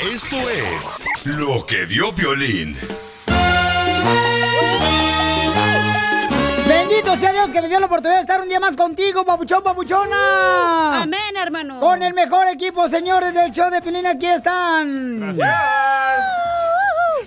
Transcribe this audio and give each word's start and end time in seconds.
Esto 0.00 0.36
es 0.48 1.04
lo 1.24 1.66
que 1.66 1.84
vio 1.86 2.12
Violín. 2.12 2.76
Bendito 6.66 7.16
sea 7.16 7.32
Dios 7.32 7.50
que 7.50 7.60
me 7.60 7.68
dio 7.68 7.80
la 7.80 7.86
oportunidad 7.86 8.16
de 8.18 8.22
estar 8.22 8.40
un 8.40 8.48
día 8.48 8.60
más 8.60 8.76
contigo, 8.76 9.24
papuchón, 9.24 9.62
papuchona. 9.62 11.02
Amén, 11.02 11.36
hermano. 11.36 11.80
Con 11.80 12.02
el 12.02 12.14
mejor 12.14 12.46
equipo, 12.48 12.88
señores 12.88 13.34
del 13.34 13.50
show 13.50 13.70
de 13.70 13.82
Pilín, 13.82 14.06
aquí 14.06 14.26
están. 14.26 15.20
Gracias. 15.20 15.56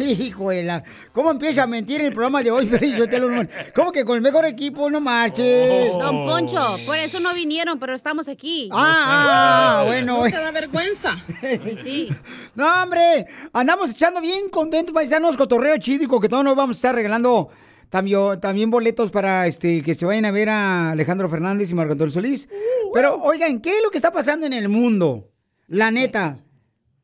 Hijuela, 0.09 0.83
¿cómo 1.11 1.31
empieza 1.31 1.63
a 1.63 1.67
mentir 1.67 2.01
el 2.01 2.11
programa 2.11 2.41
de 2.41 2.51
hoy? 2.51 2.69
¿Cómo 3.75 3.91
que 3.91 4.03
con 4.03 4.15
el 4.15 4.21
mejor 4.21 4.45
equipo? 4.45 4.89
No 4.89 4.99
marches. 4.99 5.93
Don 5.93 6.25
Poncho, 6.25 6.61
por 6.85 6.97
eso 6.97 7.19
no 7.19 7.33
vinieron, 7.33 7.79
pero 7.79 7.93
estamos 7.93 8.27
aquí. 8.27 8.69
Ah, 8.71 9.81
ah, 9.81 9.83
bueno. 9.85 10.17
No 10.17 10.23
te 10.23 10.31
da 10.31 10.51
vergüenza. 10.51 11.23
Sí, 11.41 11.75
sí. 11.81 12.09
No, 12.53 12.67
hombre, 12.83 13.25
andamos 13.53 13.91
echando 13.91 14.19
bien 14.19 14.49
contentos, 14.49 14.93
paisanos, 14.93 15.37
cotorreo 15.37 15.77
chido 15.77 16.03
y 16.03 16.19
que 16.21 16.27
todos 16.27 16.43
nos 16.43 16.55
vamos 16.55 16.75
a 16.75 16.77
estar 16.77 16.95
regalando 16.95 17.49
también, 17.89 18.39
también 18.41 18.69
boletos 18.69 19.09
para 19.09 19.47
este 19.47 19.81
que 19.81 19.93
se 19.93 20.05
vayan 20.05 20.25
a 20.25 20.31
ver 20.31 20.49
a 20.49 20.91
Alejandro 20.91 21.29
Fernández 21.29 21.71
y 21.71 21.75
Marco 21.75 21.93
Antonio 21.93 22.11
Solís. 22.11 22.49
Pero, 22.93 23.21
oigan, 23.21 23.61
¿qué 23.61 23.77
es 23.77 23.83
lo 23.83 23.89
que 23.89 23.97
está 23.97 24.11
pasando 24.11 24.45
en 24.45 24.53
el 24.53 24.67
mundo? 24.67 25.29
La 25.67 25.91
neta. 25.91 26.39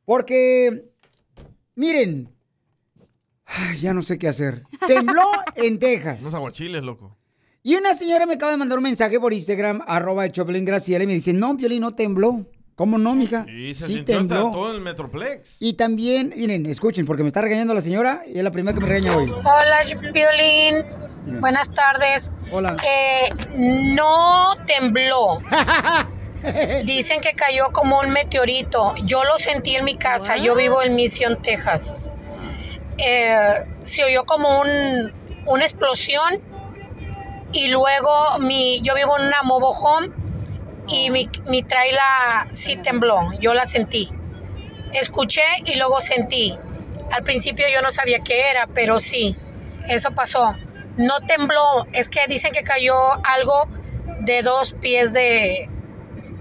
Porque, 0.03 0.91
miren, 1.75 2.29
ay, 3.47 3.77
ya 3.77 3.93
no 3.93 4.01
sé 4.01 4.17
qué 4.19 4.27
hacer. 4.27 4.63
Tembló 4.87 5.29
en 5.55 5.79
Texas. 5.79 6.21
Unos 6.21 6.33
aguachiles, 6.33 6.83
loco. 6.83 7.17
Y 7.63 7.75
una 7.75 7.93
señora 7.93 8.25
me 8.25 8.35
acaba 8.35 8.51
de 8.51 8.57
mandar 8.57 8.77
un 8.77 8.83
mensaje 8.85 9.19
por 9.19 9.33
Instagram, 9.33 9.81
arroba 9.87 10.25
el 10.25 10.31
Choplin 10.31 10.63
Graciela, 10.63 11.03
y 11.03 11.07
me 11.07 11.13
dice, 11.13 11.33
no, 11.33 11.57
Piolín, 11.57 11.81
no 11.81 11.91
tembló. 11.91 12.45
¿Cómo 12.75 12.99
no, 12.99 13.15
mija? 13.15 13.43
Sí, 13.45 13.73
se 13.73 13.87
sintió 13.87 14.19
hasta 14.19 14.51
todo 14.51 14.71
el 14.71 14.81
Metroplex. 14.81 15.57
Y 15.59 15.73
también, 15.73 16.31
miren, 16.37 16.63
escuchen, 16.67 17.07
porque 17.07 17.23
me 17.23 17.27
está 17.27 17.41
regañando 17.41 17.73
la 17.73 17.81
señora 17.81 18.21
y 18.27 18.37
es 18.37 18.43
la 18.43 18.51
primera 18.51 18.77
que 18.77 18.81
me 18.81 18.87
regaña 18.87 19.17
hoy. 19.17 19.31
Hola, 19.31 19.79
Piolín. 20.13 20.85
Buenas 21.39 21.73
tardes. 21.73 22.29
Hola. 22.51 22.77
Eh, 22.85 23.33
no 23.95 24.55
tembló. 24.67 25.39
Dicen 26.85 27.19
que 27.19 27.33
cayó 27.33 27.71
como 27.73 27.99
un 27.99 28.11
meteorito. 28.11 28.95
Yo 29.03 29.23
lo 29.23 29.39
sentí 29.39 29.75
en 29.75 29.83
mi 29.83 29.97
casa. 29.97 30.37
Yo 30.37 30.55
vivo 30.55 30.83
en 30.83 30.95
Mission, 30.95 31.41
Texas. 31.41 32.13
Eh, 32.97 33.65
se 33.83 34.03
oyó 34.03 34.25
como 34.25 34.59
un, 34.59 35.13
una 35.45 35.63
explosión 35.63 36.41
y 37.51 37.69
luego 37.69 38.39
mi, 38.39 38.81
yo 38.81 38.95
vivo 38.95 39.17
en 39.17 39.27
una 39.27 39.43
mobile 39.43 39.77
home 39.81 40.09
y 40.87 41.09
mi, 41.09 41.29
mi 41.47 41.65
sí 42.53 42.75
tembló, 42.77 43.31
yo 43.39 43.53
la 43.53 43.65
sentí. 43.65 44.09
Escuché 44.93 45.43
y 45.65 45.75
luego 45.75 45.99
sentí. 46.01 46.57
Al 47.11 47.23
principio 47.23 47.65
yo 47.73 47.81
no 47.81 47.91
sabía 47.91 48.19
qué 48.19 48.49
era, 48.49 48.67
pero 48.67 48.99
sí, 48.99 49.35
eso 49.87 50.11
pasó. 50.11 50.55
No 50.97 51.19
tembló, 51.21 51.85
es 51.93 52.09
que 52.09 52.25
dicen 52.27 52.51
que 52.53 52.63
cayó 52.63 52.95
algo 53.23 53.67
de 54.21 54.41
dos 54.41 54.73
pies 54.73 55.13
de, 55.13 55.69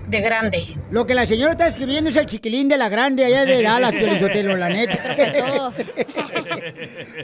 de 0.08 0.20
grande. 0.20 0.76
Lo 0.90 1.04
que 1.04 1.14
la 1.14 1.26
señora 1.26 1.50
está 1.50 1.66
escribiendo 1.66 2.10
es 2.10 2.16
el 2.16 2.26
chiquilín 2.26 2.68
de 2.68 2.78
la 2.78 2.88
grande 2.88 3.24
allá 3.24 3.44
de 3.44 3.60
Dallas, 3.60 3.92
Piolichotelo, 3.98 4.56
la 4.56 4.68
neta. 4.68 5.16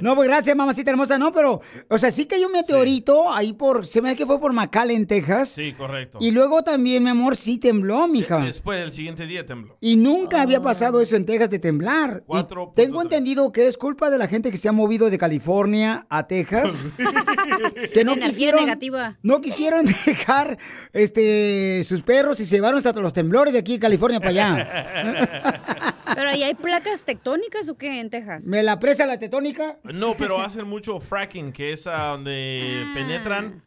no, 0.03 0.17
pues 0.17 0.29
gracias, 0.29 0.57
mamacita 0.57 0.91
hermosa. 0.91 1.17
No, 1.17 1.31
pero, 1.31 1.61
o 1.89 1.99
sea, 1.99 2.11
sí 2.11 2.27
cayó 2.27 2.47
un 2.47 2.53
meteorito 2.53 3.33
ahí 3.33 3.53
por, 3.53 3.87
se 3.87 4.03
me 4.03 4.09
da 4.09 4.15
que 4.17 4.27
fue 4.27 4.41
por 4.41 4.53
McAllen, 4.53 5.07
Texas. 5.07 5.51
Sí, 5.51 5.73
correcto. 5.73 6.19
Y 6.21 6.33
luego 6.33 6.63
también, 6.63 7.05
mi 7.05 7.11
amor, 7.11 7.37
sí 7.37 7.59
tembló, 7.59 8.09
mija. 8.09 8.39
Después, 8.45 8.83
el 8.83 8.93
siguiente 8.93 9.27
día 9.27 9.47
tembló. 9.47 9.77
Y 9.81 9.97
nunca 9.97 10.43
había 10.43 10.61
pasado 10.61 11.01
eso 11.01 11.15
en 11.15 11.25
Texas 11.25 11.51
de 11.51 11.61
temblar. 11.61 12.23
Y 12.25 12.27
Cuatro 12.27 12.73
tengo 12.75 13.01
entendido 13.01 13.53
que 13.53 13.69
es 13.69 13.77
culpa 13.77 14.11
de 14.11 14.19
la 14.19 14.27
gente 14.27 14.51
que 14.51 14.57
se 14.57 14.69
ha 14.69 14.73
movido 14.73 15.09
de 15.09 15.19
California 15.19 16.05
a 16.09 16.27
Texas. 16.27 16.83
que 17.95 18.05
no 18.05 18.13
Energía 18.13 18.29
quisieron, 18.29 18.65
negativa. 18.65 19.19
no 19.23 19.41
quisieron 19.41 19.87
dejar 20.07 20.59
este 20.93 21.83
sus 21.85 22.03
perros 22.03 22.41
y 22.41 22.45
se 22.45 22.57
llevaron 22.57 22.79
hasta 22.79 22.93
los 23.01 23.13
temblores 23.13 23.52
de 23.53 23.59
aquí 23.59 23.79
California 23.79 24.19
para 24.21 24.31
allá. 24.31 25.95
Pero 26.15 26.29
ahí 26.29 26.43
hay 26.43 26.55
placas 26.55 27.05
tectónicas 27.05 27.69
o 27.69 27.77
qué 27.77 28.01
en 28.01 28.11
Texas? 28.11 28.45
¿Me 28.47 28.63
la 28.63 28.79
presta 28.79 29.07
la 29.07 29.19
tetónica? 29.19 29.79
No, 29.85 30.15
pero 30.15 30.41
hacen 30.43 30.67
mucho 30.67 31.01
fracking, 31.01 31.53
que 31.53 31.73
es 31.73 31.87
a 31.87 32.09
donde 32.09 32.85
penetran. 32.95 33.65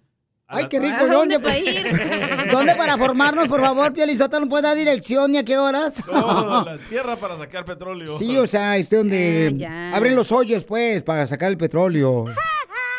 a 0.47 0.57
Ay, 0.57 0.68
qué 0.69 0.79
rico. 0.79 0.94
¿A 0.95 1.07
¿Dónde, 1.07 1.35
dónde 1.35 1.40
pa' 1.40 1.57
ir? 1.57 1.88
¿Dónde 2.51 2.75
para 2.75 2.97
formarnos, 2.97 3.47
por 3.47 3.62
favor, 3.62 3.91
Piolizota? 3.94 4.40
¿No 4.40 4.47
puede 4.47 4.63
dar 4.63 4.78
dirección 4.78 5.31
ni 5.31 5.40
a 5.40 5.44
qué 5.44 5.57
horas? 5.57 6.06
No, 6.07 6.63
la 6.66 6.78
tierra 6.88 7.16
para 7.16 7.38
sacar 7.38 7.66
petróleo. 7.66 8.16
Sí, 8.18 8.38
o 8.38 8.45
sea, 8.45 8.78
este 8.78 8.97
donde 8.97 9.66
Ah, 9.68 9.94
abren 9.95 10.16
los 10.16 10.31
hoyos, 10.31 10.66
pues, 10.66 11.01
para 11.01 11.25
sacar 11.25 11.50
el 11.50 11.57
petróleo. 11.57 12.12
O 12.12 12.29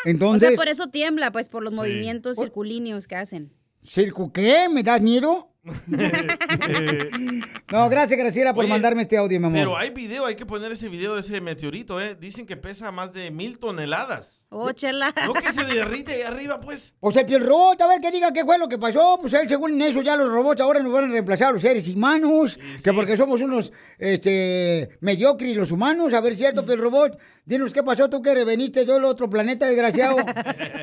Entonces, 0.04 0.50
sea, 0.50 0.56
por 0.56 0.68
eso 0.68 0.88
tiembla, 0.88 1.30
pues 1.30 1.48
por 1.48 1.62
los 1.62 1.72
movimientos 1.72 2.36
circulíneos 2.36 3.06
que 3.06 3.16
hacen. 3.16 3.52
¿circo 3.84 4.32
qué? 4.32 4.68
¿Me 4.68 4.82
das 4.82 5.00
miedo? 5.00 5.52
No, 7.72 7.88
gracias, 7.88 8.18
Graciela, 8.18 8.54
por 8.54 8.64
Oye, 8.64 8.72
mandarme 8.72 9.02
este 9.02 9.16
audio, 9.16 9.40
mi 9.40 9.46
amor. 9.46 9.58
Pero 9.58 9.76
hay 9.76 9.90
video, 9.90 10.24
hay 10.24 10.36
que 10.36 10.46
poner 10.46 10.70
ese 10.70 10.88
video 10.88 11.14
de 11.14 11.20
ese 11.20 11.40
meteorito, 11.40 12.00
¿eh? 12.00 12.14
Dicen 12.14 12.46
que 12.46 12.56
pesa 12.56 12.92
más 12.92 13.12
de 13.12 13.30
mil 13.32 13.58
toneladas. 13.58 14.45
Oh, 14.48 14.70
chela. 14.72 15.12
No 15.26 15.34
que 15.34 15.52
se 15.52 15.64
derrite 15.64 16.12
ahí 16.14 16.22
arriba, 16.22 16.60
pues. 16.60 16.94
O 17.00 17.10
sea, 17.10 17.22
el 17.22 17.44
robot, 17.44 17.80
a 17.80 17.88
ver 17.88 18.00
que 18.00 18.12
diga 18.12 18.32
qué 18.32 18.44
fue 18.44 18.58
lo 18.58 18.68
que 18.68 18.78
pasó. 18.78 19.18
Pues 19.20 19.34
él, 19.34 19.48
según 19.48 19.80
eso, 19.82 20.02
ya 20.02 20.16
los 20.16 20.28
robots 20.28 20.60
ahora 20.60 20.80
nos 20.80 20.92
van 20.92 21.04
a 21.04 21.12
reemplazar 21.12 21.48
a 21.48 21.52
los 21.52 21.62
seres 21.62 21.88
humanos. 21.88 22.58
Que 22.84 22.92
porque 22.92 23.16
somos 23.16 23.40
unos 23.40 23.72
este, 23.98 24.88
mediocres 25.00 25.56
los 25.56 25.72
humanos. 25.72 26.14
A 26.14 26.20
ver, 26.20 26.36
cierto, 26.36 26.64
el 26.72 26.78
robot. 26.78 27.18
Dinos 27.44 27.72
qué 27.72 27.82
pasó 27.82 28.08
tú 28.08 28.22
que 28.22 28.44
veniste 28.44 28.86
yo 28.86 28.94
del 28.94 29.04
otro 29.04 29.28
planeta, 29.28 29.66
desgraciado. 29.66 30.16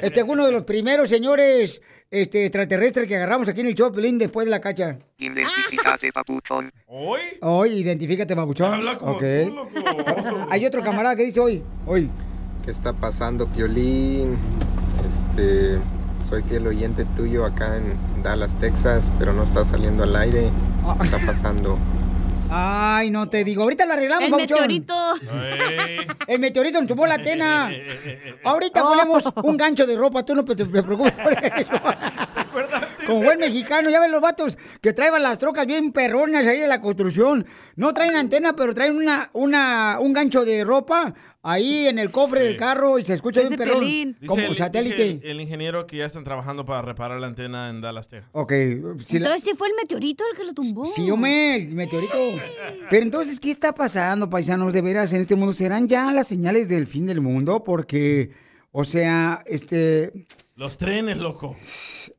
Este 0.02 0.22
uno 0.24 0.46
de 0.46 0.52
los 0.52 0.66
primeros 0.66 1.08
señores 1.10 1.82
este, 2.12 2.44
extraterrestres 2.44 3.08
que 3.08 3.16
agarramos 3.16 3.48
aquí 3.48 3.62
en 3.62 3.68
el 3.68 3.76
Choplin 3.76 4.18
después 4.20 4.46
de 4.46 4.52
la 4.52 4.60
cacha. 4.60 4.98
Identifícate, 5.18 6.12
papuchón. 6.12 6.72
¿Hoy? 6.88 7.22
Hoy, 7.42 7.70
identifícate, 7.72 8.36
babuchón. 8.36 8.74
Habla 8.74 8.98
como 8.98 9.14
Ok. 9.14 9.24
tú, 9.46 9.56
loco. 9.56 10.48
Hay 10.50 10.66
otro 10.66 10.84
camarada 10.84 11.16
que 11.16 11.24
dice 11.24 11.40
hoy. 11.40 11.64
Hoy. 11.86 12.10
¿Qué 12.64 12.72
está 12.72 12.94
pasando, 12.94 13.48
Piolín? 13.48 14.38
Este, 15.06 15.80
soy 16.28 16.44
fiel 16.44 16.66
oyente 16.68 17.04
tuyo 17.16 17.46
acá 17.46 17.76
en 17.76 17.98
Dallas, 18.24 18.58
Texas, 18.58 19.12
pero 19.20 19.34
no 19.34 19.44
está 19.44 19.66
saliendo 19.66 20.04
al 20.04 20.16
aire. 20.16 20.50
¿Qué 20.98 21.04
está 21.06 21.20
pasando? 21.26 21.78
Ay, 22.50 23.10
no 23.10 23.28
te 23.28 23.44
digo. 23.44 23.64
Ahorita 23.64 23.86
lo 23.86 23.94
arreglamos, 23.94 24.30
El 24.30 24.36
meteorito. 24.36 24.94
El 26.28 26.40
meteorito 26.40 26.80
nos 26.80 26.88
chupó 26.88 27.06
la 27.06 27.18
tena. 27.18 27.70
Ahorita 28.44 28.82
ponemos 28.82 29.24
un 29.44 29.58
gancho 29.58 29.86
de 29.86 29.96
ropa, 29.98 30.24
tú 30.24 30.36
no 30.36 30.46
te, 30.46 30.56
te 30.56 30.66
preocupes 30.66 31.14
por 31.14 31.34
eso. 31.34 31.74
Como 33.06 33.24
buen 33.24 33.40
mexicano, 33.40 33.90
ya 33.90 34.00
ven 34.00 34.12
los 34.12 34.22
vatos 34.22 34.58
que 34.82 34.94
traen 34.94 35.22
las 35.22 35.38
trocas 35.38 35.66
bien 35.66 35.92
perronas 35.92 36.46
ahí 36.46 36.60
de 36.60 36.68
la 36.68 36.82
construcción. 36.82 37.46
No 37.76 37.94
traen 37.94 38.16
antena, 38.16 38.56
pero 38.56 38.74
traen 38.74 38.96
una, 38.96 39.30
una, 39.34 39.98
un 40.00 40.14
gancho 40.14 40.46
de 40.46 40.64
ropa 40.64 41.14
ahí 41.42 41.88
en 41.88 42.00
el 42.00 42.12
cofre 42.12 42.42
del 42.42 42.58
carro 42.58 43.00
y 43.00 43.06
se 43.06 43.14
escucha 43.14 43.42
bien 43.42 43.56
perrón. 43.56 43.82
Dice 43.82 44.16
Como 44.26 44.42
el- 44.44 44.56
satélite. 44.56 45.10
El, 45.10 45.22
el 45.24 45.42
ingeniero 45.42 45.86
que 45.88 45.98
ya 45.98 46.06
están 46.06 46.24
trabajando 46.24 46.66
para 46.66 46.82
reparar 46.82 47.20
la 47.20 47.28
antena 47.28 47.70
en 47.70 47.82
Dallas, 47.82 48.08
Texas. 48.08 48.30
Ok, 48.34 48.52
si 49.00 49.20
la- 49.20 49.28
Entonces 49.28 49.44
sí 49.44 49.52
fue 49.58 49.68
el 49.68 49.74
meteorito 49.82 50.24
el 50.32 50.38
que 50.38 50.44
lo 50.46 50.54
tumbó. 50.54 50.86
Sí, 50.86 51.10
hombre, 51.12 51.56
el 51.56 51.76
meteorito. 51.76 52.14
Pero 52.90 53.04
entonces, 53.04 53.40
¿qué 53.40 53.52
está 53.52 53.74
pasando, 53.74 54.30
paisanos? 54.30 54.74
De 54.74 54.82
veras, 54.82 55.12
en 55.14 55.22
este 55.22 55.36
mundo, 55.36 55.54
¿serán 55.54 55.88
ya 55.88 56.12
las 56.12 56.28
señales 56.28 56.70
del 56.70 56.88
fin 56.88 57.06
del 57.06 57.22
mundo? 57.22 57.64
Porque, 57.64 58.30
o 58.72 58.84
sea, 58.84 59.42
este, 59.46 60.12
Los 60.56 60.78
trenes, 60.78 61.18
loco. 61.18 61.56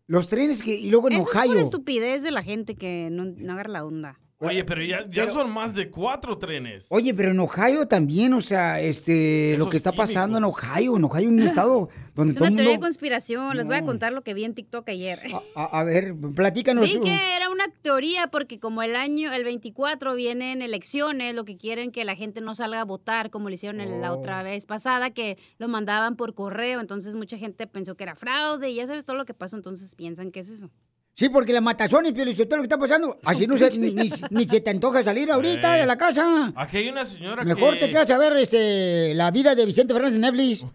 los 0.06 0.28
trenes 0.28 0.62
que, 0.62 0.74
y 0.74 0.90
luego 0.90 1.08
en 1.08 1.14
Eso 1.14 1.28
es 1.28 1.28
por 1.34 1.46
Ohio. 1.46 1.58
estupidez 1.58 2.22
de 2.22 2.32
la 2.32 2.42
gente 2.42 2.74
que 2.74 3.08
no, 3.10 3.24
no 3.24 3.52
agarra 3.52 3.70
la 3.70 3.84
onda. 3.84 4.20
Oye, 4.40 4.64
pero 4.64 4.82
ya, 4.82 5.06
ya 5.08 5.30
son 5.30 5.50
más 5.50 5.74
de 5.74 5.90
cuatro 5.90 6.36
trenes. 6.36 6.86
Oye, 6.90 7.14
pero 7.14 7.30
en 7.30 7.38
Ohio 7.40 7.86
también, 7.86 8.32
o 8.34 8.40
sea, 8.40 8.80
este, 8.80 9.54
lo 9.56 9.64
Eso 9.64 9.70
que 9.70 9.76
es 9.76 9.80
está 9.80 9.90
químico. 9.92 10.02
pasando 10.02 10.38
en 10.38 10.44
Ohio, 10.44 10.96
en 10.96 11.04
Ohio, 11.04 11.28
un 11.28 11.40
estado 11.40 11.88
donde 12.14 12.32
Es 12.32 12.38
todo 12.38 12.44
una 12.48 12.50
el 12.50 12.56
teoría 12.56 12.72
de 12.72 12.76
mundo... 12.76 12.86
conspiración. 12.86 13.56
Les 13.56 13.66
voy 13.66 13.76
a 13.76 13.80
No. 13.80 13.86
contar 13.86 14.12
lo 14.12 14.22
que 14.22 14.34
vi 14.34 14.44
en 14.44 14.54
TikTok 14.54 14.88
ayer. 14.88 15.18
A, 15.56 15.64
a 15.80 15.84
ver, 15.84 16.14
platícanos 16.34 16.84
Vi 16.90 16.96
tú. 16.98 17.04
que 17.04 17.36
era 17.36 17.48
una 17.48 17.64
teoría 17.82 18.26
porque 18.26 18.58
como 18.58 18.82
el 18.82 18.96
año, 18.96 19.32
el 19.32 19.44
24 19.44 20.14
vienen 20.14 20.62
elecciones, 20.62 21.34
lo 21.34 21.44
que 21.44 21.56
quieren 21.56 21.90
que 21.92 22.04
la 22.04 22.16
gente 22.16 22.40
no 22.40 22.54
salga 22.54 22.80
a 22.80 22.84
votar 22.84 23.30
como 23.30 23.48
lo 23.48 23.54
hicieron 23.54 23.80
en 23.80 24.00
la 24.02 24.12
Oh. 24.12 24.18
otra 24.18 24.42
vez 24.42 24.66
pasada, 24.66 25.10
que 25.10 25.38
lo 25.58 25.68
mandaban 25.68 26.16
por 26.16 26.34
correo, 26.34 26.80
entonces 26.80 27.14
mucha 27.14 27.38
gente 27.38 27.66
pensó 27.66 27.96
que 27.96 28.04
era 28.04 28.16
fraude 28.16 28.68
y 28.70 28.74
ya 28.74 28.86
sabes 28.86 29.04
todo 29.06 29.16
lo 29.16 29.24
que 29.24 29.32
pasó, 29.34 29.56
entonces 29.56 29.94
piensan 29.94 30.30
que 30.32 30.40
es 30.40 30.48
eso. 30.50 30.70
Sí, 31.16 31.28
porque 31.28 31.52
las 31.52 31.62
matazones, 31.62 32.12
pero 32.12 32.28
lo 32.30 32.36
que 32.36 32.42
está 32.62 32.76
pasando, 32.76 33.20
así 33.24 33.46
no 33.46 33.56
se, 33.56 33.70
ni, 33.78 33.92
ni- 33.94 34.10
ni 34.30 34.48
se 34.48 34.60
te 34.60 34.70
antoja 34.70 35.00
salir 35.04 35.30
ahorita 35.30 35.74
Ey. 35.76 35.80
de 35.82 35.86
la 35.86 35.96
casa. 35.96 36.52
Aquí 36.56 36.78
hay 36.78 36.88
una 36.88 37.06
señora 37.06 37.44
Mejor 37.44 37.74
que... 37.74 37.80
te 37.86 37.90
quedas 37.90 38.10
a 38.10 38.18
ver 38.18 38.32
este, 38.36 39.14
la 39.14 39.30
vida 39.30 39.54
de 39.54 39.64
Vicente 39.64 39.92
Fernández 39.94 40.16
en 40.16 40.20
Netflix. 40.22 40.64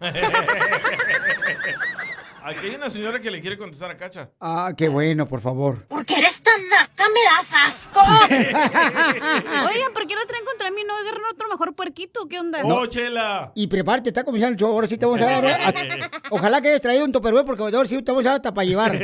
Aquí 2.50 2.66
hay 2.66 2.74
una 2.74 2.90
señora 2.90 3.20
que 3.20 3.30
le 3.30 3.40
quiere 3.40 3.56
contestar 3.56 3.90
a 3.90 3.96
Cacha. 3.96 4.30
Ah, 4.40 4.72
qué 4.76 4.88
bueno, 4.88 5.26
por 5.26 5.40
favor. 5.40 5.86
Porque 5.88 6.14
eres 6.14 6.42
tan 6.42 6.60
naca, 6.68 7.04
me 7.08 7.20
das 7.36 7.52
asco. 7.66 8.00
Oigan, 8.30 9.92
¿por 9.94 10.06
qué 10.06 10.14
lo 10.14 10.26
traen 10.26 10.44
contra 10.44 10.70
mí? 10.70 10.82
¿No 10.86 10.94
agarran 10.96 11.22
otro 11.32 11.48
mejor 11.48 11.74
puerquito? 11.74 12.26
¿Qué 12.28 12.38
onda? 12.40 12.60
¡Oh, 12.64 12.86
Chela! 12.86 13.52
Y 13.54 13.66
prepárate, 13.68 14.10
está 14.10 14.24
comenzando 14.24 14.52
el 14.54 14.58
show. 14.58 14.72
Ahora 14.72 14.86
sí 14.86 14.96
te 14.98 15.06
vamos 15.06 15.20
a 15.22 15.26
dar. 15.26 15.44
a- 15.46 16.10
ojalá 16.30 16.60
que 16.60 16.68
hayas 16.68 16.80
traído 16.80 17.04
un 17.04 17.12
topperware 17.12 17.44
porque 17.44 17.62
ahora 17.62 17.86
sí 17.86 18.00
te 18.02 18.10
vamos 18.10 18.26
a 18.26 18.30
dar 18.30 18.36
hasta 18.36 18.52
para 18.52 18.64
llevar. 18.66 18.98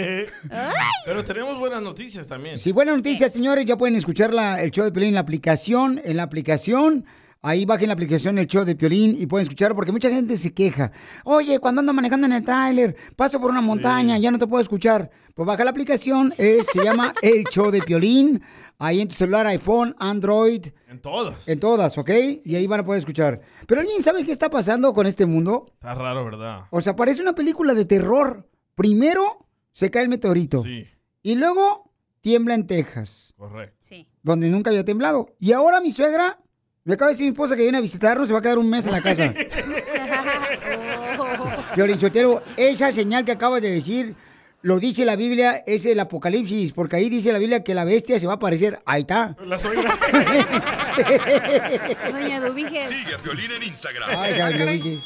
Pero 1.04 1.24
tenemos 1.24 1.58
buenas 1.58 1.82
noticias 1.82 2.26
también. 2.26 2.58
Sí, 2.58 2.72
buenas 2.72 2.96
noticias, 2.96 3.32
señores. 3.32 3.64
Ya 3.66 3.76
pueden 3.76 3.96
escuchar 3.96 4.34
la- 4.34 4.60
el 4.62 4.70
show 4.70 4.84
de 4.84 4.92
Piolín 4.92 5.08
en 5.10 5.14
la 5.14 5.20
aplicación. 5.20 6.00
En 6.04 6.16
la 6.16 6.24
aplicación. 6.24 7.04
Ahí 7.46 7.64
bajen 7.64 7.86
la 7.86 7.92
aplicación 7.94 8.38
el 8.38 8.48
show 8.48 8.64
de 8.64 8.74
Piolín 8.74 9.14
y 9.16 9.26
pueden 9.26 9.42
escuchar 9.44 9.72
porque 9.76 9.92
mucha 9.92 10.10
gente 10.10 10.36
se 10.36 10.52
queja. 10.52 10.90
Oye, 11.24 11.60
cuando 11.60 11.78
ando 11.78 11.92
manejando 11.92 12.26
en 12.26 12.32
el 12.32 12.42
tráiler, 12.42 12.96
paso 13.14 13.40
por 13.40 13.52
una 13.52 13.60
montaña, 13.60 14.18
ya 14.18 14.32
no 14.32 14.38
te 14.38 14.48
puedo 14.48 14.60
escuchar. 14.60 15.10
Pues 15.32 15.46
baja 15.46 15.62
la 15.62 15.70
aplicación, 15.70 16.34
eh, 16.38 16.62
se 16.64 16.82
llama 16.82 17.14
El 17.22 17.44
Show 17.44 17.70
de 17.70 17.82
Piolín. 17.82 18.42
Ahí 18.78 19.00
en 19.00 19.06
tu 19.06 19.14
celular, 19.14 19.46
iPhone, 19.46 19.94
Android, 20.00 20.66
En 20.88 21.00
todas. 21.00 21.46
en 21.46 21.60
todas, 21.60 21.96
¿ok? 21.98 22.10
Y 22.44 22.56
ahí 22.56 22.66
van 22.66 22.80
a 22.80 22.84
poder 22.84 22.98
escuchar. 22.98 23.40
Pero 23.68 23.80
alguien 23.80 24.02
sabe 24.02 24.24
qué 24.24 24.32
está 24.32 24.50
pasando 24.50 24.92
con 24.92 25.06
este 25.06 25.24
mundo? 25.24 25.66
Está 25.74 25.94
raro, 25.94 26.24
¿verdad? 26.24 26.62
O 26.70 26.80
sea, 26.80 26.96
parece 26.96 27.22
una 27.22 27.34
película 27.36 27.74
de 27.74 27.84
terror. 27.84 28.50
Primero 28.74 29.46
se 29.70 29.88
cae 29.92 30.02
el 30.02 30.08
meteorito. 30.08 30.64
Sí, 30.64 30.84
Y 31.22 31.36
luego 31.36 31.92
tiembla 32.20 32.54
en 32.54 32.66
Texas, 32.66 33.34
correcto. 33.36 33.76
Sí. 33.80 34.08
donde 34.22 34.50
nunca 34.50 34.70
había 34.70 34.84
temblado. 34.84 35.28
Y 35.38 35.52
ahora 35.52 35.80
mi 35.80 35.92
suegra, 35.92 36.40
me 36.86 36.94
acaba 36.94 37.08
de 37.08 37.14
decir 37.14 37.26
mi 37.26 37.32
esposa 37.32 37.56
que 37.56 37.62
viene 37.62 37.78
a 37.78 37.80
visitarnos, 37.80 38.28
se 38.28 38.32
va 38.32 38.38
a 38.38 38.42
quedar 38.42 38.58
un 38.58 38.70
mes 38.70 38.86
en 38.86 38.92
la 38.92 39.02
casa. 39.02 39.34
Piolín 41.74 41.98
Sotelo, 41.98 42.44
esa 42.56 42.92
señal 42.92 43.24
que 43.24 43.32
acabas 43.32 43.60
de 43.60 43.72
decir, 43.72 44.14
lo 44.62 44.78
dice 44.78 45.04
la 45.04 45.16
Biblia, 45.16 45.64
es 45.66 45.84
el 45.84 45.98
Apocalipsis, 45.98 46.70
porque 46.72 46.94
ahí 46.94 47.08
dice 47.08 47.32
la 47.32 47.40
Biblia 47.40 47.64
que 47.64 47.74
la 47.74 47.84
bestia 47.84 48.20
se 48.20 48.28
va 48.28 48.34
a 48.34 48.36
aparecer. 48.36 48.80
Ahí 48.86 49.00
está. 49.00 49.36
La 49.44 49.58
suegra. 49.58 49.98
Doña 52.12 52.40
Dubíges. 52.40 52.88
Sigue 52.88 53.16
a 53.16 53.18
Piolín 53.18 53.50
en 53.50 53.64
Instagram. 53.64 54.08
Ay, 54.16 54.78
dije. 54.78 55.00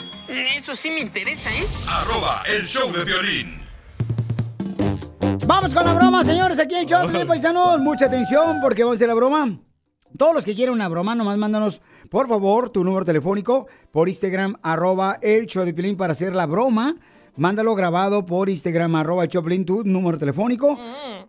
Eso 0.58 0.76
sí 0.76 0.90
me 0.90 1.00
interesa, 1.00 1.48
¿eh? 1.48 1.64
Arroba 1.88 2.42
el 2.58 2.66
show 2.66 2.92
de 2.92 3.06
violín. 3.06 3.58
Vamos 5.46 5.72
con 5.72 5.86
la 5.86 5.94
broma, 5.94 6.22
señores, 6.24 6.58
aquí 6.58 6.74
en 6.74 6.86
Choplin, 6.86 7.26
paisanos. 7.26 7.80
Mucha 7.80 8.04
atención 8.04 8.58
porque 8.60 8.82
vamos 8.82 8.96
a 8.96 8.98
hacer 8.98 9.08
la 9.08 9.14
broma. 9.14 9.60
Todos 10.16 10.34
los 10.34 10.44
que 10.44 10.54
quieran 10.54 10.74
una 10.74 10.88
broma, 10.88 11.14
nomás 11.14 11.38
mándanos, 11.38 11.82
por 12.10 12.28
favor, 12.28 12.70
tu 12.70 12.84
número 12.84 13.04
telefónico 13.04 13.66
por 13.90 14.08
Instagram, 14.08 14.56
arroba 14.62 15.18
el 15.22 15.46
show 15.46 15.64
de 15.64 15.94
para 15.96 16.12
hacer 16.12 16.34
la 16.34 16.46
broma. 16.46 16.96
Mándalo 17.36 17.74
grabado 17.74 18.26
por 18.26 18.50
Instagram, 18.50 18.96
arroba 18.96 19.24
el 19.24 19.30
Choplin, 19.30 19.64
tu 19.64 19.84
número 19.84 20.18
telefónico. 20.18 20.78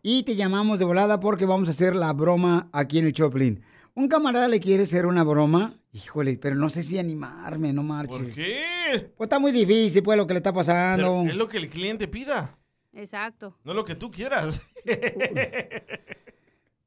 Y 0.02 0.24
te 0.24 0.36
llamamos 0.36 0.80
de 0.80 0.86
volada 0.86 1.20
porque 1.20 1.46
vamos 1.46 1.68
a 1.68 1.72
hacer 1.72 1.96
la 1.96 2.12
broma 2.12 2.70
aquí 2.74 3.00
en 3.00 3.06
el 3.06 3.14
Choplin. 3.14 3.62
Un 3.94 4.08
camarada 4.08 4.48
le 4.48 4.60
quiere 4.60 4.84
hacer 4.84 5.06
una 5.06 5.24
broma. 5.24 5.74
Híjole, 5.94 6.38
pero 6.38 6.56
no 6.56 6.70
sé 6.70 6.84
si 6.84 6.98
animarme, 6.98 7.72
no 7.74 7.84
marches. 7.84 8.18
¿Por 8.18 8.32
qué? 8.32 9.12
Pues 9.16 9.28
está 9.28 9.40
muy 9.40 9.52
difícil, 9.52 10.02
pues, 10.02 10.18
lo 10.18 10.26
que 10.26 10.34
le 10.34 10.38
está 10.40 10.54
pasando. 10.54 11.20
Pero 11.22 11.32
es 11.32 11.36
lo 11.36 11.48
que 11.48 11.58
el 11.58 11.70
cliente 11.70 12.08
pida, 12.08 12.58
Exacto. 12.94 13.58
no 13.64 13.74
lo 13.74 13.86
que 13.86 13.96
tú 13.96 14.10
quieras. 14.10 14.62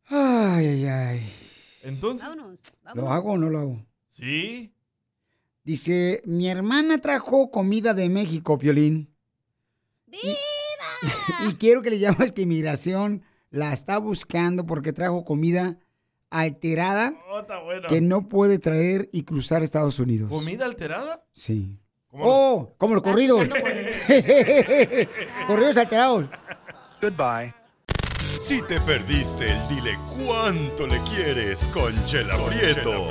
Ay, 0.06 0.66
ay, 0.66 0.86
ay. 0.86 1.43
Entonces, 1.84 2.26
Vámonos. 2.26 2.58
¿Lo 2.94 3.10
hago 3.10 3.32
o 3.32 3.38
no 3.38 3.48
lo 3.50 3.58
hago? 3.58 3.86
sí. 4.10 4.70
Dice, 5.64 6.20
mi 6.26 6.48
hermana 6.50 6.98
trajo 6.98 7.50
comida 7.50 7.94
de 7.94 8.10
México, 8.10 8.58
Piolín. 8.58 9.08
Y, 10.12 10.18
y 11.48 11.54
quiero 11.54 11.80
que 11.80 11.88
le 11.88 11.98
llames 11.98 12.32
que 12.32 12.42
inmigración 12.42 13.22
la 13.50 13.72
está 13.72 13.96
buscando 13.96 14.66
porque 14.66 14.92
trajo 14.92 15.24
comida 15.24 15.78
alterada 16.28 17.14
Oh, 17.30 17.40
está 17.40 17.60
bueno. 17.62 17.86
que 17.88 18.02
no 18.02 18.28
puede 18.28 18.58
traer 18.58 19.08
y 19.10 19.22
cruzar 19.22 19.62
Estados 19.62 19.98
Unidos. 19.98 20.28
¿Comida 20.30 20.66
alterada? 20.66 21.24
Sí. 21.32 21.80
¿Cómo 22.08 22.24
los- 22.24 22.32
Oh, 22.36 22.74
como 22.76 22.94
los 22.94 23.02
corridos. 23.02 23.48
corridos 25.46 25.76
alterados. 25.78 26.26
Goodbye. 27.00 27.54
Si 28.40 28.60
te 28.62 28.80
perdiste 28.80 29.50
el 29.50 29.68
dile 29.68 29.98
cuánto 30.16 30.86
le 30.86 30.98
quieres 31.14 31.66
con 31.68 31.94
Chela 32.06 32.36
Prieto. 32.46 33.10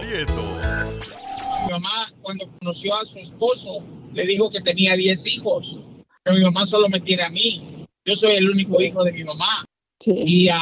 Mi 1.66 1.72
mamá, 1.72 2.12
cuando 2.22 2.48
conoció 2.60 2.96
a 2.96 3.06
su 3.06 3.20
esposo, 3.20 3.84
le 4.14 4.25
dijo 4.25 4.50
que 4.50 4.62
tenía 4.62 4.96
10 4.96 5.28
hijos. 5.28 5.80
Pero 6.24 6.38
mi 6.38 6.44
mamá 6.44 6.66
solo 6.68 6.90
me 6.90 7.00
tiene 7.00 7.24
a 7.24 7.30
mí. 7.30 7.86
Yo 8.06 8.16
soy 8.16 8.34
el 8.34 8.50
único 8.50 8.81
hijo 8.81 9.04
de 9.04 9.12
mi 9.12 9.24
mamá. 9.24 9.66
Y 10.06 10.50
a 10.50 10.62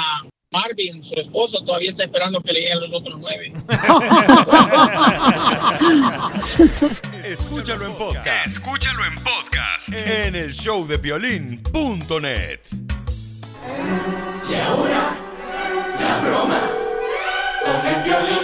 Marvin, 0.52 1.04
su 1.04 1.16
esposo, 1.16 1.63
todavía 1.63 1.90
está 1.90 2.04
esperando 2.04 2.42
que 2.42 2.54
le 2.54 2.62
lleguen 2.62 2.81
los 2.81 2.94
otros 2.94 3.19
nueve. 3.19 3.52
Escúchalo 7.25 7.88
en 7.88 7.94
podcast. 7.94 8.48
Escúchalo 8.48 9.06
en 9.06 9.16
podcast. 9.16 9.90
En 9.90 10.36
el 10.36 10.54
show 10.54 10.86
de 10.88 10.98
violín.net. 10.98 12.60
Y 14.51 14.53
ahora, 14.53 15.15
la 15.98 16.20
broma 16.20 16.60
con 17.63 17.88
el 17.88 18.03
violín. 18.03 18.38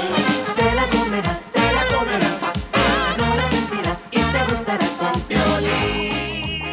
Te 0.56 0.74
la 0.74 0.90
comerás, 0.90 1.52
te 1.52 1.60
la 1.60 1.98
comerás. 1.98 2.42
No 3.18 3.36
la 3.36 3.50
sentirás 3.50 4.06
y 4.12 4.16
te 4.16 4.46
gustará 4.50 4.88
con 4.98 5.28
violín. 5.28 6.64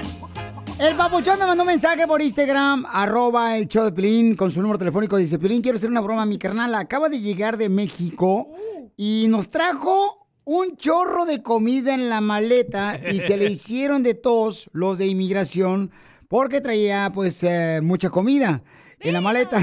El 0.78 0.94
papuchón 0.94 1.40
me 1.40 1.46
mandó 1.46 1.64
un 1.64 1.66
mensaje 1.66 2.06
por 2.06 2.22
Instagram, 2.22 2.86
arroba 2.86 3.56
el 3.56 3.66
show 3.66 3.84
de 3.84 3.90
Pilín, 3.90 4.36
con 4.36 4.52
su 4.52 4.62
número 4.62 4.78
telefónico. 4.78 5.16
Dice, 5.16 5.40
Pilín, 5.40 5.62
quiero 5.62 5.74
hacer 5.74 5.90
una 5.90 6.00
broma 6.00 6.22
a 6.22 6.26
mi 6.26 6.38
carnal. 6.38 6.72
Acaba 6.76 7.08
de 7.08 7.18
llegar 7.18 7.56
de 7.56 7.68
México 7.68 8.50
y 8.96 9.26
nos 9.30 9.48
trajo 9.48 10.28
un 10.44 10.76
chorro 10.76 11.24
de 11.24 11.42
comida 11.42 11.92
en 11.92 12.08
la 12.08 12.20
maleta 12.20 13.00
y 13.10 13.18
se 13.18 13.36
le 13.36 13.46
hicieron 13.50 14.04
de 14.04 14.14
tos 14.14 14.70
los 14.72 14.98
de 14.98 15.08
inmigración 15.08 15.90
porque 16.28 16.60
traía, 16.60 17.10
pues, 17.12 17.42
eh, 17.42 17.80
mucha 17.82 18.10
comida 18.10 18.62
en 19.04 19.12
la 19.12 19.20
maleta. 19.20 19.58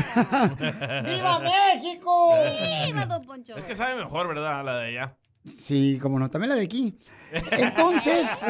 ¡Viva 1.05 1.39
México! 1.39 2.35
¡Viva, 2.85 3.05
don 3.05 3.25
Poncho! 3.25 3.57
Es 3.57 3.63
que 3.65 3.75
sabe 3.75 3.95
mejor, 3.95 4.27
¿verdad? 4.27 4.63
La 4.63 4.77
de 4.77 4.87
allá. 4.87 5.17
Sí, 5.43 5.97
como 5.99 6.19
no, 6.19 6.29
también 6.29 6.49
la 6.49 6.55
de 6.55 6.63
aquí. 6.63 6.95
Entonces, 7.51 8.45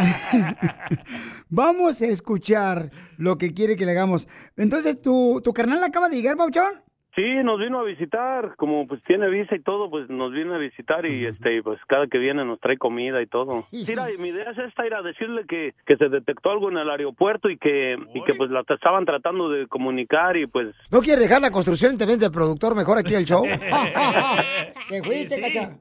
vamos 1.49 2.01
a 2.01 2.05
escuchar 2.07 2.91
lo 3.17 3.37
que 3.37 3.53
quiere 3.53 3.77
que 3.77 3.85
le 3.85 3.91
hagamos. 3.93 4.27
Entonces, 4.57 5.01
¿tu, 5.01 5.39
tu 5.41 5.53
carnal 5.53 5.81
acaba 5.83 6.09
de 6.09 6.17
llegar, 6.17 6.35
Pauchón? 6.35 6.83
Sí, 7.15 7.43
nos 7.43 7.59
vino 7.59 7.79
a 7.79 7.83
visitar, 7.83 8.55
como 8.55 8.87
pues 8.87 9.01
tiene 9.03 9.29
visa 9.29 9.55
y 9.55 9.61
todo, 9.61 9.89
pues 9.89 10.09
nos 10.09 10.31
viene 10.31 10.55
a 10.55 10.57
visitar 10.57 11.05
y 11.05 11.25
este, 11.25 11.61
pues 11.61 11.79
cada 11.87 12.07
que 12.07 12.17
viene 12.17 12.45
nos 12.45 12.59
trae 12.59 12.77
comida 12.77 13.21
y 13.21 13.27
todo. 13.27 13.63
Mira, 13.87 14.11
y 14.11 14.17
mi 14.17 14.29
idea 14.29 14.51
es 14.51 14.57
esta, 14.57 14.85
ir 14.85 14.93
a 14.93 15.01
decirle 15.01 15.45
que, 15.47 15.73
que 15.85 15.97
se 15.97 16.09
detectó 16.09 16.51
algo 16.51 16.69
en 16.69 16.77
el 16.77 16.89
aeropuerto 16.89 17.49
y 17.49 17.57
que, 17.57 17.97
y 18.13 18.23
que 18.23 18.33
pues 18.33 18.49
la 18.49 18.63
estaban 18.67 19.05
tratando 19.05 19.49
de 19.49 19.67
comunicar 19.67 20.37
y 20.37 20.47
pues 20.47 20.73
¿No 20.89 21.01
quieres 21.01 21.23
dejar 21.23 21.41
la 21.41 21.51
construcción 21.51 21.95
y 21.95 21.97
te 21.97 22.05
vende 22.05 22.25
el 22.25 22.31
productor 22.31 22.75
mejor 22.75 22.97
aquí 22.97 23.13
del 23.13 23.25
show? 23.25 23.43
Te 24.89 25.03
fuiste, 25.03 25.41
cacha. 25.41 25.77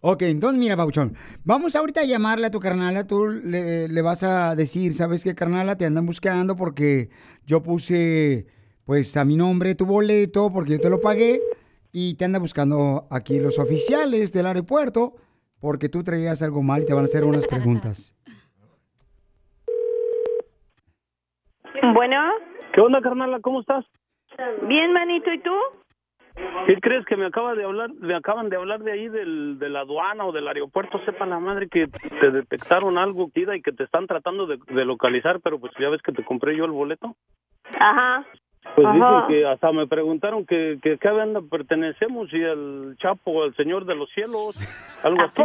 Ok, 0.00 0.22
entonces 0.22 0.58
mira, 0.58 0.76
Pauchón, 0.76 1.16
vamos 1.44 1.74
ahorita 1.74 2.02
a 2.02 2.04
llamarle 2.04 2.46
a 2.46 2.50
tu 2.50 2.60
carnala, 2.60 3.06
tú 3.06 3.26
le, 3.26 3.88
le 3.88 4.02
vas 4.02 4.22
a 4.22 4.54
decir, 4.54 4.94
¿sabes 4.94 5.24
qué, 5.24 5.34
carnala? 5.34 5.76
Te 5.76 5.86
andan 5.86 6.06
buscando 6.06 6.54
porque 6.54 7.08
yo 7.46 7.62
puse, 7.62 8.46
pues, 8.86 9.16
a 9.16 9.24
mi 9.24 9.36
nombre 9.36 9.74
tu 9.74 9.86
boleto, 9.86 10.52
porque 10.52 10.72
yo 10.72 10.78
te 10.78 10.90
lo 10.90 11.00
pagué, 11.00 11.40
y 11.92 12.16
te 12.16 12.24
anda 12.24 12.38
buscando 12.38 13.06
aquí 13.10 13.38
los 13.40 13.58
oficiales 13.58 14.32
del 14.32 14.46
aeropuerto, 14.46 15.14
porque 15.60 15.88
tú 15.88 16.02
traías 16.02 16.42
algo 16.42 16.62
mal 16.62 16.82
y 16.82 16.86
te 16.86 16.92
van 16.92 17.02
a 17.02 17.04
hacer 17.04 17.24
unas 17.24 17.46
preguntas. 17.46 18.16
Bueno, 21.94 22.16
¿Qué 22.74 22.80
onda, 22.80 23.00
carnala? 23.00 23.38
¿Cómo 23.40 23.60
estás? 23.60 23.84
bien, 24.62 24.92
manito, 24.92 25.32
¿y 25.32 25.38
tú? 25.38 25.54
¿Qué 26.66 26.80
crees 26.80 27.06
que 27.06 27.16
me 27.16 27.26
acaba 27.26 27.54
de 27.54 27.62
hablar, 27.62 27.90
me 28.00 28.16
acaban 28.16 28.48
de 28.48 28.56
hablar 28.56 28.82
de 28.82 28.90
ahí 28.90 29.08
del, 29.08 29.60
de 29.60 29.68
la 29.68 29.82
aduana 29.82 30.26
o 30.26 30.32
del 30.32 30.48
aeropuerto? 30.48 30.98
Sepa 31.04 31.24
la 31.24 31.38
madre 31.38 31.68
que 31.68 31.86
te 31.86 32.30
detectaron 32.32 32.98
algo, 32.98 33.30
Tida, 33.32 33.54
y 33.54 33.62
que 33.62 33.70
te 33.70 33.84
están 33.84 34.08
tratando 34.08 34.48
de, 34.48 34.58
de 34.66 34.84
localizar, 34.84 35.38
pero 35.40 35.60
pues 35.60 35.72
ya 35.78 35.88
ves 35.88 36.02
que 36.02 36.10
te 36.10 36.24
compré 36.24 36.56
yo 36.56 36.64
el 36.64 36.72
boleto. 36.72 37.14
Ajá. 37.78 38.26
Pues 38.74 38.86
Ajá. 38.86 38.94
dicen 38.94 39.28
que 39.28 39.46
hasta 39.46 39.72
me 39.72 39.86
preguntaron 39.86 40.44
que, 40.46 40.78
que 40.82 40.98
qué 40.98 41.10
banda 41.10 41.40
pertenecemos 41.48 42.32
y 42.32 42.42
el 42.42 42.96
Chapo, 42.98 43.44
el 43.44 43.54
Señor 43.54 43.84
de 43.84 43.94
los 43.94 44.08
Cielos, 44.12 45.00
algo 45.04 45.22
así. 45.22 45.42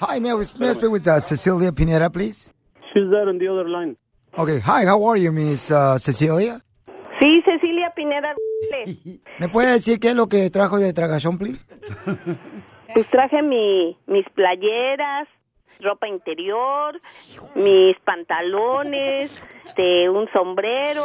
Hi, 0.00 0.20
may 0.20 0.30
I, 0.30 0.36
may 0.58 0.70
I 0.70 0.74
speak 0.74 0.90
with 0.90 1.06
uh, 1.08 1.20
Cecilia 1.20 1.72
Pineda, 1.72 2.10
please? 2.10 2.52
She's 2.92 3.08
there 3.10 3.28
on 3.28 3.38
the 3.38 3.48
other 3.48 3.68
line. 3.68 3.96
Okay, 4.38 4.60
hi, 4.60 4.84
how 4.84 5.02
are 5.04 5.16
you, 5.16 5.32
Miss 5.32 5.70
uh, 5.70 5.98
Cecilia? 5.98 6.60
Sí, 7.20 7.42
Cecilia 7.44 7.92
Pineda. 7.96 8.34
¿Me 9.40 9.48
puede 9.48 9.72
decir 9.72 9.98
qué 9.98 10.08
es 10.08 10.14
lo 10.14 10.28
que 10.28 10.50
trajo 10.50 10.78
de 10.78 10.92
tragazón, 10.92 11.38
please? 11.38 11.64
Pues 12.94 13.10
traje 13.10 13.42
mi, 13.42 13.94
mis 14.06 14.24
playeras, 14.30 15.28
ropa 15.80 16.08
interior, 16.08 16.98
mis 17.54 17.98
pantalones, 18.06 19.46
de 19.76 20.08
un 20.08 20.26
sombrero, 20.32 21.02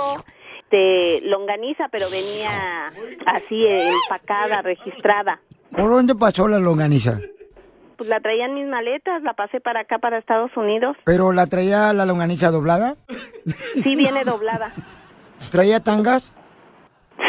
de 0.71 1.21
longaniza, 1.25 1.87
pero 1.91 2.05
venía 2.09 2.87
así 3.27 3.65
empacada, 3.67 4.61
registrada. 4.61 5.39
¿Por 5.71 5.89
dónde 5.89 6.15
pasó 6.15 6.47
la 6.47 6.59
longaniza? 6.59 7.19
Pues 7.97 8.09
la 8.09 8.19
traía 8.19 8.45
en 8.45 8.55
mis 8.55 8.67
maletas, 8.67 9.21
la 9.21 9.33
pasé 9.33 9.59
para 9.59 9.81
acá, 9.81 9.99
para 9.99 10.17
Estados 10.17 10.51
Unidos. 10.57 10.97
¿Pero 11.05 11.31
la 11.31 11.45
traía 11.47 11.93
la 11.93 12.05
longaniza 12.05 12.49
doblada? 12.49 12.95
Sí 13.83 13.95
viene 13.95 14.23
doblada. 14.23 14.73
¿Traía 15.51 15.79
tangas? 15.79 16.35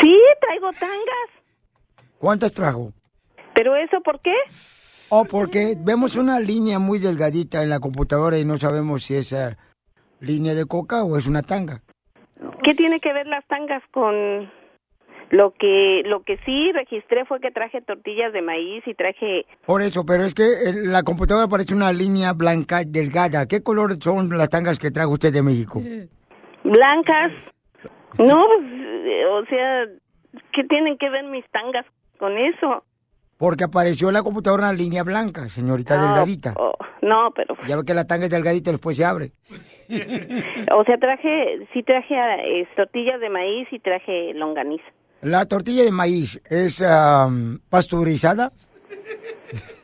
Sí, 0.01 0.19
traigo 0.41 0.71
tangas. 0.79 1.43
¿Cuántas 2.19 2.55
trajo? 2.55 2.93
¿Pero 3.55 3.77
eso 3.77 4.01
por 4.03 4.21
qué? 4.21 4.35
Oh, 5.11 5.25
porque 5.31 5.77
vemos 5.79 6.17
una 6.17 6.41
línea 6.41 6.79
muy 6.79 6.99
delgadita 6.99 7.63
en 7.63 7.69
la 7.69 7.81
computadora 7.81 8.39
y 8.39 8.45
no 8.45 8.57
sabemos 8.57 9.05
si 9.05 9.17
es 9.17 9.33
eh, 9.33 9.57
línea 10.21 10.55
de 10.55 10.65
coca 10.65 11.05
o 11.05 11.19
es 11.19 11.27
una 11.27 11.43
tanga. 11.43 11.83
¿Qué 12.63 12.75
tiene 12.75 13.01
que 13.01 13.13
ver 13.13 13.27
las 13.27 13.47
tangas 13.47 13.83
con 13.91 14.51
lo 15.31 15.53
que 15.53 16.03
lo 16.05 16.23
que 16.25 16.37
sí 16.45 16.73
registré 16.73 17.25
fue 17.25 17.41
que 17.41 17.51
traje 17.51 17.81
tortillas 17.81 18.33
de 18.33 18.43
maíz 18.43 18.87
y 18.87 18.95
traje 18.95 19.47
Por 19.65 19.81
eso, 19.81 20.05
pero 20.05 20.25
es 20.25 20.35
que 20.35 20.69
en 20.69 20.93
la 20.93 21.03
computadora 21.03 21.49
parece 21.49 21.75
una 21.75 21.93
línea 21.93 22.35
blanca 22.35 22.83
delgada. 22.85 23.47
¿Qué 23.47 23.63
color 23.63 23.97
son 24.03 24.29
las 24.37 24.51
tangas 24.51 24.79
que 24.79 24.91
trajo 24.91 25.13
usted 25.13 25.33
de 25.33 25.43
México? 25.43 25.81
blancas. 26.65 27.33
No, 28.19 28.45
pues, 28.47 28.63
eh, 28.63 29.27
o 29.27 29.45
sea, 29.47 29.87
¿qué 30.53 30.65
tienen 30.65 30.99
que 30.99 31.09
ver 31.09 31.25
mis 31.25 31.49
tangas 31.51 31.87
con 32.19 32.37
eso? 32.37 32.85
Porque 33.43 33.65
apareció 33.65 34.07
en 34.07 34.15
la 34.15 34.23
computadora 34.23 34.69
una 34.69 34.73
línea 34.73 35.03
blanca, 35.03 35.49
señorita 35.49 35.95
Ah, 35.99 36.07
delgadita. 36.07 36.55
oh, 36.57 36.75
no, 37.01 37.33
pero 37.35 37.57
Ya 37.67 37.77
ve 37.77 37.83
que 37.85 37.93
la 37.93 38.07
tanga 38.07 38.27
es 38.27 38.31
delgadita 38.31 38.71
y 38.71 38.75
después 38.75 38.97
se 38.97 39.05
abre. 39.05 39.33
o 40.77 40.85
sea, 40.85 40.97
traje 40.97 41.67
sí 41.73 41.83
traje 41.83 42.15
eh, 42.15 42.69
tortillas 42.77 43.19
de 43.19 43.29
maíz 43.31 43.67
y 43.73 43.81
traje 43.81 44.33
longaniza. 44.35 44.85
¿La 45.23 45.45
tortilla 45.47 45.83
de 45.83 45.91
maíz 45.91 46.41
es 46.49 46.81
am, 46.83 47.59
pasteurizada? 47.69 48.53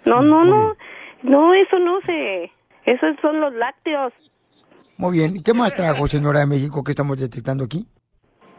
No, 0.05 0.23
no, 0.23 0.45
no. 0.45 0.77
No, 1.25 1.53
eso 1.53 1.81
no 1.81 2.00
se 2.03 2.53
esos 2.85 3.17
son 3.21 3.41
los 3.41 3.53
lácteos. 3.55 4.12
Muy 4.99 5.19
bien. 5.19 5.43
¿Qué 5.43 5.53
más 5.53 5.75
trajo, 5.75 6.07
señora 6.07 6.38
de 6.38 6.47
México, 6.47 6.85
que 6.85 6.93
estamos 6.93 7.19
detectando 7.19 7.65
aquí? 7.65 7.88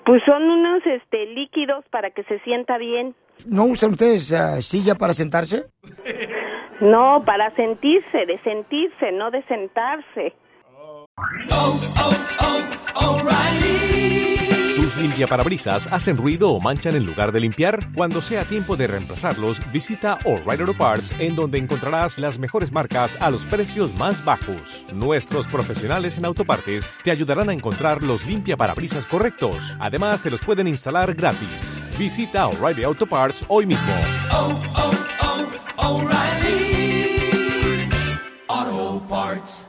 Pues 0.05 0.21
son 0.25 0.43
unos 0.43 0.85
este 0.85 1.25
líquidos 1.27 1.85
para 1.89 2.11
que 2.11 2.23
se 2.23 2.39
sienta 2.39 2.77
bien. 2.77 3.15
¿No 3.45 3.65
usan 3.65 3.91
ustedes 3.91 4.31
ah, 4.31 4.61
silla 4.61 4.95
para 4.95 5.13
sentarse? 5.13 5.65
No, 6.81 7.23
para 7.25 7.53
sentirse, 7.55 8.25
de 8.25 8.39
sentirse, 8.43 9.11
no 9.11 9.31
de 9.31 9.43
sentarse. 9.43 10.33
¿Tus 14.89 14.97
limpiaparabrisas 14.97 15.85
hacen 15.91 16.17
ruido 16.17 16.49
o 16.49 16.59
manchan 16.59 16.95
en 16.95 17.05
lugar 17.05 17.31
de 17.31 17.39
limpiar? 17.39 17.77
Cuando 17.93 18.23
sea 18.23 18.43
tiempo 18.43 18.75
de 18.75 18.87
reemplazarlos, 18.87 19.59
visita 19.71 20.17
O'Reilly 20.25 20.61
Auto 20.61 20.73
Parts, 20.73 21.13
en 21.19 21.35
donde 21.35 21.59
encontrarás 21.59 22.17
las 22.17 22.39
mejores 22.39 22.71
marcas 22.71 23.15
a 23.19 23.29
los 23.29 23.43
precios 23.43 23.95
más 23.99 24.25
bajos. 24.25 24.87
Nuestros 24.91 25.45
profesionales 25.45 26.17
en 26.17 26.25
autopartes 26.25 26.97
te 27.03 27.11
ayudarán 27.11 27.51
a 27.51 27.53
encontrar 27.53 28.01
los 28.01 28.25
limpiaparabrisas 28.25 29.05
correctos. 29.05 29.77
Además, 29.79 30.23
te 30.23 30.31
los 30.31 30.41
pueden 30.41 30.67
instalar 30.67 31.13
gratis. 31.13 31.83
Visita 31.99 32.47
O'Reilly 32.47 32.83
Auto 32.83 33.05
Parts 33.05 33.45
hoy 33.47 33.67
mismo. 33.67 33.93
Auto 38.47 39.05
Parts. 39.07 39.68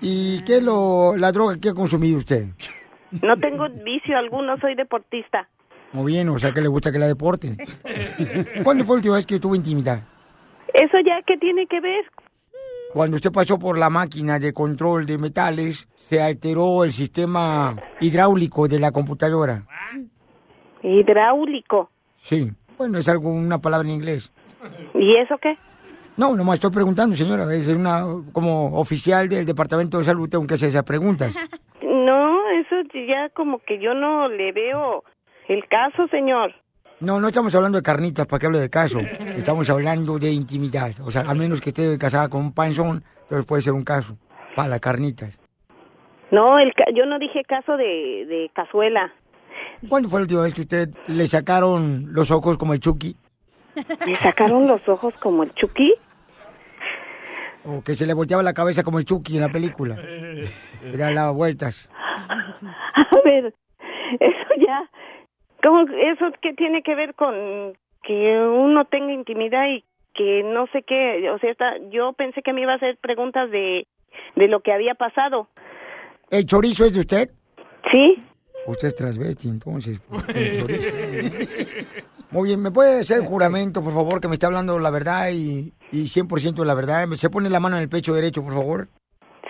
¿Y 0.00 0.42
qué 0.44 0.56
es 0.56 0.62
lo, 0.62 1.16
la 1.16 1.32
droga 1.32 1.56
que 1.58 1.70
ha 1.70 1.74
consumido 1.74 2.18
usted? 2.18 2.46
No 3.22 3.36
tengo 3.36 3.68
vicio 3.84 4.16
alguno, 4.16 4.56
soy 4.58 4.74
deportista. 4.74 5.48
Muy 5.92 6.12
bien, 6.12 6.28
o 6.28 6.38
sea 6.38 6.52
que 6.52 6.60
le 6.60 6.68
gusta 6.68 6.92
que 6.92 6.98
la 6.98 7.06
deporten. 7.06 7.56
¿Cuándo 8.62 8.84
fue 8.84 8.96
la 8.96 8.98
última 8.98 9.16
vez 9.16 9.26
que 9.26 9.40
tuvo 9.40 9.54
intimidad? 9.54 10.02
¿Eso 10.72 10.98
ya 11.04 11.20
qué 11.26 11.36
tiene 11.36 11.66
que 11.66 11.80
ver? 11.80 12.04
Cuando 12.92 13.16
usted 13.16 13.32
pasó 13.32 13.58
por 13.58 13.78
la 13.78 13.90
máquina 13.90 14.38
de 14.38 14.52
control 14.52 15.06
de 15.06 15.18
metales, 15.18 15.88
se 15.94 16.20
alteró 16.20 16.84
el 16.84 16.92
sistema 16.92 17.76
hidráulico 18.00 18.68
de 18.68 18.78
la 18.78 18.92
computadora. 18.92 19.64
Hidráulico. 20.82 21.90
Sí. 22.22 22.50
Bueno, 22.78 22.98
es 22.98 23.08
algo, 23.08 23.30
una 23.30 23.58
palabra 23.58 23.88
en 23.88 23.94
inglés. 23.94 24.32
¿Y 24.94 25.16
eso 25.16 25.36
qué? 25.38 25.56
No, 26.20 26.36
nomás 26.36 26.56
estoy 26.56 26.70
preguntando, 26.70 27.16
señora. 27.16 27.44
Es 27.54 27.66
una, 27.68 28.04
como 28.32 28.78
oficial 28.78 29.26
del 29.26 29.46
Departamento 29.46 29.96
de 29.96 30.04
Salud, 30.04 30.28
tengo 30.28 30.46
que 30.46 30.54
hacer 30.54 30.68
esas 30.68 30.84
preguntas. 30.84 31.34
No, 31.82 32.38
eso 32.60 32.76
ya 33.06 33.28
como 33.34 33.58
que 33.60 33.78
yo 33.78 33.94
no 33.94 34.28
le 34.28 34.52
veo 34.52 35.04
el 35.48 35.66
caso, 35.68 36.08
señor. 36.08 36.52
No, 37.00 37.20
no 37.20 37.28
estamos 37.28 37.54
hablando 37.54 37.78
de 37.78 37.82
carnitas 37.82 38.26
para 38.26 38.38
que 38.40 38.46
hable 38.46 38.58
de 38.58 38.70
caso. 38.70 38.98
Estamos 39.36 39.68
hablando 39.70 40.18
de 40.18 40.30
intimidad. 40.32 40.90
O 41.04 41.10
sea, 41.10 41.22
al 41.22 41.36
menos 41.36 41.60
que 41.60 41.70
esté 41.70 41.96
casada 41.98 42.28
con 42.28 42.40
un 42.42 42.52
panzón, 42.52 43.04
entonces 43.22 43.46
puede 43.46 43.62
ser 43.62 43.74
un 43.74 43.84
caso. 43.84 44.16
Para 44.56 44.68
las 44.68 44.80
carnitas. 44.80 45.38
No, 46.30 46.58
el 46.58 46.72
ca- 46.74 46.90
yo 46.94 47.04
no 47.06 47.18
dije 47.18 47.42
caso 47.46 47.76
de, 47.76 48.26
de 48.26 48.50
cazuela. 48.54 49.12
¿Cuándo 49.88 50.08
fue 50.08 50.20
la 50.20 50.24
última 50.24 50.42
vez 50.42 50.54
que 50.54 50.62
usted 50.62 50.90
le 51.06 51.26
sacaron 51.26 52.06
los 52.12 52.30
ojos 52.30 52.56
como 52.58 52.72
el 52.72 52.80
Chucky? 52.80 53.14
¿Me 54.06 54.14
sacaron 54.16 54.66
los 54.66 54.86
ojos 54.88 55.14
como 55.20 55.42
el 55.44 55.52
Chucky? 55.54 55.94
O 57.64 57.82
que 57.82 57.94
se 57.94 58.06
le 58.06 58.14
volteaba 58.14 58.42
la 58.42 58.54
cabeza 58.54 58.82
como 58.82 58.98
el 58.98 59.04
Chucky 59.04 59.36
en 59.36 59.42
la 59.42 59.50
película. 59.50 59.96
Le 60.82 60.96
daba 60.96 61.32
vueltas. 61.32 61.90
A 62.28 63.20
ver, 63.24 63.54
eso 64.18 64.54
ya, 64.66 64.90
¿cómo, 65.62 65.82
¿eso 65.82 66.32
qué 66.40 66.54
tiene 66.54 66.82
que 66.82 66.94
ver 66.94 67.14
con 67.14 67.76
que 68.02 68.38
uno 68.38 68.84
tenga 68.86 69.12
intimidad 69.12 69.66
y 69.68 69.84
que 70.14 70.42
no 70.42 70.66
sé 70.72 70.82
qué? 70.82 71.30
O 71.30 71.38
sea, 71.38 71.50
está, 71.50 71.76
yo 71.90 72.12
pensé 72.14 72.42
que 72.42 72.52
me 72.52 72.62
iba 72.62 72.72
a 72.72 72.76
hacer 72.76 72.96
preguntas 72.98 73.50
de, 73.50 73.86
de 74.36 74.48
lo 74.48 74.60
que 74.60 74.72
había 74.72 74.94
pasado. 74.94 75.48
¿El 76.30 76.46
chorizo 76.46 76.84
es 76.84 76.94
de 76.94 77.00
usted? 77.00 77.30
Sí. 77.92 78.22
Usted 78.66 78.88
es 78.88 78.96
transvesti, 78.96 79.48
entonces. 79.48 80.00
Muy 82.32 82.48
bien, 82.48 82.62
¿me 82.62 82.70
puede 82.70 83.00
hacer 83.00 83.18
el 83.18 83.26
juramento, 83.26 83.82
por 83.82 83.92
favor, 83.92 84.20
que 84.20 84.28
me 84.28 84.34
está 84.34 84.46
hablando 84.46 84.78
la 84.78 84.90
verdad 84.90 85.30
y, 85.32 85.72
y 85.90 86.04
100% 86.04 86.54
de 86.54 86.64
la 86.64 86.74
verdad? 86.74 87.08
¿Se 87.16 87.28
pone 87.28 87.50
la 87.50 87.58
mano 87.58 87.76
en 87.76 87.82
el 87.82 87.88
pecho 87.88 88.14
derecho, 88.14 88.44
por 88.44 88.54
favor? 88.54 88.88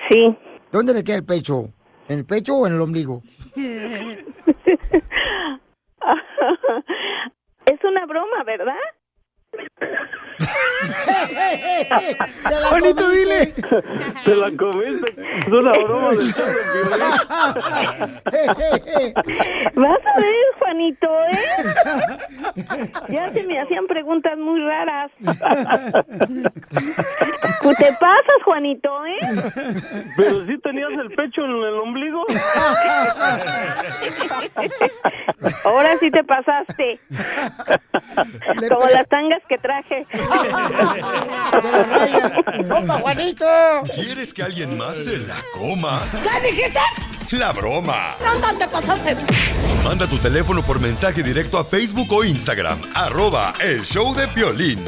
Sí. 0.08 0.34
¿Dónde 0.72 0.94
le 0.94 1.04
queda 1.04 1.16
el 1.16 1.24
pecho? 1.24 1.74
¿En 2.08 2.20
el 2.20 2.24
pecho 2.24 2.54
o 2.56 2.66
en 2.66 2.72
el 2.74 2.80
ombligo? 2.80 3.22
es 7.66 7.84
una 7.84 8.06
broma, 8.06 8.42
¿verdad? 8.46 8.74
Juanito, 12.68 13.08
dile. 13.10 13.54
Te 14.24 14.34
la 14.34 14.50
comiste. 14.56 15.14
Es 15.38 15.46
una 15.48 15.72
broma 15.72 16.10
del 16.10 16.32
show 16.32 16.46
de 16.46 16.54
Vas 19.74 20.06
a 20.06 20.20
ver, 20.20 20.44
Juanito, 20.58 21.08
¿eh? 21.26 21.46
Ya 23.08 23.32
se 23.32 23.42
me 23.44 23.60
hacían 23.60 23.86
preguntas 23.86 24.38
muy 24.38 24.60
raras. 24.60 25.10
Tú 27.62 27.72
te 27.74 27.92
pasas, 27.94 28.42
Juanito, 28.44 29.06
¿eh? 29.06 29.18
Pero 30.16 30.46
sí 30.46 30.58
tenías 30.58 30.92
el 30.92 31.10
pecho 31.10 31.44
en 31.44 31.50
el 31.50 31.74
ombligo. 31.74 32.24
Ahora 35.64 35.98
sí 35.98 36.10
te 36.10 36.24
pasaste. 36.24 37.00
Como 38.68 38.86
las 38.88 39.08
tangas 39.08 39.42
que 39.50 39.58
traje. 39.58 40.06
¡Opa, 42.70 42.94
Juanito! 43.00 43.44
¿Quieres 43.92 44.32
que 44.32 44.44
alguien 44.44 44.78
más 44.78 44.96
se 44.96 45.18
la 45.18 45.34
coma? 45.52 46.00
¿Qué 46.12 46.50
dijiste? 46.50 46.78
La 47.32 47.50
broma. 47.52 48.14
No, 48.24 48.38
no 48.38 48.56
te 48.56 48.68
pasaste. 48.68 49.16
Manda 49.84 50.06
tu 50.06 50.18
teléfono 50.18 50.64
por 50.64 50.78
mensaje 50.80 51.24
directo 51.24 51.58
a 51.58 51.64
Facebook 51.64 52.12
o 52.12 52.22
Instagram. 52.24 52.80
Arroba 52.94 53.52
El 53.60 53.84
Show 53.84 54.14
de 54.14 54.28
Piolín. 54.28 54.84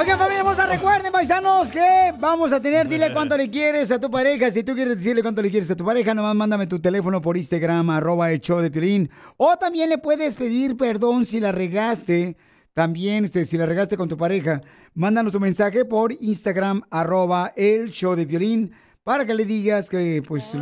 Oigan, 0.00 0.18
familia 0.18 0.38
hermosa, 0.40 0.64
recuerden, 0.64 1.12
paisanos, 1.12 1.70
que 1.70 2.14
vamos 2.18 2.54
a 2.54 2.62
tener, 2.62 2.88
dile 2.88 3.12
cuánto 3.12 3.36
le 3.36 3.50
quieres 3.50 3.90
a 3.90 4.00
tu 4.00 4.10
pareja. 4.10 4.50
Si 4.50 4.64
tú 4.64 4.74
quieres 4.74 4.96
decirle 4.96 5.20
cuánto 5.20 5.42
le 5.42 5.50
quieres 5.50 5.70
a 5.70 5.76
tu 5.76 5.84
pareja, 5.84 6.14
nomás 6.14 6.34
mándame 6.34 6.66
tu 6.66 6.80
teléfono 6.80 7.20
por 7.20 7.36
Instagram, 7.36 7.90
arroba 7.90 8.30
el 8.30 8.40
show 8.40 8.60
de 8.60 8.70
Piolín. 8.70 9.10
O 9.36 9.58
también 9.58 9.90
le 9.90 9.98
puedes 9.98 10.36
pedir 10.36 10.78
perdón 10.78 11.26
si 11.26 11.38
la 11.38 11.52
regaste. 11.52 12.34
También, 12.72 13.26
este, 13.26 13.44
si 13.44 13.58
la 13.58 13.66
regaste 13.66 13.98
con 13.98 14.08
tu 14.08 14.16
pareja, 14.16 14.62
mándanos 14.94 15.32
tu 15.32 15.40
mensaje 15.40 15.84
por 15.84 16.14
Instagram, 16.14 16.80
arroba 16.90 17.52
el 17.54 17.90
show 17.90 18.16
de 18.16 18.26
Piolín, 18.26 18.72
para 19.04 19.26
que 19.26 19.34
le 19.34 19.44
digas 19.44 19.90
que, 19.90 20.22
pues, 20.26 20.56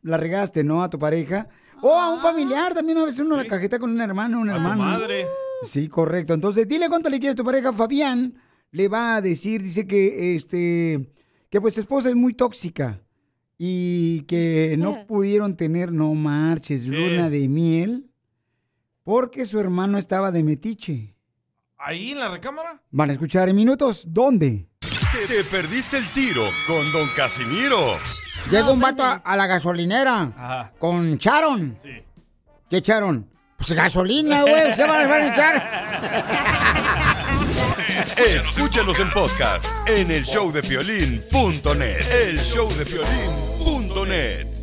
la 0.00 0.16
regaste, 0.16 0.64
¿no? 0.64 0.82
A 0.82 0.88
tu 0.88 0.98
pareja. 0.98 1.46
O 1.82 1.92
a 1.92 2.10
un 2.10 2.20
familiar, 2.20 2.72
también 2.72 2.96
a 2.96 3.04
veces 3.04 3.20
uno 3.20 3.36
la 3.36 3.44
cajeta 3.44 3.78
con 3.78 3.90
un 3.90 4.00
hermano, 4.00 4.40
un 4.40 4.48
hermano. 4.48 4.82
madre. 4.82 5.26
Sí, 5.62 5.88
correcto. 5.88 6.32
Entonces, 6.32 6.66
dile 6.66 6.88
cuánto 6.88 7.10
le 7.10 7.18
quieres 7.18 7.34
a 7.34 7.36
tu 7.36 7.44
pareja. 7.44 7.70
Fabián 7.70 8.47
le 8.70 8.88
va 8.88 9.16
a 9.16 9.20
decir, 9.20 9.62
dice 9.62 9.86
que 9.86 10.34
este 10.34 11.12
que 11.50 11.60
pues 11.60 11.74
su 11.74 11.80
esposa 11.80 12.08
es 12.10 12.14
muy 12.14 12.34
tóxica 12.34 13.00
y 13.56 14.22
que 14.22 14.76
no 14.78 15.06
pudieron 15.06 15.56
tener, 15.56 15.92
no 15.92 16.14
marches, 16.14 16.86
luna 16.86 17.30
de 17.30 17.48
miel 17.48 18.10
porque 19.04 19.46
su 19.46 19.58
hermano 19.58 19.96
estaba 19.96 20.30
de 20.30 20.42
metiche. 20.42 21.14
¿Ahí 21.78 22.10
en 22.12 22.18
la 22.18 22.28
recámara? 22.28 22.82
Van 22.90 23.08
a 23.08 23.12
escuchar 23.14 23.48
en 23.48 23.56
minutos. 23.56 24.04
¿Dónde? 24.08 24.68
Te, 24.80 25.34
te 25.34 25.44
perdiste 25.44 25.96
el 25.96 26.06
tiro 26.08 26.42
con 26.66 26.92
Don 26.92 27.08
Casimiro. 27.16 27.78
Llega 28.50 28.70
un 28.70 28.80
vato 28.80 29.02
a, 29.02 29.14
a 29.14 29.36
la 29.36 29.46
gasolinera 29.46 30.22
Ajá. 30.36 30.72
con 30.78 31.16
Charon. 31.16 31.74
¿Qué 32.68 32.76
echaron? 32.76 33.30
Pues 33.56 33.72
gasolina, 33.72 34.42
güey. 34.42 34.72
¿Qué 34.74 34.84
van 34.86 35.08
van 35.08 35.22
a 35.22 35.28
echar? 35.28 37.14
Escúchanos 38.16 38.98
en 38.98 39.12
podcast 39.12 39.66
en 39.88 40.10
el 40.10 40.24
showdepiolín.net. 40.24 42.28
El 42.28 42.38
showdepiolín.net. 42.38 44.58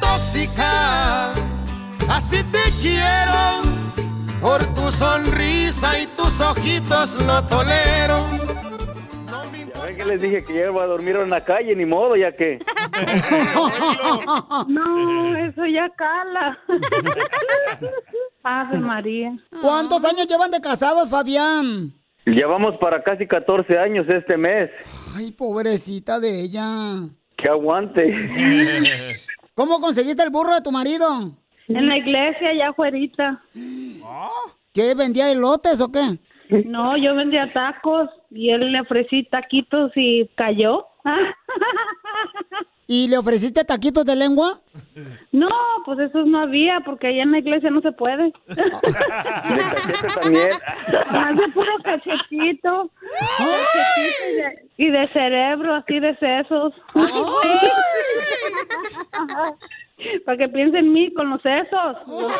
tóxica. 0.00 1.32
Así 2.08 2.42
te 2.44 2.62
quiero, 2.80 3.62
por 4.40 4.64
tu 4.74 4.90
sonrisa 4.90 6.00
y 6.00 6.06
tus 6.08 6.40
ojitos 6.40 7.14
lo 7.22 7.42
tolero. 7.44 8.26
Ya 9.74 9.84
ven 9.84 9.96
que 9.96 10.04
les 10.04 10.20
dije 10.20 10.44
que 10.44 10.54
ya 10.54 10.66
iba 10.66 10.82
a 10.82 10.86
dormir 10.86 11.16
en 11.16 11.30
la 11.30 11.44
calle, 11.44 11.74
ni 11.76 11.86
modo, 11.86 12.16
ya 12.16 12.32
que. 12.32 12.58
No, 14.68 15.36
eso 15.36 15.66
ya 15.66 15.88
cala. 15.96 16.58
Ave 18.42 18.78
María. 18.78 19.36
¿Cuántos 19.60 20.04
años 20.04 20.26
llevan 20.26 20.50
de 20.50 20.60
casados, 20.60 21.10
Fabián? 21.10 21.92
Llevamos 22.24 22.76
para 22.78 23.02
casi 23.02 23.26
14 23.26 23.78
años 23.78 24.06
este 24.08 24.36
mes. 24.36 24.70
Ay, 25.16 25.32
pobrecita 25.32 26.18
de 26.18 26.42
ella. 26.42 26.64
Que 27.36 27.48
aguante. 27.48 28.02
¿Cómo 29.54 29.80
conseguiste 29.80 30.22
el 30.22 30.30
burro 30.30 30.54
de 30.54 30.62
tu 30.62 30.72
marido? 30.72 31.32
En 31.68 31.88
la 31.88 31.98
iglesia, 31.98 32.54
ya 32.56 32.70
afuerita. 32.70 33.42
¿Qué, 34.72 34.94
vendía 34.94 35.30
elotes 35.30 35.80
o 35.80 35.90
qué? 35.90 36.18
No, 36.66 36.96
yo 36.96 37.14
vendía 37.14 37.52
tacos 37.52 38.08
y 38.30 38.50
él 38.50 38.72
le 38.72 38.80
ofrecí 38.80 39.24
taquitos 39.24 39.92
y 39.96 40.28
cayó. 40.34 40.86
¿Y 42.86 43.08
le 43.08 43.18
ofreciste 43.18 43.64
taquitos 43.64 44.04
de 44.04 44.16
lengua? 44.16 44.60
No, 45.30 45.48
pues 45.84 46.00
esos 46.00 46.26
no 46.26 46.40
había 46.40 46.80
porque 46.84 47.06
allá 47.06 47.22
en 47.22 47.30
la 47.30 47.38
iglesia 47.38 47.70
no 47.70 47.80
se 47.82 47.92
puede. 47.92 48.32
también. 50.20 50.48
Más 51.12 51.36
de 51.36 51.48
puro 51.54 51.70
cachetito. 51.84 52.90
Cachetito 53.38 54.26
y 54.26 54.34
de, 54.34 54.68
y 54.76 54.90
de 54.90 55.08
cerebro, 55.12 55.74
así 55.76 56.00
de 56.00 56.16
sesos. 56.16 56.74
Para 60.24 60.38
que 60.38 60.48
piensen 60.48 60.86
en 60.86 60.92
mí 60.92 61.12
con 61.14 61.30
los 61.30 61.40
sesos. 61.42 61.96
Los 62.06 62.32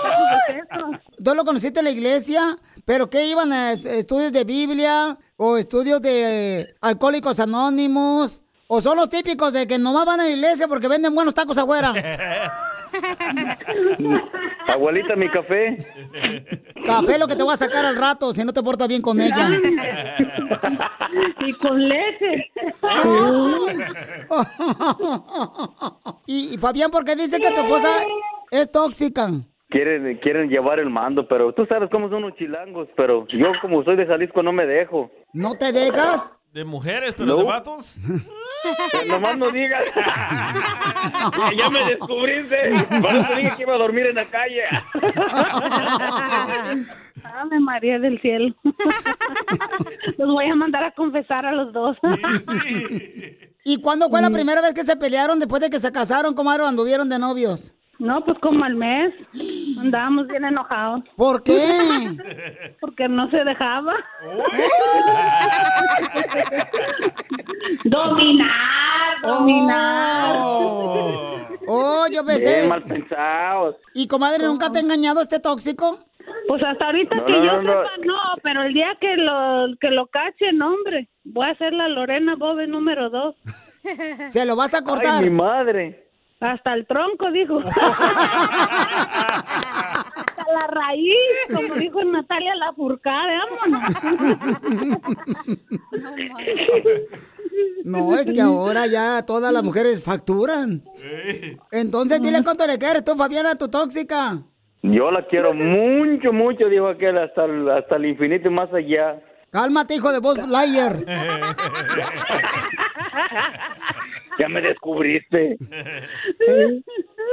sesos. 0.47 1.23
¿Tú 1.25 1.35
lo 1.35 1.45
conociste 1.45 1.81
en 1.81 1.85
la 1.85 1.91
iglesia? 1.91 2.57
¿Pero 2.85 3.09
qué 3.11 3.27
iban 3.29 3.53
a 3.53 3.73
es- 3.73 3.85
estudios 3.85 4.33
de 4.33 4.45
Biblia? 4.45 5.17
¿O 5.37 5.57
estudios 5.57 6.01
de 6.03 6.61
eh, 6.61 6.75
alcohólicos 6.81 7.41
anónimos? 7.41 8.43
¿O 8.69 8.81
son 8.81 8.97
los 8.97 9.09
típicos 9.09 9.53
de 9.53 9.67
que 9.67 9.79
nomás 9.79 10.07
van 10.07 10.21
a 10.21 10.25
la 10.25 10.31
iglesia 10.31 10.69
porque 10.69 10.87
venden 10.89 11.15
buenos 11.15 11.35
tacos 11.35 11.59
afuera? 11.59 11.93
Abuelita, 14.69 15.17
mi 15.17 15.29
café. 15.31 15.77
Café 16.85 17.19
lo 17.19 17.27
que 17.27 17.37
te 17.37 17.43
voy 17.43 17.53
a 17.53 17.57
sacar 17.57 17.85
al 17.85 17.97
rato 17.97 18.33
si 18.33 18.45
no 18.45 18.53
te 18.53 18.63
portas 18.63 18.89
bien 18.89 19.03
con 19.03 19.21
ella. 19.21 19.49
Y 21.41 21.53
con 21.55 21.89
leche. 21.89 22.51
y, 26.27 26.55
y 26.55 26.59
Fabián, 26.59 26.91
¿por 26.91 27.05
qué 27.05 27.17
dice 27.17 27.39
que 27.41 27.51
tu 27.51 27.61
esposa 27.63 27.89
es 28.51 28.71
tóxica? 28.71 29.29
Quieren, 29.71 30.19
quieren 30.19 30.49
llevar 30.49 30.79
el 30.81 30.91
mando, 30.91 31.27
pero 31.29 31.53
tú 31.53 31.65
sabes 31.67 31.89
cómo 31.91 32.09
son 32.11 32.23
los 32.23 32.35
chilangos, 32.37 32.89
pero 32.97 33.27
yo 33.29 33.47
como 33.63 33.83
soy 33.85 33.97
de 33.97 34.07
Jalisco 34.07 34.43
no 34.43 34.53
me 34.53 34.67
dejo. 34.67 35.11
¿No 35.33 35.53
te 35.55 35.73
dejas? 35.73 36.37
¿De 36.53 36.65
mujeres, 36.65 37.15
pero 37.17 37.27
No. 37.27 37.37
de 37.39 37.45
vatos? 37.45 37.95
Pues 38.93 39.07
nomás 39.07 39.39
no 39.39 39.51
digas. 39.51 39.85
ya 41.57 41.71
me 41.71 41.85
descubriste. 41.85 42.57
Por 43.01 43.17
eso 43.17 43.27
dije 43.37 43.53
que 43.57 43.63
iba 43.63 43.75
a 43.75 43.79
dormir 43.79 44.07
en 44.07 44.15
la 44.17 44.25
calle. 44.27 44.63
Ave 47.25 47.61
María 47.61 47.99
del 47.99 48.21
cielo. 48.21 48.55
Los 50.19 50.29
voy 50.29 50.47
a 50.47 50.55
mandar 50.55 50.85
a 50.85 50.93
confesar 50.93 51.47
a 51.47 51.53
los 51.53 51.73
dos. 51.73 51.97
¿Y 53.65 53.81
cuándo 53.81 54.09
fue 54.09 54.23
la 54.23 54.31
primera 54.31 54.61
vez 54.61 54.75
que 54.75 54.83
se 54.83 54.97
pelearon 54.97 55.39
después 55.39 55.61
de 55.61 55.71
que 55.71 55.79
se 55.79 55.93
casaron, 55.93 56.35
comadre, 56.35 56.63
o 56.65 56.67
anduvieron 56.67 57.09
de 57.09 57.19
novios? 57.19 57.75
No, 58.01 58.25
pues 58.25 58.39
como 58.39 58.65
al 58.65 58.75
mes. 58.77 59.13
Andábamos 59.79 60.27
bien 60.27 60.47
enojados. 60.47 61.03
¿Por 61.17 61.43
qué? 61.43 61.53
Porque 62.81 63.07
no 63.09 63.29
se 63.31 63.45
dejaba. 63.45 63.93
dominar, 67.85 69.21
dominar. 69.23 70.37
Oh, 71.67 72.07
yo 72.11 72.25
pensé. 72.25 72.61
Bien 72.61 72.69
mal 72.71 72.83
pensados. 72.85 73.77
¿Y 73.95 74.09
comadre, 74.09 74.47
nunca 74.47 74.73
te 74.73 74.79
ha 74.79 74.83
engañado 74.83 75.21
este 75.21 75.39
tóxico? 75.39 75.99
Pues 76.49 76.63
hasta 76.63 76.87
ahorita 76.87 77.17
No, 77.17 77.27
que 77.27 77.33
no, 77.33 77.45
yo 77.45 77.61
no, 77.63 77.71
sepa, 77.71 77.91
no, 78.07 78.15
pero 78.43 78.63
el 78.63 78.73
día 78.73 78.97
que 78.99 79.15
lo 79.17 79.77
que 79.79 79.91
lo 79.91 80.07
cachen, 80.07 80.63
hombre, 80.63 81.11
voy 81.25 81.47
a 81.47 81.51
hacer 81.51 81.75
la 81.75 81.89
Lorena 81.89 82.35
Bobe 82.37 82.67
número 82.67 83.11
dos. 83.11 83.37
Se 84.29 84.47
lo 84.47 84.57
vas 84.57 84.73
a 84.75 84.83
cortar. 84.85 85.23
Ay, 85.23 85.29
mi 85.31 85.37
madre. 85.37 86.10
Hasta 86.41 86.75
el 86.75 86.87
tronco, 86.87 87.31
dijo. 87.31 87.59
Hasta 87.67 87.81
la 90.53 90.67
raíz, 90.69 91.15
como 91.55 91.75
dijo 91.75 92.03
Natalia 92.05 92.55
Lafourcade, 92.57 93.39
vámonos. 93.39 93.95
No, 97.85 98.15
es 98.15 98.33
que 98.33 98.41
ahora 98.41 98.87
ya 98.87 99.23
todas 99.27 99.53
las 99.53 99.63
mujeres 99.63 100.03
facturan. 100.03 100.83
Entonces, 101.71 102.23
dile 102.23 102.43
cuánto 102.43 102.67
le 102.67 102.79
quieres 102.79 103.05
tú, 103.05 103.15
Fabiana, 103.17 103.55
tu 103.55 103.69
tóxica. 103.69 104.43
Yo 104.83 105.11
la 105.11 105.27
quiero 105.27 105.53
mucho, 105.53 106.33
mucho, 106.33 106.69
dijo 106.69 106.89
aquel, 106.89 107.19
hasta 107.19 107.45
el, 107.45 107.71
hasta 107.71 107.97
el 107.97 108.07
infinito 108.07 108.49
y 108.49 108.53
más 108.53 108.73
allá. 108.73 109.21
Cálmate, 109.51 109.97
hijo 109.97 110.11
de 110.11 110.21
vos, 110.21 110.39
liar. 110.39 111.05
Ya 114.41 114.49
me 114.49 114.61
descubriste. 114.63 115.57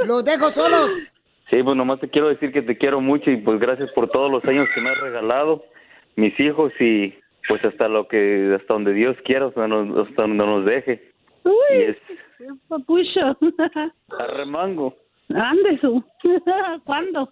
Los 0.06 0.24
dejo 0.24 0.46
solos. 0.50 0.98
Sí, 1.50 1.62
pues 1.62 1.76
nomás 1.76 1.98
te 2.00 2.08
quiero 2.10 2.28
decir 2.28 2.52
que 2.52 2.60
te 2.62 2.76
quiero 2.76 3.00
mucho 3.00 3.30
y 3.30 3.38
pues 3.38 3.58
gracias 3.58 3.90
por 3.92 4.10
todos 4.10 4.30
los 4.30 4.44
años 4.44 4.68
que 4.74 4.80
me 4.82 4.90
has 4.90 5.00
regalado, 5.00 5.64
mis 6.16 6.38
hijos 6.38 6.72
y 6.78 7.14
pues 7.48 7.64
hasta 7.64 7.88
lo 7.88 8.06
que, 8.06 8.54
hasta 8.60 8.74
donde 8.74 8.92
Dios 8.92 9.16
quiera, 9.24 9.46
hasta, 9.46 9.66
nos- 9.66 10.06
hasta 10.06 10.22
donde 10.22 10.44
nos 10.44 10.64
deje. 10.66 11.10
Y 11.70 11.82
es 11.82 11.96
Papucho. 12.68 13.36
arremango. 14.18 14.94
Ande 15.34 15.78
su. 15.80 16.04
¿Cuándo? 16.84 17.30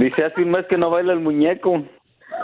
Dice 0.00 0.24
hace 0.24 0.42
un 0.42 0.50
mes 0.50 0.66
que 0.66 0.76
no 0.78 0.90
baila 0.90 1.12
el 1.12 1.20
muñeco. 1.20 1.84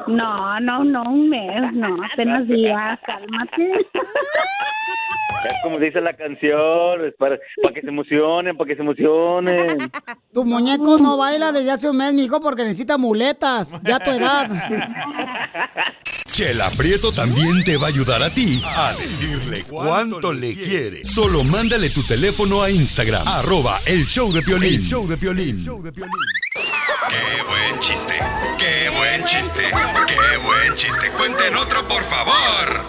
No, 0.07 0.61
no, 0.61 0.85
no, 0.85 1.03
un 1.05 1.29
mes, 1.29 1.73
no, 1.73 1.97
apenas 2.13 2.47
días, 2.49 2.99
cálmate. 3.07 3.87
Es 5.45 5.53
como 5.63 5.79
dice 5.79 6.01
la 6.01 6.15
canción, 6.15 7.05
es 7.05 7.15
para, 7.19 7.39
para 7.63 7.75
que 7.75 7.83
se 7.83 7.89
emocionen, 7.89 8.57
para 8.57 8.69
que 8.69 8.77
se 8.77 8.83
emocionen. 8.83 9.57
Tu 10.33 10.45
muñeco 10.45 10.99
no 10.99 11.19
baila 11.19 11.53
desde 11.53 11.71
hace 11.71 11.91
un 11.91 11.99
mes, 11.99 12.15
mijo, 12.15 12.41
porque 12.41 12.63
necesita 12.63 12.97
muletas. 12.97 13.77
Ya 13.83 13.97
a 13.97 14.01
tu 14.01 14.11
edad. 14.11 14.49
Chela 16.35 16.69
Prieto 16.77 17.13
también 17.13 17.63
te 17.65 17.77
va 17.77 17.87
a 17.87 17.89
ayudar 17.91 18.23
a 18.23 18.31
ti 18.31 18.61
a 18.65 18.93
decirle 18.95 19.63
cuánto 19.69 20.33
le 20.33 20.55
quiere. 20.55 21.05
Solo 21.05 21.45
mándale 21.45 21.91
tu 21.91 22.03
teléfono 22.03 22.63
a 22.63 22.71
Instagram, 22.71 23.23
arroba 23.29 23.79
el 23.87 24.05
show 24.05 24.33
de 24.33 24.43
Piolín. 24.43 24.81
El 24.81 24.83
show 24.83 25.07
de 25.07 25.17
Piolín. 25.17 25.65
Qué 27.09 27.43
buen 27.49 27.81
chiste, 27.81 28.19
qué 28.59 28.91
buen 28.91 29.25
chiste, 29.25 29.63
qué 30.07 30.37
buen 30.39 30.75
chiste. 30.75 31.11
Cuenten 31.17 31.57
otro, 31.57 31.87
por 31.89 32.03
favor. 32.05 32.85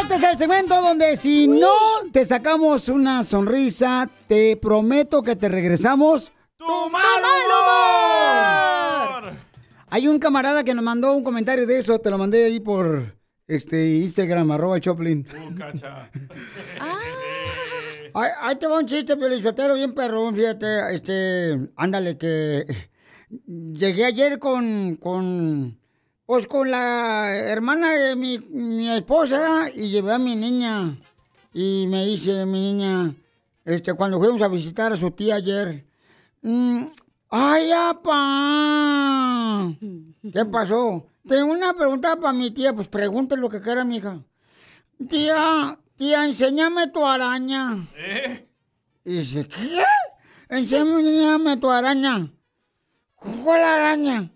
Este 0.00 0.14
es 0.14 0.22
el 0.22 0.38
segmento 0.38 0.80
donde 0.80 1.16
si 1.16 1.48
no 1.48 1.72
te 2.12 2.24
sacamos 2.24 2.88
una 2.88 3.24
sonrisa, 3.24 4.08
te 4.28 4.56
prometo 4.56 5.22
que 5.22 5.36
te 5.36 5.48
regresamos. 5.48 6.32
¡Tu 6.58 6.90
mal 6.90 7.22
humor! 9.22 9.32
Hay 9.88 10.08
un 10.08 10.18
camarada 10.18 10.64
que 10.64 10.74
nos 10.74 10.84
mandó 10.84 11.12
un 11.12 11.24
comentario 11.24 11.66
de 11.66 11.78
eso, 11.78 11.98
te 11.98 12.10
lo 12.10 12.18
mandé 12.18 12.44
ahí 12.44 12.60
por 12.60 13.14
este 13.46 13.96
Instagram, 13.96 14.50
arroba 14.50 14.80
Choplin. 14.80 15.26
Uh, 15.30 15.54
cacha. 15.56 16.10
Ahí, 18.14 18.30
ahí 18.40 18.56
te 18.56 18.66
va 18.66 18.78
un 18.78 18.86
chiste, 18.86 19.16
pelizotero, 19.16 19.74
bien 19.74 19.92
perrón, 19.92 20.34
fíjate, 20.34 20.94
este, 20.94 21.70
ándale, 21.76 22.18
que 22.18 22.64
llegué 23.46 24.04
ayer 24.04 24.38
con, 24.38 24.96
con, 24.96 25.78
pues 26.26 26.46
con 26.46 26.70
la 26.70 27.34
hermana 27.36 27.92
de 27.92 28.16
mi, 28.16 28.38
mi 28.38 28.88
esposa 28.90 29.66
y 29.74 29.88
llevé 29.88 30.12
a 30.12 30.18
mi 30.18 30.36
niña. 30.36 30.98
Y 31.54 31.86
me 31.88 32.04
dice 32.06 32.46
mi 32.46 32.60
niña, 32.60 33.14
este, 33.64 33.94
cuando 33.94 34.18
fuimos 34.18 34.42
a 34.42 34.48
visitar 34.48 34.92
a 34.92 34.96
su 34.96 35.10
tía 35.10 35.36
ayer, 35.36 35.84
"Mm, 36.42 36.84
¡ay, 37.30 37.70
apa! 37.72 39.72
¿Qué 40.32 40.44
pasó? 40.50 41.06
Tengo 41.26 41.52
una 41.52 41.72
pregunta 41.74 42.16
para 42.16 42.32
mi 42.32 42.50
tía, 42.50 42.72
pues 42.72 42.88
pregúntale 42.88 43.40
lo 43.40 43.48
que 43.48 43.60
quiera, 43.60 43.84
mija. 43.84 44.20
Tía, 45.08 45.78
tía, 46.02 46.24
enséñame 46.24 46.88
tu 46.88 47.06
araña. 47.06 47.76
Y 49.04 49.18
dice, 49.18 49.46
¿qué? 49.46 49.84
Enséñame 50.48 51.56
tu 51.58 51.70
araña. 51.70 52.28
¿Cuál 53.14 53.62
araña? 53.62 54.28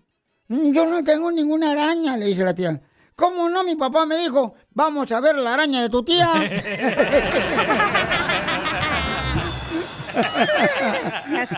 Yo 0.47 0.85
no 0.85 1.03
tengo 1.03 1.29
ninguna 1.29 1.71
araña, 1.71 2.15
le 2.15 2.27
dice 2.27 2.45
la 2.45 2.55
tía. 2.55 2.81
¿Cómo 3.17 3.49
no? 3.49 3.65
Mi 3.65 3.75
papá 3.75 4.05
me 4.05 4.17
dijo, 4.17 4.55
vamos 4.73 5.11
a 5.11 5.19
ver 5.19 5.35
la 5.35 5.55
araña 5.55 5.81
de 5.81 5.89
tu 5.89 6.03
tía. 6.03 6.31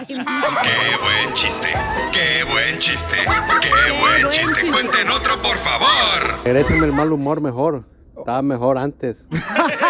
Qué 0.07 0.15
buen 1.05 1.33
chiste, 1.33 1.67
qué 2.11 2.43
buen 2.51 2.79
chiste, 2.79 3.15
qué 3.61 3.91
buen 4.01 4.29
chiste. 4.31 4.71
Cuenten 4.71 5.09
otro, 5.11 5.41
por 5.41 5.57
favor. 5.59 6.43
Regrésenme 6.43 6.87
el 6.87 6.93
mal 6.93 7.11
humor 7.13 7.41
mejor. 7.41 7.85
Estaba 8.19 8.41
mejor 8.41 8.77
antes. 8.77 9.23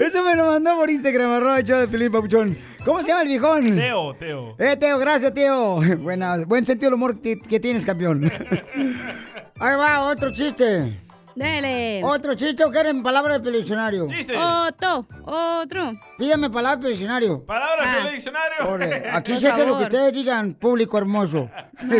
Eso 0.00 0.22
me 0.22 0.36
lo 0.36 0.46
mandó 0.46 0.76
por 0.76 0.90
Instagram, 0.90 1.32
arroba 1.32 1.60
show 1.62 1.80
de 1.80 1.88
Felipe 1.88 2.12
Papuchón. 2.12 2.56
¿Cómo 2.84 3.02
se 3.02 3.08
llama 3.08 3.22
el 3.22 3.28
viejón? 3.28 3.74
Teo, 3.74 4.14
Teo. 4.14 4.54
Eh, 4.58 4.76
Teo, 4.76 4.98
gracias, 4.98 5.32
Teo. 5.34 5.80
Buena, 5.98 6.44
buen 6.44 6.64
sentido 6.64 6.90
del 6.90 6.94
humor 6.94 7.20
que, 7.20 7.38
que 7.38 7.58
tienes, 7.58 7.84
campeón. 7.84 8.24
Ahí 9.58 9.76
va, 9.76 10.02
otro 10.04 10.32
chiste. 10.32 10.92
Dale. 11.36 12.02
¿Otro 12.02 12.34
chiste 12.34 12.64
o 12.64 12.70
quieren 12.70 13.02
palabra 13.02 13.38
del 13.38 13.52
diccionario? 13.52 14.06
Chiste. 14.08 14.34
Otro, 14.36 15.06
otro. 15.24 15.92
Pídame 16.16 16.48
palabra 16.48 16.80
del 16.80 16.92
diccionario. 16.92 17.44
Palabra 17.44 17.82
Ah. 17.84 18.04
del 18.04 18.14
diccionario. 18.14 19.10
Aquí 19.12 19.32
Por 19.32 19.40
se 19.40 19.48
hace 19.48 19.66
lo 19.66 19.76
que 19.76 19.82
ustedes 19.84 20.12
digan, 20.14 20.54
público 20.54 20.96
hermoso. 20.96 21.50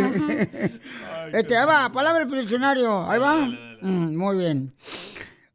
este, 1.32 1.56
ahí 1.56 1.66
va, 1.66 1.92
palabra 1.92 2.24
del 2.24 2.40
diccionario. 2.40 3.06
Ahí 3.08 3.18
va. 3.18 3.36
Mm, 3.82 4.16
muy 4.16 4.38
bien. 4.38 4.72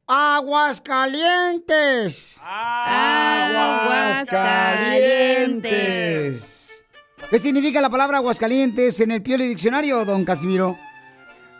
Aguascalientes. 0.05 2.39
Aguascalientes. 5.41 6.83
¿Qué 7.29 7.39
significa 7.39 7.79
la 7.81 7.89
palabra 7.89 8.17
Aguascalientes 8.17 8.99
en 8.99 9.11
el 9.11 9.21
Pioli 9.23 9.47
Diccionario, 9.47 10.03
don 10.05 10.25
Casimiro? 10.25 10.77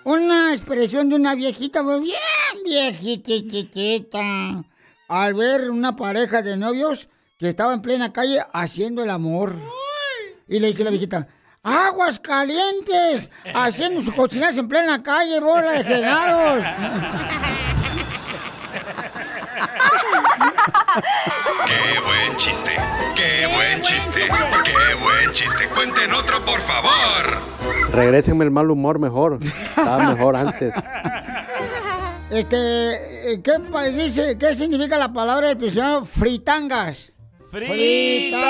Una 0.03 0.51
expresión 0.51 1.09
de 1.09 1.15
una 1.15 1.35
viejita, 1.35 1.83
pues, 1.83 2.01
bien 2.01 2.17
viejititita, 2.65 4.63
al 5.07 5.33
ver 5.35 5.69
una 5.69 5.95
pareja 5.95 6.41
de 6.41 6.57
novios 6.57 7.07
que 7.37 7.47
estaba 7.47 7.73
en 7.73 7.81
plena 7.81 8.11
calle 8.11 8.39
haciendo 8.51 9.03
el 9.03 9.11
amor. 9.11 9.55
Y 10.47 10.59
le 10.59 10.67
dice 10.67 10.83
la 10.83 10.89
viejita, 10.89 11.27
aguas 11.61 12.19
calientes, 12.19 13.29
haciendo 13.53 14.01
sus 14.01 14.15
cochinadas 14.15 14.57
en 14.57 14.67
plena 14.67 15.03
calle, 15.03 15.39
bola 15.39 15.73
de 15.73 15.83
genados. 15.83 16.65
Qué 21.71 21.99
buen 22.01 22.36
chiste, 22.38 22.71
qué 23.15 23.47
buen 23.47 23.81
chiste, 23.81 24.21
qué 24.65 24.95
buen 25.01 25.31
chiste. 25.34 25.69
Cuenten 25.73 26.12
otro, 26.13 26.43
por 26.43 26.60
favor. 26.62 27.41
Regrésenme 27.93 28.43
el 28.43 28.51
mal 28.51 28.69
humor 28.69 28.99
mejor. 28.99 29.39
Estaba 29.41 30.13
mejor 30.13 30.36
antes. 30.36 30.73
Este, 32.29 33.41
¿qué 33.43 33.53
dice, 33.91 34.38
qué 34.38 34.53
significa 34.55 34.97
la 34.97 35.13
palabra 35.13 35.47
del 35.47 35.57
prisionero? 35.57 36.03
Fritangas. 36.05 37.13
Fritangas. 37.49 38.41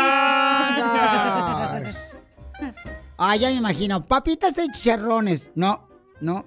Ah, 3.17 3.35
ya 3.35 3.49
me 3.49 3.55
imagino. 3.55 4.03
Papitas 4.03 4.55
de 4.55 4.67
chicharrones. 4.69 5.51
No, 5.55 5.87
no. 6.21 6.45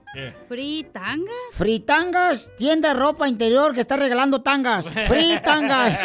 ¿Fritangas? 0.49 1.29
Fritangas, 1.53 2.51
tienda 2.57 2.95
de 2.95 3.01
ropa 3.01 3.29
interior 3.29 3.75
que 3.75 3.81
está 3.81 3.97
regalando 3.97 4.43
tangas. 4.43 4.91
Fritangas. 5.09 5.99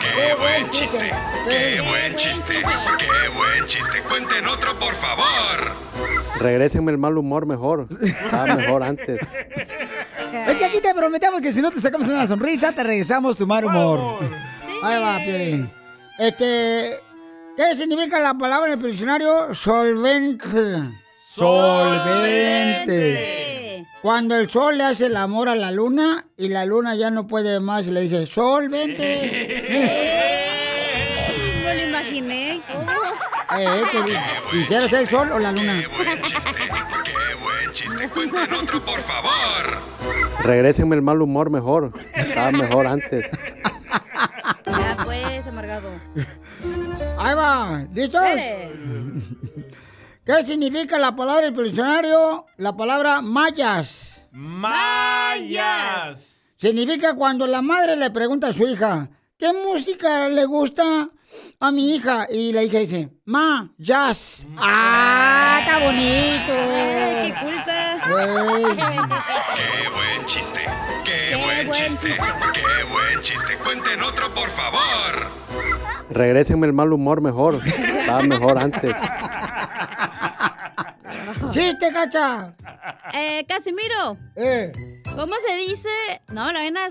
Qué 0.00 0.34
buen 0.38 0.70
chiste, 0.70 1.10
qué 1.48 1.80
buen 1.80 2.16
chiste, 2.16 2.54
qué 2.98 3.28
buen 3.36 3.66
chiste. 3.66 4.02
Cuenten 4.08 4.46
otro, 4.46 4.78
por 4.78 4.94
favor. 4.96 5.76
Regrésenme 6.40 6.92
el 6.92 6.98
mal 6.98 7.16
humor 7.16 7.46
mejor. 7.46 7.88
Estaba 8.00 8.54
mejor 8.54 8.82
antes. 8.82 9.20
Es 10.34 10.56
que 10.56 10.64
aquí 10.64 10.80
te 10.80 10.92
prometemos 10.94 11.40
que 11.40 11.52
si 11.52 11.62
no 11.62 11.70
te 11.70 11.80
sacamos 11.80 12.08
una 12.08 12.26
sonrisa, 12.26 12.72
te 12.72 12.82
regresamos 12.82 13.38
tu 13.38 13.46
mal 13.46 13.64
humor. 13.64 14.18
Ahí 14.82 15.00
va, 15.00 15.18
Piolín. 15.24 15.70
Este, 16.18 17.00
¿qué 17.56 17.74
significa 17.74 18.20
la 18.20 18.34
palabra 18.34 18.72
en 18.72 18.78
el 18.80 18.90
diccionario? 18.90 19.52
Solvente. 19.54 20.82
Solvente. 21.28 23.34
Cuando 24.02 24.36
el 24.36 24.50
sol 24.50 24.76
le 24.78 24.84
hace 24.84 25.06
el 25.06 25.16
amor 25.16 25.48
a 25.48 25.54
la 25.54 25.70
luna 25.70 26.22
y 26.36 26.48
la 26.48 26.66
luna 26.66 26.94
ya 26.94 27.10
no 27.10 27.26
puede 27.26 27.58
más 27.60 27.88
y 27.88 27.90
le 27.90 28.02
dice, 28.02 28.26
solvente. 28.26 29.62
Me 31.64 31.74
lo 31.74 31.88
imaginé. 31.88 32.60
Eh, 33.58 33.82
que 33.90 33.98
quisiera 34.50 34.86
ser 34.88 35.00
el 35.02 35.08
sol 35.08 35.30
o 35.32 35.38
la 35.38 35.52
luna. 35.52 35.82
Cuenten 38.12 38.52
otro, 38.52 38.82
por 38.82 39.00
favor. 39.02 39.78
Regrésenme 40.40 40.96
el 40.96 41.02
mal 41.02 41.22
humor 41.22 41.48
mejor. 41.50 41.92
Estaba 42.12 42.50
mejor 42.52 42.86
antes. 42.86 43.24
Ya 44.66 44.96
pues, 45.04 45.46
amargado. 45.46 45.88
Ahí 47.18 47.34
va, 47.34 47.86
¿listos? 47.92 48.20
Dale. 48.20 48.72
¿Qué 50.24 50.42
significa 50.46 50.98
la 50.98 51.14
palabra 51.14 51.50
del 51.50 51.64
diccionario? 51.64 52.46
La 52.56 52.74
palabra 52.76 53.20
mayas. 53.20 54.26
¡Mayas! 54.32 55.84
Significa 56.56 57.14
cuando 57.14 57.46
la 57.46 57.60
madre 57.60 57.94
le 57.96 58.10
pregunta 58.10 58.48
a 58.48 58.52
su 58.52 58.66
hija, 58.66 59.10
¿qué 59.36 59.52
música 59.52 60.28
le 60.28 60.46
gusta 60.46 61.10
a 61.60 61.70
mi 61.70 61.94
hija? 61.94 62.26
Y 62.30 62.52
la 62.52 62.62
hija 62.62 62.78
dice, 62.78 63.10
ma, 63.26 63.70
jazz. 63.76 64.46
¡Ah, 64.56 65.58
está 65.60 65.78
bonito! 65.78 66.54
¡Qué 67.22 67.34
culta! 67.40 67.84
Qué 68.06 69.88
buen 69.90 70.26
chiste. 70.26 70.60
Qué, 71.04 71.36
buen, 71.36 71.70
chiste. 71.72 72.16
Qué 72.54 72.84
buen 72.90 73.22
chiste. 73.22 73.58
Cuenten 73.62 74.02
otro, 74.02 74.34
por 74.34 74.50
favor. 74.50 75.23
Regrésenme 76.10 76.66
el 76.66 76.72
mal 76.72 76.92
humor 76.92 77.20
mejor. 77.20 77.60
Estaba 77.64 78.22
mejor 78.22 78.58
antes. 78.58 78.94
¡Chiste, 81.50 81.92
cacha! 81.92 82.52
Eh, 83.12 83.44
Casimiro. 83.48 84.18
Eh. 84.36 84.72
¿Cómo 85.04 85.34
se 85.46 85.56
dice? 85.56 85.88
No, 86.28 86.52
la 86.52 86.60
ven 86.60 86.76
a... 86.76 86.88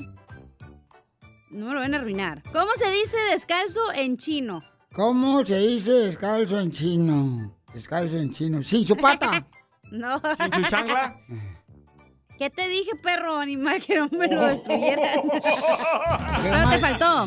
No 1.52 1.68
me 1.68 1.74
lo 1.74 1.80
van 1.80 1.94
a 1.94 1.98
arruinar. 1.98 2.42
¿Cómo 2.52 2.70
se 2.76 2.90
dice 2.92 3.18
descalzo 3.32 3.82
en 3.94 4.18
chino? 4.18 4.64
¿Cómo 4.94 5.46
se 5.46 5.58
dice 5.60 5.92
descalzo 5.92 6.60
en 6.60 6.72
chino? 6.72 7.56
Descalzo 7.74 8.18
en 8.18 8.32
chino. 8.32 8.62
Sin 8.64 8.86
su 8.88 8.96
pata. 8.96 9.46
No. 9.92 10.20
¿Sin 10.40 10.54
su 10.64 10.72
chancla? 10.72 11.16
¿Qué 12.38 12.50
te 12.50 12.68
dije, 12.68 12.92
perro 13.02 13.38
animal, 13.38 13.82
que 13.86 13.96
no 13.98 14.10
me 14.12 14.26
Oh. 14.28 14.32
lo 14.34 14.48
destruyeran? 14.48 15.22
Pero 16.44 16.70
te 16.70 16.78
faltó. 16.80 17.26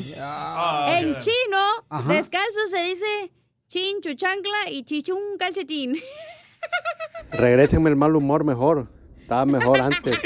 En 0.89 1.19
chino, 1.19 1.65
Ajá. 1.89 2.13
descalzo 2.13 2.67
se 2.71 2.83
dice 2.83 3.33
chin, 3.69 4.01
chuchancla 4.03 4.71
y 4.71 4.83
chichun 4.85 5.19
calcetín. 5.39 5.97
Regrésenme 7.33 7.89
el 7.91 7.97
mal 7.97 8.15
humor 8.17 8.45
mejor. 8.45 8.89
Estaba 9.21 9.47
mejor 9.47 9.81
antes. 9.81 10.19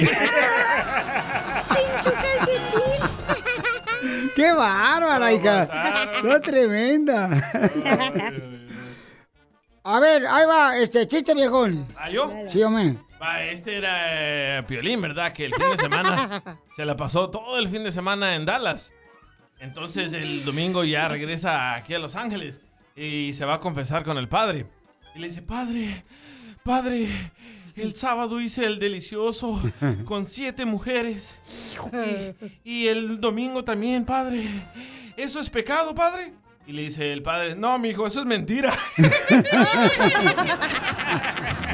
¡Qué 4.34 4.52
bárbara, 4.52 5.32
hija! 5.32 5.68
No 6.22 6.34
es 6.36 6.42
tremenda. 6.42 7.28
A 9.84 10.00
ver, 10.00 10.26
ahí 10.26 10.46
va, 10.46 10.76
este 10.78 11.06
chiste 11.06 11.34
viejón. 11.34 11.86
¿Ah, 11.96 12.10
yo? 12.10 12.32
Sí, 12.48 12.62
hombre. 12.62 12.96
Va, 13.20 13.42
este 13.42 13.76
era 13.76 14.59
eh, 14.59 14.62
Piolín, 14.62 15.02
¿verdad? 15.02 15.33
Que 15.33 15.46
el 15.46 15.54
fin 15.54 15.64
de 15.76 15.83
semana 15.83 16.59
se 16.76 16.85
la 16.87 16.96
pasó 16.96 17.28
todo 17.28 17.59
el 17.59 17.68
fin 17.68 17.85
de 17.85 17.92
semana 17.92 18.35
en 18.35 18.46
Dallas. 18.46 18.92
Entonces 19.59 20.14
el 20.14 20.44
domingo 20.46 20.85
ya 20.85 21.09
regresa 21.09 21.74
aquí 21.74 21.92
a 21.92 21.98
Los 21.98 22.16
Ángeles 22.16 22.61
y 22.96 23.33
se 23.35 23.44
va 23.44 23.54
a 23.54 23.61
confesar 23.61 24.04
con 24.04 24.16
el 24.16 24.28
padre. 24.28 24.66
Y 25.14 25.18
le 25.18 25.28
dice, 25.28 25.42
padre, 25.42 26.02
padre, 26.64 27.09
el 27.76 27.94
sábado 27.94 28.40
hice 28.40 28.64
el 28.64 28.78
delicioso 28.78 29.61
con 30.06 30.26
siete 30.26 30.64
mujeres. 30.64 31.37
Y, 32.64 32.85
y 32.85 32.88
el 32.88 33.20
domingo 33.20 33.64
también, 33.64 34.06
padre. 34.06 34.48
¿Eso 35.16 35.40
es 35.40 35.50
pecado, 35.50 35.94
padre? 35.94 36.33
Y 36.66 36.72
le 36.72 36.83
dice 36.83 37.12
el 37.12 37.22
padre, 37.22 37.54
no, 37.54 37.78
mijo, 37.78 38.06
eso 38.06 38.20
es 38.20 38.26
mentira. 38.26 38.72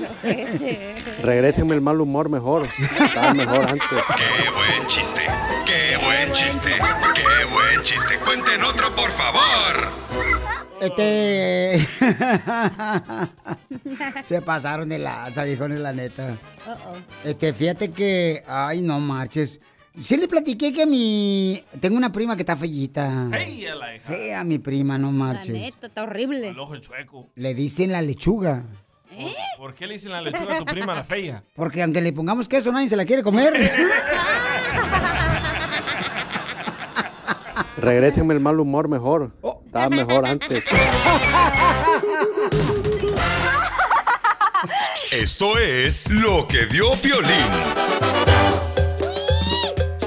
Regrésenme 1.22 1.74
el 1.74 1.80
mal 1.80 2.00
humor 2.00 2.28
mejor. 2.28 2.66
Estaba 3.00 3.34
mejor 3.34 3.68
antes. 3.68 3.88
Qué 3.88 4.50
buen 4.50 4.86
chiste. 4.88 5.20
Qué 5.66 5.96
buen 6.04 6.32
chiste. 6.32 6.70
Qué 7.14 7.44
buen 7.52 7.82
chiste. 7.82 8.18
Cuenten 8.24 8.62
otro, 8.64 8.94
por 8.94 9.10
favor. 9.12 9.90
Este. 10.80 11.78
Se 14.24 14.40
pasaron 14.42 14.88
de 14.88 14.98
lanza, 14.98 15.44
viejones, 15.44 15.78
la 15.80 15.92
neta. 15.92 16.38
Este, 17.24 17.52
fíjate 17.52 17.92
que. 17.92 18.42
Ay, 18.48 18.82
no 18.82 18.98
marches. 19.00 19.60
Sí 19.98 20.16
le 20.16 20.28
platiqué 20.28 20.72
que 20.72 20.86
mi. 20.86 21.62
Tengo 21.80 21.96
una 21.96 22.12
prima 22.12 22.36
que 22.36 22.42
está 22.42 22.56
fellita. 22.56 23.28
Ey, 23.36 23.66
a 23.66 23.74
la 23.74 23.94
hija. 23.94 24.08
Fea 24.08 24.44
mi 24.44 24.58
prima, 24.58 24.96
no 24.96 25.08
La 25.08 25.12
marches. 25.12 25.50
neta, 25.50 25.88
está 25.88 26.04
horrible. 26.04 26.48
El 26.48 26.58
ojo 26.58 26.76
chueco. 26.78 27.28
Le 27.34 27.54
dicen 27.54 27.92
la 27.92 28.00
lechuga. 28.00 28.64
¿Por 29.56 29.74
qué 29.74 29.86
le 29.86 29.94
dicen 29.94 30.12
la 30.12 30.20
lechuga 30.20 30.56
a 30.56 30.58
tu 30.58 30.64
prima 30.64 30.94
la 30.94 31.04
fea? 31.04 31.42
Porque 31.54 31.82
aunque 31.82 32.00
le 32.00 32.12
pongamos 32.12 32.48
queso, 32.48 32.72
nadie 32.72 32.88
se 32.88 32.96
la 32.96 33.04
quiere 33.04 33.22
comer. 33.22 33.52
Regrésenme 37.76 38.34
el 38.34 38.40
mal 38.40 38.58
humor 38.60 38.88
mejor. 38.88 39.30
Estaba 39.66 39.88
mejor 39.90 40.26
antes. 40.28 40.64
Esto 45.10 45.58
es 45.58 46.10
lo 46.10 46.46
que 46.46 46.66
vio 46.66 46.92
Piolín. 47.00 47.30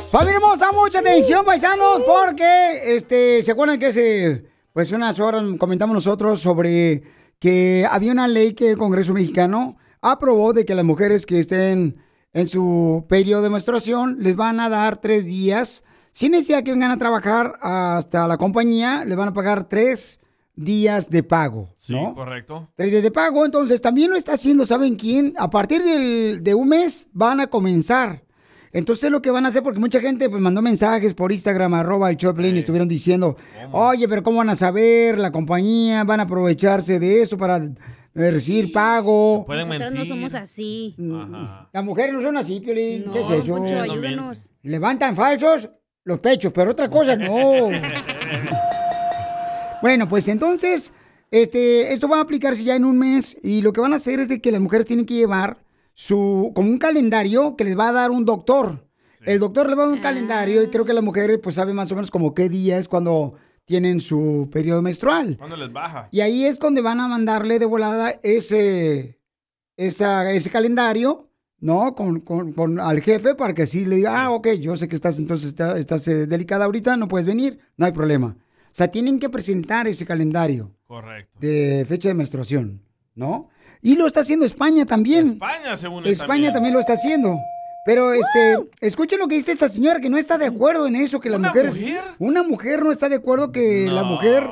Familia 0.10 0.36
hermosa, 0.36 0.72
mucha 0.72 1.00
atención, 1.00 1.44
paisanos, 1.44 2.04
porque 2.06 2.96
este, 2.96 3.42
¿se 3.42 3.52
acuerdan 3.52 3.80
que 3.80 3.88
hace 3.88 4.46
pues 4.72 4.92
unas 4.92 5.20
horas 5.20 5.44
comentamos 5.60 5.94
nosotros 5.94 6.40
sobre 6.40 7.04
que 7.40 7.86
había 7.90 8.12
una 8.12 8.28
ley 8.28 8.54
que 8.54 8.70
el 8.70 8.78
Congreso 8.78 9.14
mexicano 9.14 9.78
aprobó 10.02 10.54
de 10.54 10.66
que 10.66 10.76
las 10.76 10.86
mujeres 10.86 11.26
que 11.26 11.40
estén 11.40 11.98
en 12.34 12.48
su 12.48 13.06
periodo 13.08 13.44
de 13.44 13.50
menstruación 13.50 14.18
les 14.20 14.36
van 14.36 14.60
a 14.60 14.70
dar 14.70 14.98
tres 14.98 15.26
días 15.26 15.84
sin 16.12 16.32
necesidad 16.32 16.64
que 16.64 16.72
vengan 16.72 16.92
a 16.92 16.98
trabajar 16.98 17.54
hasta 17.62 18.28
la 18.28 18.38
compañía, 18.38 19.04
les 19.06 19.18
van 19.18 19.30
a 19.30 19.34
pagar 19.34 19.64
tres 19.68 20.20
días 20.56 21.10
de 21.10 21.24
pago, 21.24 21.74
Sí, 21.78 21.94
¿no? 21.94 22.14
correcto. 22.14 22.70
Tres 22.76 22.92
días 22.92 23.02
de 23.04 23.10
pago, 23.12 23.44
entonces 23.46 23.82
también 23.82 24.12
lo 24.12 24.16
está 24.18 24.34
haciendo, 24.34 24.66
¿saben 24.68 24.96
quién? 24.96 25.34
A 25.38 25.50
partir 25.50 25.82
del- 25.84 26.44
de 26.44 26.54
un 26.54 26.70
mes 26.70 27.10
van 27.14 27.40
a 27.40 27.48
comenzar. 27.48 28.23
Entonces 28.74 29.12
lo 29.12 29.22
que 29.22 29.30
van 29.30 29.46
a 29.46 29.50
hacer, 29.50 29.62
porque 29.62 29.80
mucha 29.80 30.00
gente 30.00 30.30
pues 30.30 30.42
mandó 30.42 30.62
mensajes 30.62 31.14
por 31.14 31.32
Instagram, 31.32 31.76
arroba 31.76 32.10
el 32.10 32.18
Choplin, 32.18 32.56
y 32.56 32.60
estuvieron 32.60 32.90
diciendo, 32.90 33.38
oye, 33.72 34.08
pero 34.08 34.24
¿cómo 34.24 34.40
van 34.40 34.50
a 34.50 34.56
saber? 34.56 35.20
La 35.20 35.32
compañía 35.32 36.04
van 36.04 36.20
a 36.20 36.24
aprovecharse 36.24 37.00
de 37.00 37.22
eso 37.22 37.38
para 37.38 37.58
eh, 37.58 37.72
recibir 38.32 38.72
pago. 38.72 39.46
Pueden 39.46 39.68
Nosotros 39.70 39.94
no 39.94 40.06
somos 40.06 40.34
así. 40.34 40.96
Las 41.72 41.84
mujeres 41.84 42.16
no 42.16 42.22
son 42.22 42.36
así, 42.36 42.60
Piolín. 42.60 43.06
No, 43.06 43.14
¿Qué 43.14 43.20
es 43.20 43.44
eso? 43.44 43.54
Poncho, 43.54 43.80
ayúdanos. 43.80 44.52
Levantan 44.64 45.16
falsos 45.16 45.70
los 46.04 46.20
pechos, 46.20 46.52
pero 46.52 46.72
otra 46.72 46.90
cosa 46.90 47.16
no. 47.16 47.70
Bueno, 49.84 50.08
pues 50.08 50.30
entonces, 50.30 50.94
este, 51.30 51.92
esto 51.92 52.08
va 52.08 52.20
a 52.20 52.22
aplicarse 52.22 52.64
ya 52.64 52.78
en 52.78 52.86
un 52.86 52.98
mes 52.98 53.36
y 53.44 53.62
lo 53.62 53.74
que 53.74 53.82
van 53.82 53.92
a 53.92 53.98
hacer 53.98 54.22
es 54.22 54.30
de 54.30 54.40
que 54.40 54.50
las 54.50 54.62
mujeres 54.62 54.86
tienen 54.86 55.06
que 55.06 55.16
llevar 55.16 55.58
su, 55.94 56.52
como 56.56 56.70
un 56.70 56.78
calendario 56.78 57.56
que 57.56 57.64
les 57.64 57.78
va 57.78 57.90
a 57.90 57.94
dar 57.94 58.12
un 58.12 58.26
doctor. 58.26 58.88
El 59.26 59.40
doctor 59.40 59.68
les 59.70 59.78
va 59.78 59.84
a 59.84 59.86
dar 59.88 59.96
un 59.96 60.02
calendario 60.02 60.62
y 60.64 60.68
creo 60.68 60.84
que 60.84 60.92
las 60.94 61.04
mujeres 61.04 61.40
pues 61.42 61.56
saben 61.56 61.76
más 61.76 61.90
o 61.92 61.96
menos 61.96 62.12
como 62.12 62.34
qué 62.34 62.50
día 62.50 62.78
es 62.78 62.90
cuando 62.90 63.36
tienen 63.64 64.02
su 64.02 64.50
periodo 64.52 64.82
menstrual. 64.82 65.38
¿Cuándo 65.38 65.56
les 65.56 65.72
baja? 65.72 66.10
Y 66.12 66.20
ahí 66.20 66.44
es 66.44 66.60
donde 66.60 66.82
van 66.82 67.00
a 67.00 67.08
mandarle 67.08 67.58
de 67.58 67.66
volada 67.66 68.12
ese, 68.22 69.22
esa, 69.78 70.30
ese 70.32 70.50
calendario, 70.50 71.30
¿no? 71.60 71.96
Con, 71.96 72.20
con- 72.20 72.52
con- 72.52 72.80
al 72.82 73.00
jefe 73.02 73.36
para 73.36 73.54
que 73.54 73.62
así 73.62 73.86
le 73.86 73.96
diga, 73.96 74.24
ah, 74.26 74.32
ok, 74.32 74.50
yo 74.60 74.76
sé 74.76 74.90
que 74.90 74.96
estás 74.96 75.18
entonces 75.20 75.48
está- 75.50 75.78
estás 75.78 76.06
eh, 76.10 76.28
delicada 76.28 76.66
ahorita, 76.66 76.98
no 76.98 77.08
puedes 77.08 77.26
venir, 77.28 77.60
no 77.78 77.86
hay 77.86 77.94
problema. 77.94 78.36
O 78.38 78.76
sea, 78.76 78.90
tienen 78.90 79.20
que 79.20 79.30
presentar 79.30 79.88
ese 79.88 80.06
calendario 80.06 80.76
Correcto. 80.86 81.40
de 81.40 81.86
fecha 81.88 82.10
de 82.10 82.16
menstruación, 82.16 82.82
¿no? 83.16 83.50
Y 83.84 83.98
lo 83.98 84.08
está 84.08 84.22
haciendo 84.22 84.46
España 84.46 84.86
también. 84.86 85.34
España, 85.34 85.78
según 85.78 86.06
España 86.08 86.52
también 86.54 86.74
lo 86.74 86.80
está 86.80 86.94
haciendo. 86.94 87.38
Pero 87.86 88.14
este, 88.14 88.58
escuchen 88.80 89.20
lo 89.20 89.28
que 89.28 89.36
dice 89.36 89.52
esta 89.52 89.68
señora 89.68 90.00
que 90.00 90.10
no 90.10 90.18
está 90.18 90.38
de 90.38 90.46
acuerdo 90.46 90.88
en 90.88 90.96
eso, 90.96 91.20
que 91.20 91.30
las 91.30 91.38
¿Una 91.40 91.50
mujeres. 91.50 91.82
mujer? 91.82 92.04
Una 92.18 92.44
mujer 92.44 92.82
no 92.84 92.92
está 92.92 93.10
de 93.10 93.18
acuerdo 93.18 93.52
que 93.52 93.90
la 93.92 94.04
mujer 94.04 94.48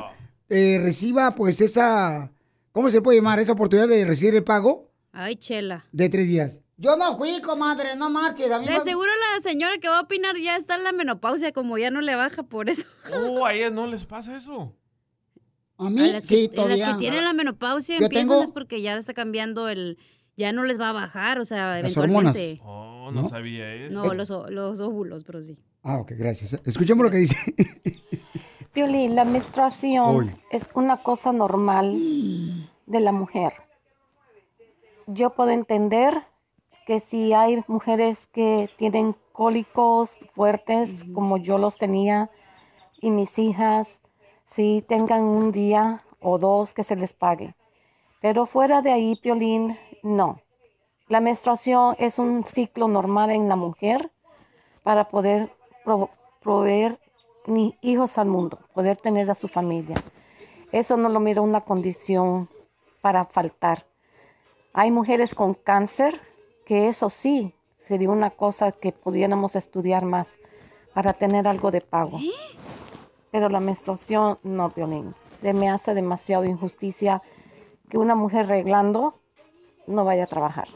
eh, 0.50 0.80
reciba, 0.84 1.34
pues, 1.34 1.62
esa. 1.62 2.30
¿Cómo 2.74 2.90
se 2.92 3.02
puede 3.02 3.20
llamar? 3.20 3.40
Esa 3.40 3.54
oportunidad 3.54 3.88
de 3.88 4.04
recibir 4.06 4.36
el 4.36 4.44
pago 4.44 4.90
Ay, 5.14 5.36
chela. 5.38 5.86
de 5.94 6.10
tres 6.10 6.28
días. 6.28 6.62
Yo 6.76 6.98
no 6.98 7.18
fui, 7.18 7.40
comadre, 7.42 7.96
no 7.96 8.10
marches. 8.10 8.52
A 8.52 8.60
mí 8.60 8.66
De 8.66 8.82
seguro 8.82 9.10
la 9.36 9.42
señora 9.42 9.78
que 9.78 9.88
va 9.88 10.00
a 10.00 10.02
opinar 10.02 10.36
ya 10.38 10.58
está 10.58 10.76
en 10.76 10.84
la 10.84 10.92
menopausia, 10.92 11.54
como 11.54 11.78
ya 11.78 11.90
no 11.92 12.02
le 12.02 12.16
baja 12.16 12.44
por 12.44 12.70
eso. 12.70 12.84
Oh, 13.14 13.46
a 13.46 13.54
ellas 13.54 13.72
no 13.72 13.88
les 13.88 14.04
pasa 14.06 14.36
eso. 14.36 14.74
A 15.82 15.88
A 15.88 15.90
mí 15.90 16.12
las 16.12 16.24
sí, 16.26 16.48
que, 16.48 16.56
todavía. 16.56 16.88
Las 16.88 16.94
que 16.96 17.00
tienen 17.02 17.26
la 17.26 17.34
menopausia 17.34 17.98
Yo 17.98 18.06
empiezan 18.06 18.30
tengo- 18.30 18.44
es 18.44 18.52
porque 18.52 18.82
ya 18.82 18.96
está 18.98 19.14
cambiando 19.14 19.68
el... 19.70 19.98
Ya 20.38 20.54
no 20.54 20.64
les 20.64 20.80
va 20.80 20.90
a 20.90 20.94
bajar, 20.94 21.40
o 21.40 21.46
sea, 21.46 21.82
Las 21.82 21.96
eventualmente. 21.98 22.60
Oh, 22.64 23.12
no, 23.12 23.24
¿No? 23.24 23.30
sabía 23.30 23.74
eso. 23.74 23.94
No, 23.94 24.14
los, 24.14 24.30
los 24.50 24.80
óvulos, 24.80 25.24
pero 25.24 25.42
sí. 25.42 25.58
Ah, 25.84 25.98
ok, 25.98 26.14
gracias. 26.16 26.60
Escuchemos 26.66 27.04
lo 27.04 27.12
que 27.12 27.18
dice. 27.18 27.36
Piolín, 28.74 29.16
la 29.16 29.26
menstruación 29.26 30.16
Uy. 30.16 30.36
es 30.52 30.70
una 30.74 31.04
cosa 31.04 31.34
normal 31.34 31.94
de 32.86 33.00
la 33.02 33.12
mujer. 33.12 33.52
Yo 35.08 35.32
puedo 35.32 35.50
entender 35.52 36.14
que 36.86 37.00
si 37.00 37.34
hay 37.34 37.62
mujeres 37.68 38.28
que 38.28 38.70
tienen 38.78 39.16
cólicos 39.34 40.20
fuertes, 40.34 41.06
como 41.14 41.38
yo 41.38 41.58
los 41.58 41.78
tenía, 41.78 42.30
y 43.02 43.12
mis 43.12 43.38
hijas, 43.40 44.01
si 44.54 44.82
tengan 44.82 45.24
un 45.24 45.52
día 45.52 46.04
o 46.20 46.38
dos 46.38 46.74
que 46.74 46.84
se 46.84 46.98
les 46.98 47.14
pague. 47.14 47.56
Pero 48.22 48.46
fuera 48.46 48.82
de 48.82 48.92
ahí, 48.92 49.16
Piolín, 49.16 49.78
no. 50.04 50.42
La 51.08 51.22
menstruación 51.22 51.96
es 52.00 52.20
un 52.20 52.44
ciclo 52.44 52.88
normal 52.90 53.32
en 53.32 53.48
la 53.48 53.56
mujer 53.56 54.12
para 54.84 55.08
poder 55.08 55.52
pro- 55.86 56.10
proveer 56.42 57.00
ni 57.48 57.78
hijos 57.82 58.18
al 58.18 58.28
mundo, 58.28 58.60
poder 58.74 58.98
tener 58.98 59.30
a 59.32 59.36
su 59.36 59.48
familia. 59.48 59.96
Eso 60.74 60.98
no 60.98 61.08
lo 61.08 61.20
miro 61.22 61.44
una 61.44 61.62
condición 61.62 62.50
para 63.02 63.26
faltar. 63.26 63.86
Hay 64.74 64.92
mujeres 64.92 65.34
con 65.34 65.54
cáncer 65.54 66.20
que 66.66 66.88
eso 66.90 67.10
sí 67.10 67.54
sería 67.88 68.10
una 68.10 68.30
cosa 68.32 68.72
que 68.74 68.92
pudiéramos 68.92 69.56
estudiar 69.56 70.04
más 70.06 70.30
para 70.94 71.14
tener 71.14 71.48
algo 71.48 71.72
de 71.72 71.82
pago. 71.82 72.18
Pero 73.32 73.50
la 73.50 73.60
menstruación 73.60 74.40
no, 74.44 74.70
Violín. 74.70 75.14
Se 75.16 75.54
me 75.54 75.70
hace 75.70 75.94
demasiado 75.94 76.46
injusticia 76.46 77.22
que 77.90 77.98
una 77.98 78.16
mujer 78.16 78.48
reglando 78.48 79.16
no 79.88 80.06
vaya 80.06 80.26
a 80.26 80.28
trabajar. 80.28 80.68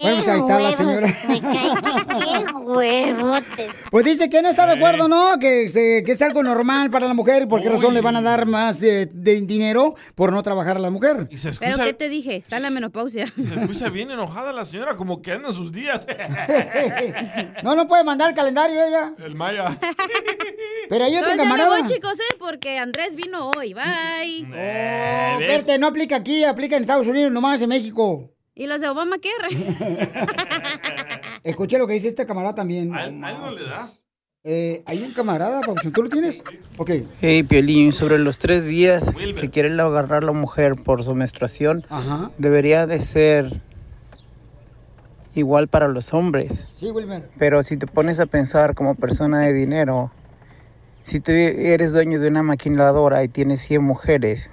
Bueno, 0.00 0.16
pues 0.16 0.28
ahí 0.28 0.38
está 0.40 0.58
la 0.58 0.72
señora. 0.72 1.06
Me 1.28 1.40
cae 1.40 1.70
que 1.74 2.18
qué 2.18 2.52
huevotes. 2.54 3.74
Pues 3.90 4.04
dice 4.04 4.30
que 4.30 4.42
no 4.42 4.48
está 4.48 4.66
de 4.66 4.72
acuerdo, 4.72 5.08
¿no? 5.08 5.38
Que, 5.38 5.64
este, 5.64 6.02
que 6.04 6.12
es 6.12 6.22
algo 6.22 6.42
normal 6.42 6.90
para 6.90 7.06
la 7.06 7.14
mujer. 7.14 7.48
¿Por 7.48 7.62
qué 7.62 7.68
razón 7.68 7.94
le 7.94 8.00
van 8.00 8.16
a 8.16 8.22
dar 8.22 8.46
más 8.46 8.82
eh, 8.82 9.08
de 9.12 9.40
dinero 9.42 9.94
por 10.14 10.32
no 10.32 10.42
trabajar 10.42 10.76
a 10.76 10.80
la 10.80 10.90
mujer? 10.90 11.28
Y 11.30 11.36
se 11.36 11.50
Pero 11.52 11.72
escucha, 11.72 11.84
¿qué 11.84 11.92
te 11.94 12.08
dije? 12.08 12.36
Está 12.36 12.56
en 12.56 12.62
la 12.62 12.70
menopausia. 12.70 13.26
se 13.36 13.54
escucha 13.54 13.88
bien 13.90 14.10
enojada 14.10 14.52
la 14.52 14.64
señora, 14.64 14.96
como 14.96 15.20
que 15.22 15.32
anda 15.32 15.48
en 15.48 15.54
sus 15.54 15.72
días. 15.72 16.06
No, 17.62 17.74
no 17.74 17.86
puede 17.86 18.04
mandar 18.04 18.30
el 18.30 18.34
calendario 18.34 18.82
ella. 18.82 19.12
El 19.18 19.34
Maya. 19.34 19.78
Pero 20.88 21.04
hay 21.04 21.16
otro 21.16 21.30
ya 21.30 21.36
me 21.36 21.42
camarada. 21.42 21.68
voy, 21.78 21.84
chicos, 21.88 22.14
¿eh? 22.18 22.36
Porque 22.38 22.78
Andrés 22.78 23.14
vino 23.16 23.50
hoy. 23.50 23.74
Bye. 23.74 24.46
Oh, 24.50 25.40
espérate, 25.40 25.78
no 25.78 25.86
aplica 25.88 26.16
aquí, 26.16 26.44
aplica 26.44 26.76
en 26.76 26.82
Estados 26.82 27.06
Unidos, 27.06 27.32
nomás 27.32 27.60
en 27.62 27.68
México. 27.68 28.30
¿Y 28.54 28.66
los 28.66 28.80
de 28.80 28.88
Obama 28.88 29.16
qué? 29.18 29.30
Escuché 31.44 31.78
lo 31.78 31.86
que 31.86 31.94
dice 31.94 32.08
este 32.08 32.26
camarada 32.26 32.54
también. 32.54 32.92
¿A 32.94 33.06
él 33.06 33.20
no 33.20 33.50
le 33.50 33.64
da? 33.64 33.88
Eh, 34.42 34.82
hay 34.86 35.02
un 35.02 35.12
camarada, 35.12 35.60
Pabuchón, 35.60 35.92
¿tú 35.92 36.02
lo 36.02 36.08
tienes? 36.08 36.42
Ok. 36.78 36.90
Hey, 37.20 37.42
Piolín, 37.42 37.92
sobre 37.92 38.18
los 38.18 38.38
tres 38.38 38.64
días 38.64 39.04
que 39.38 39.50
quiere 39.50 39.68
agarrar 39.80 40.24
la 40.24 40.32
mujer 40.32 40.76
por 40.76 41.04
su 41.04 41.14
menstruación, 41.14 41.84
Ajá. 41.90 42.30
debería 42.38 42.86
de 42.86 43.02
ser 43.02 43.60
igual 45.34 45.68
para 45.68 45.88
los 45.88 46.14
hombres. 46.14 46.68
Sí, 46.76 46.90
Wilmer. 46.90 47.28
Pero 47.38 47.62
si 47.62 47.76
te 47.76 47.86
pones 47.86 48.18
a 48.18 48.24
pensar 48.26 48.74
como 48.74 48.94
persona 48.94 49.40
de 49.40 49.52
dinero, 49.52 50.10
si 51.02 51.20
tú 51.20 51.32
eres 51.32 51.92
dueño 51.92 52.18
de 52.18 52.28
una 52.28 52.42
maquiladora 52.42 53.22
y 53.22 53.28
tienes 53.28 53.60
100 53.60 53.82
mujeres, 53.84 54.50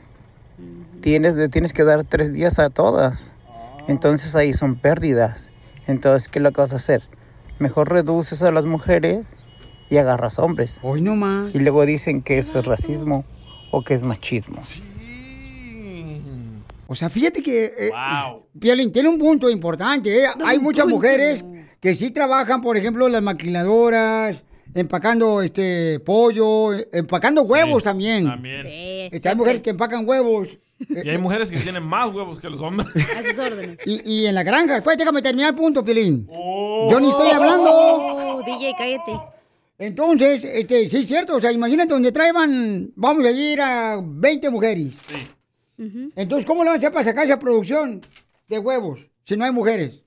tienes, 1.00 1.36
le 1.36 1.48
tienes 1.48 1.72
que 1.72 1.86
dar 1.86 2.04
tres 2.04 2.34
días 2.34 2.60
a 2.60 2.70
todas. 2.70 3.36
Entonces 3.88 4.36
ahí 4.36 4.54
son 4.54 4.76
pérdidas. 4.76 5.52
Entonces, 5.88 6.28
¿qué 6.28 6.40
es 6.40 6.44
lo 6.44 6.52
que 6.52 6.62
vas 6.62 6.74
a 6.74 6.78
hacer? 6.78 7.04
Mejor 7.60 7.90
reduces 7.90 8.42
a 8.44 8.52
las 8.52 8.66
mujeres 8.66 9.36
y 9.90 9.98
agarras 9.98 10.40
hombres. 10.40 10.80
Hoy 10.84 11.02
no 11.02 11.16
más. 11.16 11.56
Y 11.56 11.60
luego 11.60 11.86
dicen 11.86 12.22
que 12.22 12.38
eso 12.38 12.60
es 12.60 12.66
racismo 12.66 13.26
o 13.72 13.84
que 13.84 13.94
es 13.94 14.04
machismo. 14.04 14.62
O 16.88 16.96
sea, 16.96 17.10
fíjate 17.10 17.42
que. 17.42 17.66
Eh, 17.66 17.92
Piolín 18.60 18.92
tiene 18.92 19.10
un 19.10 19.18
punto 19.18 19.50
importante. 19.50 20.24
¿eh? 20.24 20.28
Hay 20.46 20.60
muchas 20.60 20.86
punto. 20.86 20.96
mujeres 20.98 21.46
que 21.80 21.96
sí 21.96 22.12
trabajan, 22.12 22.62
por 22.62 22.78
ejemplo, 22.78 23.08
en 23.08 23.14
las 23.14 23.24
maquiladoras, 23.24 24.44
empacando 24.74 25.42
este 25.42 26.00
pollo, 26.00 26.74
eh, 26.74 26.88
empacando 26.94 27.44
huevos 27.44 27.84
también. 27.84 28.26
También. 28.26 28.66
Este, 29.12 29.30
hay 29.30 29.36
mujeres 29.36 29.62
que 29.62 29.72
empacan 29.72 30.08
huevos. 30.08 30.60
Y 30.90 31.10
hay 31.10 31.18
mujeres 31.18 31.50
que 31.50 31.58
tienen 31.58 31.84
más 31.84 32.14
huevos 32.14 32.40
que 32.40 32.50
los 32.50 32.62
hombres. 32.62 32.88
A 33.18 33.24
sus 33.24 33.38
órdenes. 33.38 33.80
Y, 33.86 34.24
y 34.24 34.26
en 34.28 34.36
la 34.36 34.44
granja. 34.44 34.76
Después 34.76 34.98
déjame 34.98 35.22
terminar 35.22 35.50
el 35.50 35.56
punto, 35.56 35.84
Piolín. 35.84 36.28
Yo 36.90 37.00
ni 37.00 37.10
estoy 37.10 37.30
hablando. 37.30 37.70
Oh, 37.72 38.44
DJ, 38.46 38.74
cállate. 38.78 39.20
Entonces, 39.80 40.44
este, 40.44 40.88
sí 40.88 40.98
es 40.98 41.08
cierto. 41.08 41.36
O 41.36 41.40
sea, 41.40 41.52
imagínate 41.52 41.94
donde 41.94 42.12
traigan, 42.12 42.92
vamos 42.96 43.26
a 43.26 43.32
ir 43.32 43.62
a 43.62 44.00
20 44.04 44.50
mujeres. 44.50 44.94
Entonces, 46.16 46.46
¿cómo 46.46 46.64
le 46.64 46.70
van 46.70 46.76
a 46.76 46.80
hacer 46.80 46.92
para 46.92 47.04
sacar 47.06 47.26
esa 47.26 47.38
producción 47.38 48.02
de 48.48 48.60
huevos 48.60 49.10
si 49.24 49.38
no 49.38 49.46
hay 49.46 49.52
mujeres? 49.52 50.02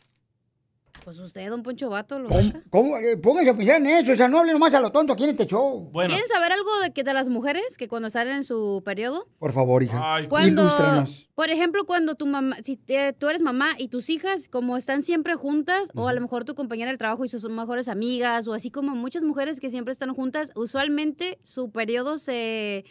Pues 1.05 1.19
usted, 1.19 1.49
don 1.49 1.63
Poncho 1.63 1.89
Vato, 1.89 2.19
lo 2.19 2.29
¿Cómo? 2.29 2.53
cómo? 2.71 2.97
Eh, 2.99 3.17
pónganse 3.17 3.51
a 3.51 3.57
pensar 3.57 3.77
en 3.77 3.87
eso. 3.87 4.13
O 4.13 4.15
sea, 4.15 4.29
no 4.29 4.39
hablen 4.39 4.55
nomás 4.55 4.75
a 4.75 4.81
lo 4.81 4.93
tonto 4.93 5.13
aquí 5.13 5.25
en 5.25 5.31
este 5.31 5.47
show. 5.47 5.91
¿Quieren 5.93 6.29
saber 6.29 6.53
algo 6.53 6.71
de, 6.81 6.93
que 6.93 7.05
de 7.05 7.13
las 7.15 7.29
mujeres 7.29 7.77
que 7.77 7.89
cuando 7.89 8.11
salen 8.11 8.37
en 8.37 8.45
su 8.45 8.83
periodo? 8.85 9.27
Por 9.39 9.53
favor, 9.53 9.83
hija. 9.83 10.29
Cuando, 10.29 10.63
Ilústranos. 10.63 11.29
por 11.35 11.51
ejemplo, 11.51 11.85
cuando 11.85 12.15
tu 12.15 12.27
mamá, 12.27 12.57
si 12.63 12.79
eh, 12.89 13.13
tú 13.17 13.29
eres 13.29 13.43
mamá 13.43 13.71
y 13.79 13.89
tus 13.89 14.11
hijas, 14.11 14.49
como 14.49 14.77
están 14.77 15.03
siempre 15.03 15.35
juntas, 15.35 15.91
o 15.95 16.09
a 16.09 16.13
lo 16.13 16.21
mejor 16.21 16.45
tu 16.45 16.55
compañera 16.55 16.91
del 16.91 16.99
trabajo 16.99 17.25
y 17.25 17.29
sus 17.29 17.49
mejores 17.49 17.89
amigas, 17.89 18.47
o 18.49 18.55
así 18.55 18.71
como 18.71 18.95
muchas 18.95 19.25
mujeres 19.25 19.61
que 19.61 19.71
siempre 19.71 19.93
están 19.93 20.15
juntas, 20.15 20.53
usualmente 20.55 21.39
su 21.43 21.71
periodo 21.71 22.19
se, 22.19 22.85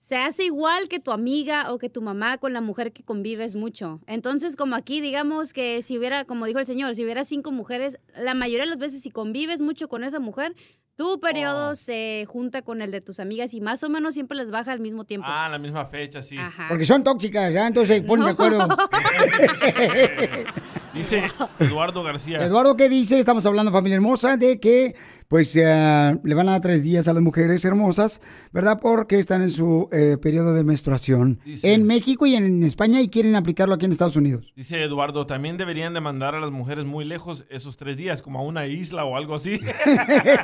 se 0.00 0.16
hace 0.16 0.46
igual 0.46 0.88
que 0.88 0.98
tu 0.98 1.12
amiga 1.12 1.70
o 1.70 1.78
que 1.78 1.90
tu 1.90 2.00
mamá 2.00 2.38
con 2.38 2.54
la 2.54 2.62
mujer 2.62 2.90
que 2.90 3.02
convives 3.02 3.54
mucho. 3.54 4.00
Entonces, 4.06 4.56
como 4.56 4.74
aquí, 4.74 5.02
digamos 5.02 5.52
que 5.52 5.82
si 5.82 5.98
hubiera, 5.98 6.24
como 6.24 6.46
dijo 6.46 6.58
el 6.58 6.64
señor, 6.64 6.94
si 6.94 7.04
hubiera 7.04 7.22
cinco 7.22 7.52
mujeres, 7.52 8.00
la 8.16 8.32
mayoría 8.32 8.64
de 8.64 8.70
las 8.70 8.78
veces 8.78 9.02
si 9.02 9.10
convives 9.10 9.60
mucho 9.60 9.88
con 9.88 10.02
esa 10.02 10.18
mujer, 10.18 10.56
tu 10.96 11.20
periodo 11.20 11.76
se 11.76 12.24
junta 12.30 12.62
con 12.62 12.80
el 12.80 12.90
de 12.90 13.02
tus 13.02 13.20
amigas 13.20 13.52
y 13.52 13.60
más 13.60 13.82
o 13.82 13.90
menos 13.90 14.14
siempre 14.14 14.38
les 14.38 14.50
baja 14.50 14.72
al 14.72 14.80
mismo 14.80 15.04
tiempo. 15.04 15.26
Ah, 15.28 15.50
la 15.50 15.58
misma 15.58 15.84
fecha, 15.84 16.22
sí. 16.22 16.36
Porque 16.70 16.86
son 16.86 17.04
tóxicas, 17.04 17.52
¿ya? 17.52 17.66
Entonces 17.66 17.96
se 18.00 18.02
ponen 18.02 18.24
de 18.24 18.30
acuerdo. 18.30 18.66
Dice 20.94 21.22
Eduardo 21.58 22.02
García. 22.02 22.38
Eduardo, 22.38 22.76
¿qué 22.76 22.88
dice? 22.88 23.18
Estamos 23.18 23.46
hablando, 23.46 23.70
familia 23.70 23.96
hermosa, 23.96 24.36
de 24.36 24.58
que 24.58 24.94
pues 25.30 25.54
eh, 25.54 26.18
le 26.24 26.34
van 26.34 26.48
a 26.48 26.52
dar 26.52 26.60
tres 26.60 26.82
días 26.82 27.06
a 27.06 27.12
las 27.12 27.22
mujeres 27.22 27.64
hermosas, 27.64 28.20
¿verdad? 28.52 28.80
Porque 28.82 29.16
están 29.16 29.42
en 29.42 29.52
su 29.52 29.88
eh, 29.92 30.16
periodo 30.20 30.54
de 30.54 30.64
menstruación 30.64 31.38
en 31.62 31.86
México 31.86 32.26
y 32.26 32.34
en 32.34 32.64
España 32.64 33.00
y 33.00 33.06
quieren 33.06 33.36
aplicarlo 33.36 33.76
aquí 33.76 33.84
en 33.84 33.92
Estados 33.92 34.16
Unidos. 34.16 34.52
Dice 34.56 34.82
Eduardo, 34.82 35.26
también 35.26 35.56
deberían 35.56 35.94
de 35.94 36.00
mandar 36.00 36.34
a 36.34 36.40
las 36.40 36.50
mujeres 36.50 36.84
muy 36.84 37.04
lejos 37.04 37.44
esos 37.48 37.76
tres 37.76 37.96
días, 37.96 38.22
como 38.22 38.40
a 38.40 38.42
una 38.42 38.66
isla 38.66 39.04
o 39.04 39.16
algo 39.16 39.36
así. 39.36 39.60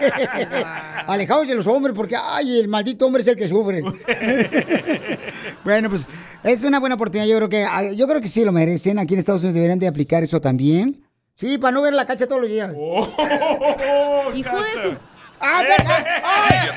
Alejados 1.08 1.48
de 1.48 1.56
los 1.56 1.66
hombres 1.66 1.96
porque, 1.96 2.14
ay, 2.16 2.60
el 2.60 2.68
maldito 2.68 3.06
hombre 3.06 3.22
es 3.22 3.26
el 3.26 3.34
que 3.34 3.48
sufre. 3.48 3.82
bueno, 5.64 5.90
pues 5.90 6.08
es 6.44 6.62
una 6.62 6.78
buena 6.78 6.94
oportunidad. 6.94 7.26
Yo 7.26 7.38
creo 7.38 7.48
que 7.48 7.64
ah, 7.64 7.90
yo 7.90 8.06
creo 8.06 8.20
que 8.20 8.28
sí 8.28 8.44
lo 8.44 8.52
merecen. 8.52 9.00
Aquí 9.00 9.14
en 9.14 9.18
Estados 9.18 9.40
Unidos 9.40 9.54
deberían 9.54 9.80
de 9.80 9.88
aplicar 9.88 10.22
eso 10.22 10.40
también. 10.40 11.05
Sí, 11.36 11.58
para 11.58 11.72
no 11.72 11.82
ver 11.82 11.92
la 11.92 12.06
cacha 12.06 12.26
todos 12.26 12.40
los 12.40 12.50
días. 12.50 12.70
Hijo 14.34 14.58
de 14.58 14.72
su... 14.82 14.96
¡Ah, 15.38 15.62
verdad! 15.62 16.02
¡Ay! 16.24 16.70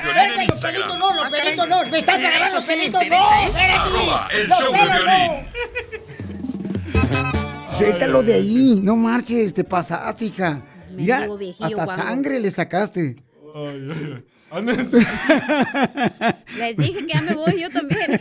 los 0.48 0.60
pelitos 0.60 0.98
no, 0.98 1.14
los 1.14 1.30
pelitos 1.30 1.66
no! 1.66 1.82
¡Me 1.86 2.00
estás 2.00 2.16
agarrando 2.16 2.56
los 2.56 2.64
pelitos! 2.64 3.00
¡No! 3.08 3.42
espérate. 3.42 4.48
¡Los 4.48 4.64
pelos 4.64 5.00
no! 6.94 7.00
Suéltalo 7.70 8.22
de 8.22 8.34
ahí, 8.34 8.80
no 8.82 8.96
marches, 8.96 9.54
te 9.54 9.64
pasaste, 9.64 10.26
hija. 10.26 10.60
Mira, 10.90 11.26
hasta 11.60 11.86
sangre 11.86 12.38
le 12.38 12.50
sacaste. 12.50 13.16
Ay, 13.54 13.88
ay, 13.90 14.12
ay. 14.14 14.24
Les 16.58 16.76
dije 16.76 17.06
que 17.06 17.14
ya 17.14 17.22
me 17.22 17.34
voy 17.34 17.58
yo 17.60 17.70
también. 17.70 18.20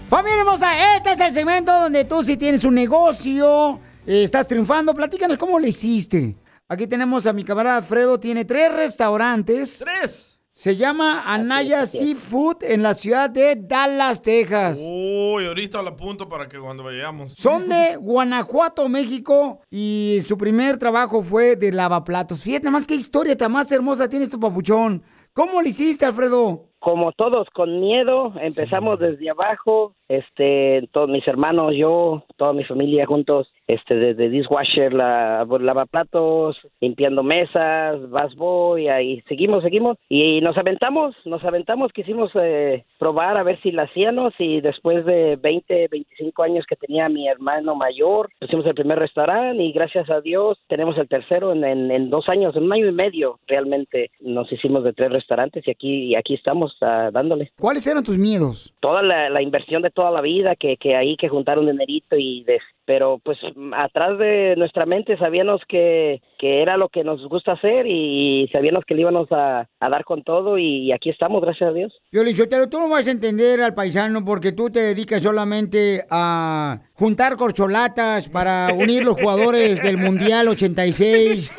Familia 0.09 0.41
hermosa, 0.41 0.97
este 0.97 1.13
es 1.13 1.21
el 1.21 1.35
segmento 1.35 1.79
donde 1.79 2.07
tú 2.07 2.23
si 2.23 2.39
tienes 2.39 2.65
un 2.65 2.75
negocio, 2.75 3.81
estás 4.07 4.49
triunfando, 4.49 4.95
platícanos 4.95 5.37
cómo 5.37 5.59
le 5.59 5.69
hiciste. 5.69 6.39
Aquí 6.69 6.87
tenemos 6.87 7.27
a 7.27 7.35
mi 7.35 7.45
camarada 7.45 7.77
Alfredo, 7.77 8.19
tiene 8.19 8.47
tres 8.47 8.75
restaurantes. 8.75 9.85
¡Tres! 9.85 10.28
Se 10.59 10.75
llama 10.75 11.23
Anaya 11.25 11.87
Seafood 11.87 12.65
en 12.65 12.83
la 12.83 12.93
ciudad 12.93 13.31
de 13.31 13.55
Dallas, 13.55 14.21
Texas. 14.21 14.85
Uy, 14.91 15.47
ahorita 15.47 15.81
lo 15.83 15.91
apunto 15.91 16.29
para 16.29 16.49
que 16.49 16.59
cuando 16.59 16.83
vayamos. 16.83 17.33
Son 17.35 17.69
de 17.69 17.95
Guanajuato, 18.01 18.89
México, 18.89 19.61
y 19.71 20.19
su 20.21 20.37
primer 20.37 20.77
trabajo 20.77 21.23
fue 21.23 21.55
de 21.55 21.71
lavaplatos. 21.71 22.43
Fíjate 22.43 22.65
nada 22.65 22.73
más 22.73 22.89
qué 22.89 22.97
historia 22.97 23.37
tan 23.37 23.53
más 23.53 23.71
hermosa 23.71 24.09
tiene 24.09 24.27
tu 24.27 24.41
papuchón. 24.41 25.01
¿Cómo 25.33 25.63
lo 25.63 25.69
hiciste, 25.69 26.05
Alfredo? 26.05 26.65
como 26.81 27.11
todos 27.13 27.49
con 27.55 27.81
miedo, 27.81 28.33
empezamos 28.41 29.01
desde 29.01 29.29
abajo, 29.31 29.95
este, 30.09 30.89
todos 30.93 31.09
mis 31.09 31.27
hermanos, 31.27 31.75
yo, 31.77 32.25
toda 32.37 32.53
mi 32.53 32.65
familia 32.65 33.05
juntos, 33.05 33.49
este, 33.69 33.95
desde 33.95 34.31
dishwasher, 34.31 34.95
la, 34.95 35.47
lavaplatos, 35.61 36.67
limpiando 36.81 37.23
mesas, 37.23 38.01
busboy, 38.09 38.89
ahí 38.89 39.23
seguimos, 39.29 39.63
seguimos, 39.63 39.99
y 40.09 40.41
nos 40.41 40.57
aventamos, 40.57 41.15
nos 41.27 41.45
aventamos, 41.45 41.93
quisimos 41.93 42.31
eh, 42.35 42.85
probar 42.99 43.37
a 43.37 43.43
ver 43.43 43.61
si 43.61 43.71
la 43.71 43.83
hacíamos, 43.83 44.33
y 44.39 44.63
después 44.63 45.05
de 45.05 45.37
20, 45.37 45.89
25 45.91 46.43
años 46.43 46.65
que 46.67 46.77
tenía 46.77 47.11
mi 47.11 47.29
hermano 47.29 47.75
mayor, 47.75 48.31
pusimos 48.41 48.65
el 48.65 48.75
primer 48.75 48.99
restaurante, 48.99 49.63
y 49.63 49.71
gracias 49.73 50.09
a 50.09 50.23
Dios 50.23 50.59
tenemos 50.67 50.97
el 50.97 51.07
tercero 51.07 51.53
en, 51.53 51.63
en, 51.63 51.91
en 51.91 52.09
dos 52.09 52.29
años, 52.31 52.57
en 52.57 52.65
un 52.65 52.73
año 52.73 52.87
y 52.87 52.93
medio, 52.93 53.39
realmente 53.47 54.11
nos 54.21 54.51
hicimos 54.51 54.83
de 54.83 54.95
tres 54.95 55.13
restaurantes, 55.13 55.69
y 55.69 55.71
aquí, 55.71 56.05
y 56.05 56.15
aquí 56.15 56.35
estamos 56.35 56.75
ah, 56.81 57.11
dándole. 57.13 57.53
¿Cuáles 57.61 57.87
eran 57.87 58.03
tus 58.03 58.17
miedos? 58.17 58.75
Toda 58.81 59.03
la, 59.03 59.29
la 59.29 59.43
inversión 59.43 59.83
de 59.83 59.91
toda 59.91 60.11
la 60.11 60.23
vida, 60.23 60.57
que, 60.57 60.79
que 60.79 60.97
ahí 60.97 61.19
que 61.19 61.29
juntar 61.29 61.59
un 61.59 61.67
dinerito 61.67 62.17
y 62.17 62.45
de, 62.45 62.59
pero 62.89 63.21
pues 63.23 63.37
atrás 63.77 64.19
de 64.19 64.55
nuestra 64.57 64.87
mente 64.87 65.19
sabíamos 65.19 65.61
que, 65.69 66.23
que 66.39 66.63
era 66.63 66.79
lo 66.79 66.89
que 66.89 67.05
nos 67.05 67.21
gusta 67.29 67.53
hacer 67.53 67.87
y 67.87 68.49
sabíamos 68.51 68.83
que 68.87 68.95
le 68.95 69.03
íbamos 69.03 69.31
a, 69.31 69.69
a 69.79 69.89
dar 69.91 70.05
con 70.07 70.25
todo 70.25 70.57
y, 70.57 70.91
aquí 70.91 71.11
estamos, 71.11 71.43
gracias 71.43 71.69
a 71.69 71.75
Dios. 71.75 71.93
Violín 72.11 72.35
Sotelo, 72.35 72.71
tú 72.71 72.79
no 72.79 72.89
vas 72.89 73.07
a 73.07 73.11
entender 73.11 73.61
al 73.61 73.75
paisano 73.75 74.25
porque 74.25 74.53
tú 74.53 74.71
te 74.71 74.81
dedicas 74.81 75.21
solamente 75.21 76.01
a 76.11 76.81
juntar 76.95 77.37
corcholatas 77.37 78.31
para 78.31 78.73
unir 78.75 79.05
los 79.05 79.21
jugadores 79.21 79.83
del 79.83 79.99
Mundial 79.99 80.49
86 80.49 81.53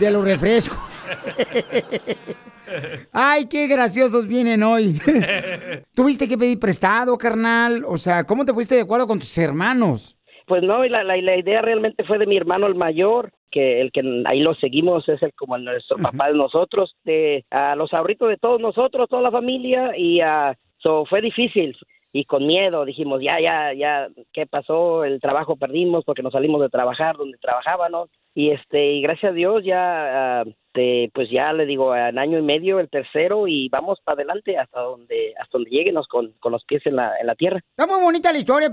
de 0.00 0.10
los 0.10 0.24
refrescos. 0.24 0.80
Ay, 3.12 3.44
qué 3.44 3.68
graciosos 3.68 4.26
vienen 4.26 4.64
hoy. 4.64 5.00
¿Tuviste 5.94 6.26
que 6.26 6.36
pedir 6.36 6.58
prestado, 6.58 7.16
carnal? 7.16 7.84
O 7.86 7.96
sea, 7.96 8.24
¿cómo 8.24 8.44
te 8.44 8.52
pusiste 8.52 8.74
de 8.74 8.80
acuerdo 8.80 9.06
con 9.06 9.20
tus 9.20 9.38
hermanos? 9.38 10.16
Pues 10.46 10.62
no, 10.62 10.84
y 10.84 10.88
la, 10.88 11.04
la, 11.04 11.16
la 11.16 11.36
idea 11.36 11.62
realmente 11.62 12.04
fue 12.04 12.18
de 12.18 12.26
mi 12.26 12.36
hermano 12.36 12.66
el 12.66 12.74
mayor, 12.74 13.32
que 13.50 13.80
el 13.80 13.92
que 13.92 14.22
ahí 14.26 14.40
lo 14.40 14.54
seguimos 14.54 15.08
es 15.08 15.22
el 15.22 15.32
como 15.34 15.56
nuestro 15.56 15.96
papá 15.96 16.28
de 16.28 16.34
nosotros, 16.34 16.96
de 17.04 17.44
a 17.50 17.76
los 17.76 17.92
ahorritos 17.94 18.28
de 18.28 18.36
todos 18.36 18.60
nosotros, 18.60 19.08
toda 19.08 19.22
la 19.22 19.30
familia, 19.30 19.96
y 19.96 20.20
a 20.20 20.56
so, 20.78 21.06
fue 21.06 21.20
difícil 21.22 21.76
y 22.14 22.24
con 22.24 22.46
miedo 22.46 22.84
dijimos 22.84 23.20
ya 23.20 23.40
ya 23.40 23.74
ya 23.74 24.08
qué 24.32 24.46
pasó 24.46 25.04
el 25.04 25.20
trabajo 25.20 25.56
perdimos 25.56 26.04
porque 26.04 26.22
nos 26.22 26.32
salimos 26.32 26.60
de 26.60 26.68
trabajar 26.68 27.16
donde 27.16 27.38
trabajábamos 27.38 28.08
y 28.34 28.50
este 28.50 28.92
y 28.92 29.02
gracias 29.02 29.32
a 29.32 29.34
Dios 29.34 29.64
ya 29.64 30.40
ah, 30.40 30.44
este, 30.74 31.10
pues 31.14 31.30
ya 31.30 31.52
le 31.52 31.66
digo 31.66 31.94
en 31.94 32.18
año 32.18 32.38
y 32.38 32.42
medio 32.42 32.80
el 32.80 32.88
tercero 32.88 33.46
y 33.46 33.68
vamos 33.68 33.98
para 34.04 34.16
adelante 34.16 34.58
hasta 34.58 34.80
donde 34.80 35.34
hasta 35.40 35.58
donde 35.58 35.70
lleguenos 35.70 36.06
con, 36.08 36.32
con 36.40 36.52
los 36.52 36.64
pies 36.64 36.82
en 36.86 36.96
la, 36.96 37.12
en 37.20 37.26
la 37.26 37.34
tierra 37.34 37.60
Está 37.76 37.86
muy 37.86 38.02
bonita 38.02 38.32
la 38.32 38.38
historia, 38.38 38.68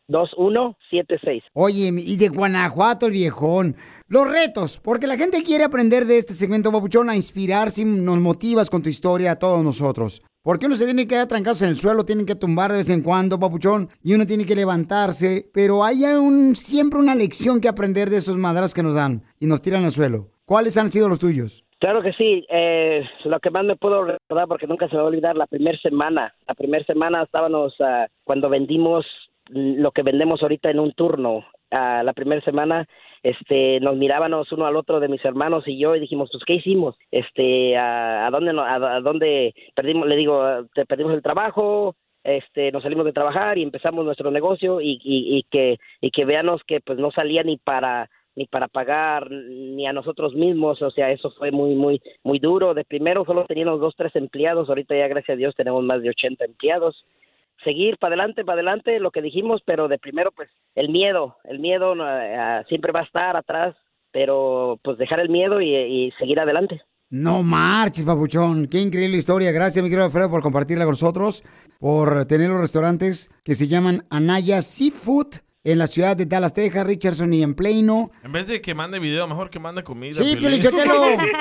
606-2176. 0.09 1.43
Oye, 1.53 1.91
y 1.95 2.17
de 2.17 2.29
Guanajuato 2.29 3.07
el 3.07 3.11
viejón. 3.11 3.75
Los 4.07 4.31
retos, 4.31 4.79
porque 4.83 5.07
la 5.07 5.17
gente 5.17 5.43
quiere 5.43 5.63
aprender 5.63 6.05
de 6.05 6.17
este 6.17 6.33
segmento, 6.33 6.71
Papuchón, 6.71 7.09
a 7.09 7.15
inspirarse 7.15 7.85
nos 7.85 8.19
motivas 8.19 8.69
con 8.69 8.83
tu 8.83 8.89
historia 8.89 9.31
a 9.31 9.39
todos 9.39 9.63
nosotros. 9.63 10.21
Porque 10.43 10.67
uno 10.67 10.75
se 10.75 10.85
tiene 10.85 11.03
que 11.03 11.15
quedar 11.15 11.27
trancados 11.27 11.63
en 11.63 11.69
el 11.69 11.75
suelo, 11.75 12.03
tienen 12.03 12.27
que 12.27 12.35
tumbar 12.35 12.71
de 12.71 12.77
vez 12.77 12.89
en 12.91 13.01
cuando, 13.01 13.39
Papuchón, 13.39 13.89
y 14.03 14.13
uno 14.13 14.27
tiene 14.27 14.45
que 14.45 14.55
levantarse, 14.55 15.49
pero 15.51 15.83
hay 15.83 16.03
un, 16.03 16.55
siempre 16.55 16.99
una 16.99 17.15
lección 17.15 17.59
que 17.59 17.67
aprender 17.67 18.11
de 18.11 18.17
esos 18.17 18.37
madras 18.37 18.73
que 18.73 18.83
nos 18.83 18.93
dan 18.93 19.23
y 19.39 19.47
nos 19.47 19.61
tiran 19.63 19.83
al 19.85 19.91
suelo. 19.91 20.27
¿Cuáles 20.45 20.77
han 20.77 20.89
sido 20.89 21.09
los 21.09 21.17
tuyos? 21.17 21.65
Claro 21.79 22.03
que 22.03 22.13
sí. 22.13 22.45
Eh, 22.49 23.03
lo 23.25 23.39
que 23.39 23.49
más 23.49 23.65
me 23.65 23.75
puedo 23.75 24.03
recordar, 24.03 24.47
porque 24.47 24.67
nunca 24.67 24.87
se 24.87 24.93
me 24.95 25.01
va 25.01 25.05
a 25.05 25.09
olvidar, 25.09 25.35
la 25.35 25.47
primera 25.47 25.77
semana. 25.79 26.33
La 26.47 26.53
primera 26.53 26.85
semana 26.85 27.23
estábamos 27.23 27.73
ah, 27.79 28.05
cuando 28.23 28.47
vendimos 28.47 29.05
lo 29.49 29.91
que 29.91 30.03
vendemos 30.03 30.41
ahorita 30.41 30.69
en 30.69 30.79
un 30.79 30.93
turno. 30.93 31.45
Ah, 31.71 32.03
la 32.03 32.13
primera 32.13 32.41
semana 32.41 32.87
este, 33.23 33.79
nos 33.79 33.95
mirábamos 33.97 34.51
uno 34.51 34.65
al 34.65 34.75
otro 34.75 34.99
de 34.99 35.07
mis 35.07 35.23
hermanos 35.25 35.67
y 35.67 35.79
yo 35.79 35.95
y 35.95 35.99
dijimos, 35.99 36.29
pues, 36.31 36.43
¿qué 36.45 36.53
hicimos? 36.55 36.95
Este, 37.11 37.75
¿a, 37.75 38.27
a 38.27 38.31
dónde, 38.31 38.51
a, 38.51 38.75
a 38.75 39.01
dónde 39.01 39.55
perdimos? 39.75 40.07
Le 40.07 40.15
digo, 40.15 40.41
ah, 40.41 40.63
te 40.73 40.85
perdimos 40.85 41.13
el 41.13 41.23
trabajo, 41.23 41.95
este, 42.23 42.71
nos 42.71 42.83
salimos 42.83 43.05
de 43.05 43.13
trabajar 43.13 43.57
y 43.57 43.63
empezamos 43.63 44.03
nuestro 44.03 44.31
negocio 44.31 44.81
y, 44.81 44.99
y, 45.03 45.37
y 45.37 45.43
que 45.43 45.77
y 46.01 46.09
que 46.09 46.25
veamos 46.25 46.61
que 46.65 46.81
pues 46.81 46.97
no 46.97 47.11
salía 47.11 47.43
ni 47.43 47.57
para 47.57 48.09
ni 48.35 48.47
para 48.47 48.67
pagar 48.67 49.29
ni 49.31 49.87
a 49.87 49.93
nosotros 49.93 50.33
mismos, 50.33 50.81
o 50.81 50.91
sea, 50.91 51.11
eso 51.11 51.31
fue 51.31 51.51
muy 51.51 51.75
muy 51.75 52.01
muy 52.23 52.39
duro. 52.39 52.73
De 52.73 52.83
primero 52.83 53.25
solo 53.25 53.45
teníamos 53.45 53.79
dos 53.79 53.95
tres 53.95 54.15
empleados, 54.15 54.69
ahorita 54.69 54.95
ya 54.95 55.07
gracias 55.07 55.35
a 55.35 55.37
Dios 55.37 55.55
tenemos 55.55 55.83
más 55.83 56.01
de 56.01 56.09
80 56.09 56.45
empleados. 56.45 57.34
Seguir 57.63 57.97
para 57.97 58.15
adelante, 58.15 58.43
para 58.43 58.55
adelante, 58.55 58.99
lo 58.99 59.11
que 59.11 59.21
dijimos, 59.21 59.61
pero 59.65 59.87
de 59.87 59.97
primero 59.97 60.31
pues 60.31 60.49
el 60.75 60.89
miedo, 60.89 61.37
el 61.45 61.59
miedo 61.59 61.95
eh, 61.95 62.63
siempre 62.67 62.91
va 62.91 63.01
a 63.01 63.05
estar 63.05 63.35
atrás, 63.35 63.75
pero 64.11 64.79
pues 64.83 64.97
dejar 64.97 65.19
el 65.19 65.29
miedo 65.29 65.61
y, 65.61 65.75
y 65.75 66.11
seguir 66.19 66.39
adelante. 66.39 66.81
No 67.09 67.43
marches, 67.43 68.03
papuchón. 68.03 68.67
Qué 68.67 68.79
increíble 68.79 69.17
historia. 69.17 69.51
Gracias, 69.51 69.83
mi 69.83 69.89
querido 69.89 70.05
Alfredo, 70.05 70.29
por 70.29 70.41
compartirla 70.41 70.85
con 70.85 70.93
nosotros, 70.93 71.43
por 71.79 72.25
tener 72.25 72.49
los 72.49 72.59
restaurantes 72.59 73.29
que 73.43 73.53
se 73.53 73.67
llaman 73.67 74.01
Anaya 74.09 74.61
Seafood 74.61 75.44
en 75.65 75.79
la 75.79 75.87
ciudad 75.87 76.15
de 76.15 76.27
Dallas, 76.27 76.53
Texas, 76.53 76.85
Richardson 76.85 77.33
y 77.33 77.41
en 77.41 77.55
Plano. 77.55 78.11
En 78.23 78.31
vez 78.31 78.45
de 78.47 78.61
que 78.61 78.75
mande 78.75 78.99
video, 78.99 79.27
mejor 79.27 79.49
que 79.49 79.59
mande 79.59 79.83
comida. 79.83 80.13
Sí, 80.13 80.37
Piolín. 80.37 80.61
Piolichotelo. 80.61 80.93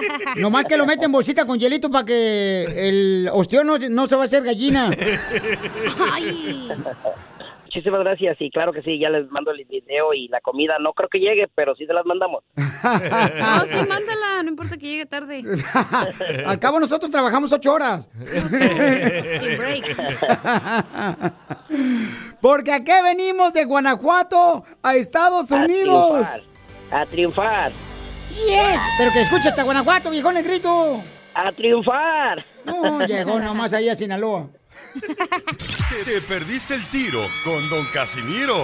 Nomás 0.36 0.66
que 0.66 0.78
lo 0.78 0.86
mete 0.86 1.04
en 1.04 1.12
bolsita 1.12 1.46
con 1.46 1.60
hielito 1.60 1.90
para 1.90 2.06
que 2.06 2.88
el 2.88 3.28
ostión 3.32 3.66
no, 3.66 3.78
no 3.78 4.08
se 4.08 4.16
va 4.16 4.22
a 4.22 4.24
hacer 4.24 4.42
gallina. 4.42 4.90
Muchísimas 7.74 8.00
gracias 8.04 8.36
y 8.38 8.50
claro 8.52 8.72
que 8.72 8.82
sí, 8.82 9.00
ya 9.00 9.10
les 9.10 9.28
mando 9.32 9.50
el 9.50 9.64
video 9.64 10.14
y 10.14 10.28
la 10.28 10.40
comida 10.40 10.74
no 10.80 10.92
creo 10.92 11.08
que 11.08 11.18
llegue, 11.18 11.48
pero 11.56 11.74
sí 11.74 11.86
se 11.86 11.92
las 11.92 12.06
mandamos. 12.06 12.44
No, 12.84 13.64
sí, 13.66 13.76
mándala, 13.88 14.42
no 14.44 14.50
importa 14.50 14.76
que 14.76 14.86
llegue 14.86 15.06
tarde. 15.06 15.42
Al 16.46 16.58
cabo 16.58 16.78
nosotros 16.78 17.10
trabajamos 17.10 17.50
ocho 17.52 17.72
horas. 17.72 18.10
Sin 19.40 19.56
break. 19.58 19.96
Porque 22.42 22.72
aquí 22.72 22.92
venimos 23.02 23.54
de 23.54 23.64
Guanajuato 23.64 24.64
a 24.82 24.94
Estados 24.96 25.50
A 25.50 25.64
Unidos. 25.64 26.42
triunfar, 26.90 27.00
A 27.00 27.06
triunfar. 27.06 27.72
Yes, 28.46 28.80
pero 28.98 29.10
que 29.12 29.22
escuche 29.22 29.48
hasta 29.48 29.62
Guanajuato, 29.62 30.10
viejón 30.10 30.34
negrito. 30.34 31.02
A 31.34 31.50
triunfar. 31.52 32.44
No, 32.66 33.00
llegó 33.06 33.40
nomás 33.40 33.72
ahí 33.72 33.88
a 33.88 33.94
Sinaloa. 33.94 34.46
Te 35.00 36.20
perdiste 36.28 36.74
el 36.74 36.84
tiro 36.86 37.20
con 37.44 37.68
Don 37.68 37.84
Casimiro. 37.92 38.54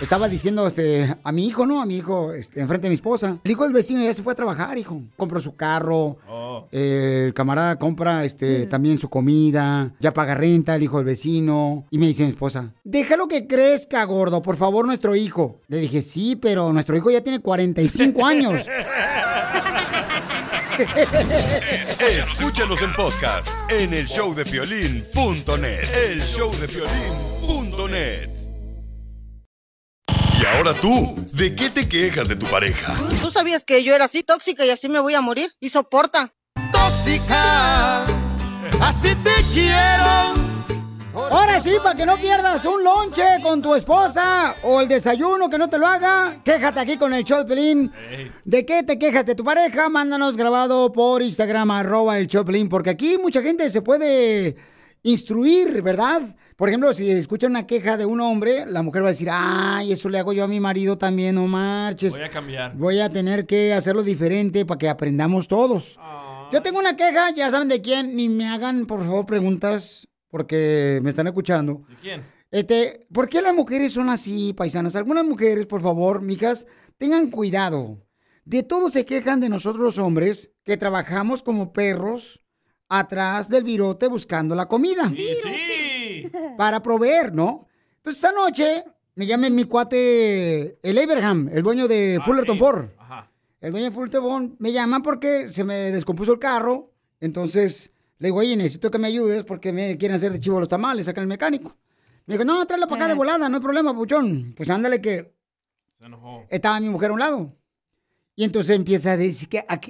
Estaba 0.00 0.28
diciendo 0.28 0.66
este, 0.66 1.16
a 1.22 1.32
mi 1.32 1.46
hijo, 1.46 1.64
¿no? 1.64 1.80
A 1.80 1.86
mi 1.86 1.96
hijo, 1.96 2.34
este, 2.34 2.60
enfrente 2.60 2.84
de 2.84 2.90
mi 2.90 2.94
esposa. 2.94 3.38
El 3.42 3.50
hijo 3.50 3.64
del 3.64 3.72
vecino 3.72 4.02
ya 4.02 4.12
se 4.12 4.22
fue 4.22 4.34
a 4.34 4.36
trabajar, 4.36 4.76
hijo. 4.76 5.00
Compró 5.16 5.40
su 5.40 5.56
carro. 5.56 6.18
Oh. 6.28 6.66
eh, 6.70 7.24
el 7.28 7.34
camarada 7.34 7.78
compra 7.78 8.24
este, 8.24 8.66
también 8.66 8.98
su 8.98 9.08
comida. 9.08 9.94
Ya 10.00 10.12
paga 10.12 10.34
renta 10.34 10.76
el 10.76 10.82
hijo 10.82 10.98
del 10.98 11.06
vecino. 11.06 11.86
Y 11.90 11.96
me 11.98 12.06
dice 12.06 12.24
mi 12.24 12.30
esposa, 12.30 12.74
déjalo 12.84 13.26
que 13.26 13.46
crezca, 13.46 14.04
gordo, 14.04 14.42
por 14.42 14.56
favor, 14.56 14.86
nuestro 14.86 15.14
hijo. 15.14 15.60
Le 15.68 15.78
dije, 15.78 16.02
sí, 16.02 16.36
pero 16.36 16.72
nuestro 16.74 16.94
hijo 16.94 17.10
ya 17.10 17.22
tiene 17.22 17.40
45 17.40 18.26
años. 18.26 18.66
Escúchanos 22.00 22.82
en 22.82 22.92
podcast 22.94 23.48
en 23.70 23.94
el 23.94 24.06
showdepiolín.net. 24.06 26.10
El 26.10 26.20
showdepiolín.net. 26.20 28.30
Y 30.38 30.44
ahora 30.44 30.74
tú, 30.74 31.16
¿de 31.32 31.54
qué 31.54 31.70
te 31.70 31.88
quejas 31.88 32.28
de 32.28 32.36
tu 32.36 32.44
pareja? 32.46 32.94
¿Tú 33.22 33.30
sabías 33.30 33.64
que 33.64 33.82
yo 33.82 33.94
era 33.94 34.04
así 34.04 34.22
tóxica 34.22 34.66
y 34.66 34.70
así 34.70 34.86
me 34.88 35.00
voy 35.00 35.14
a 35.14 35.22
morir? 35.22 35.50
Y 35.60 35.70
soporta. 35.70 36.34
Tóxica, 36.72 38.04
así 38.80 39.14
te 39.16 39.34
quiero. 39.54 40.05
Ahora 41.56 41.70
sí, 41.70 41.76
para 41.82 41.94
que 41.94 42.04
no 42.04 42.18
pierdas 42.18 42.66
un 42.66 42.84
lonche 42.84 43.22
con 43.42 43.62
tu 43.62 43.74
esposa 43.74 44.56
o 44.64 44.82
el 44.82 44.88
desayuno 44.88 45.48
que 45.48 45.56
no 45.56 45.70
te 45.70 45.78
lo 45.78 45.86
haga, 45.86 46.42
quéjate 46.44 46.80
aquí 46.80 46.98
con 46.98 47.14
el 47.14 47.24
show 47.24 47.38
de 47.38 47.44
Pelín. 47.46 47.90
¿De 48.44 48.66
qué 48.66 48.82
te 48.82 48.98
quejas 48.98 49.24
de 49.24 49.34
tu 49.34 49.42
pareja? 49.42 49.88
Mándanos 49.88 50.36
grabado 50.36 50.92
por 50.92 51.22
Instagram, 51.22 51.70
arroba 51.70 52.18
el 52.18 52.26
show 52.26 52.42
de 52.42 52.52
Pelín, 52.52 52.68
porque 52.68 52.90
aquí 52.90 53.16
mucha 53.16 53.40
gente 53.40 53.70
se 53.70 53.80
puede 53.80 54.54
instruir, 55.02 55.80
¿verdad? 55.80 56.20
Por 56.56 56.68
ejemplo, 56.68 56.92
si 56.92 57.10
escuchan 57.10 57.52
una 57.52 57.66
queja 57.66 57.96
de 57.96 58.04
un 58.04 58.20
hombre, 58.20 58.66
la 58.66 58.82
mujer 58.82 59.02
va 59.02 59.06
a 59.06 59.12
decir, 59.12 59.28
ay, 59.32 59.92
eso 59.92 60.10
le 60.10 60.18
hago 60.18 60.34
yo 60.34 60.44
a 60.44 60.48
mi 60.48 60.60
marido 60.60 60.98
también, 60.98 61.36
no 61.36 61.46
marches. 61.46 62.12
Voy 62.12 62.22
a 62.22 62.28
cambiar. 62.28 62.76
Voy 62.76 63.00
a 63.00 63.08
tener 63.08 63.46
que 63.46 63.72
hacerlo 63.72 64.02
diferente 64.02 64.66
para 64.66 64.76
que 64.76 64.90
aprendamos 64.90 65.48
todos. 65.48 65.98
Yo 66.52 66.60
tengo 66.60 66.78
una 66.78 66.96
queja, 66.96 67.30
ya 67.30 67.50
saben 67.50 67.68
de 67.68 67.80
quién, 67.80 68.14
ni 68.14 68.28
me 68.28 68.46
hagan, 68.46 68.84
por 68.84 69.00
favor, 69.00 69.24
preguntas, 69.24 70.06
porque 70.36 71.00
me 71.02 71.08
están 71.08 71.26
escuchando. 71.26 71.82
¿De 71.88 71.94
quién? 72.02 72.22
Este, 72.50 73.06
¿por 73.10 73.26
qué 73.26 73.40
las 73.40 73.54
mujeres 73.54 73.94
son 73.94 74.10
así, 74.10 74.52
paisanas? 74.52 74.94
Algunas 74.94 75.24
mujeres, 75.24 75.64
por 75.64 75.80
favor, 75.80 76.20
mijas, 76.20 76.66
tengan 76.98 77.30
cuidado. 77.30 78.06
De 78.44 78.62
todos 78.62 78.92
se 78.92 79.06
quejan 79.06 79.40
de 79.40 79.48
nosotros 79.48 79.82
los 79.82 79.98
hombres 79.98 80.50
que 80.62 80.76
trabajamos 80.76 81.42
como 81.42 81.72
perros 81.72 82.44
atrás 82.90 83.48
del 83.48 83.64
virote 83.64 84.08
buscando 84.08 84.54
la 84.54 84.66
comida. 84.66 85.10
Sí. 85.42 86.30
Para 86.58 86.82
proveer, 86.82 87.32
¿no? 87.32 87.66
Entonces, 87.96 88.22
esa 88.22 88.32
noche 88.32 88.84
me 89.14 89.24
llama 89.24 89.48
mi 89.48 89.64
cuate, 89.64 90.78
el 90.82 90.98
Abraham, 90.98 91.48
el 91.50 91.62
dueño 91.62 91.88
de 91.88 92.20
Fullerton 92.22 92.58
Ford. 92.58 92.90
El 93.62 93.70
dueño 93.72 93.86
de 93.86 93.90
Fullerton 93.90 94.22
Ford 94.22 94.50
me 94.58 94.70
llama 94.70 95.00
porque 95.00 95.48
se 95.48 95.64
me 95.64 95.90
descompuso 95.92 96.34
el 96.34 96.38
carro. 96.38 96.92
Entonces, 97.20 97.90
le 98.18 98.28
digo, 98.28 98.38
oye, 98.38 98.56
necesito 98.56 98.90
que 98.90 98.98
me 98.98 99.08
ayudes 99.08 99.44
porque 99.44 99.72
me 99.72 99.96
quieren 99.98 100.16
hacer 100.16 100.32
de 100.32 100.40
chivo 100.40 100.58
los 100.60 100.68
tamales, 100.68 101.06
saca 101.06 101.20
el 101.20 101.26
mecánico. 101.26 101.76
Me 102.26 102.34
dijo, 102.34 102.44
no, 102.44 102.64
tráela 102.66 102.86
para 102.86 103.02
acá 103.04 103.08
de 103.08 103.14
volada, 103.14 103.48
no 103.48 103.56
hay 103.56 103.62
problema, 103.62 103.94
puchón. 103.94 104.54
Pues 104.56 104.68
ándale 104.70 105.00
que 105.00 105.34
Se 105.98 106.06
enojó. 106.06 106.46
estaba 106.50 106.80
mi 106.80 106.88
mujer 106.88 107.10
a 107.10 107.12
un 107.14 107.18
lado. 107.20 107.56
Y 108.34 108.44
entonces 108.44 108.74
empieza 108.76 109.12
a, 109.12 109.16
decir 109.16 109.48
que, 109.48 109.60
a, 109.60 109.80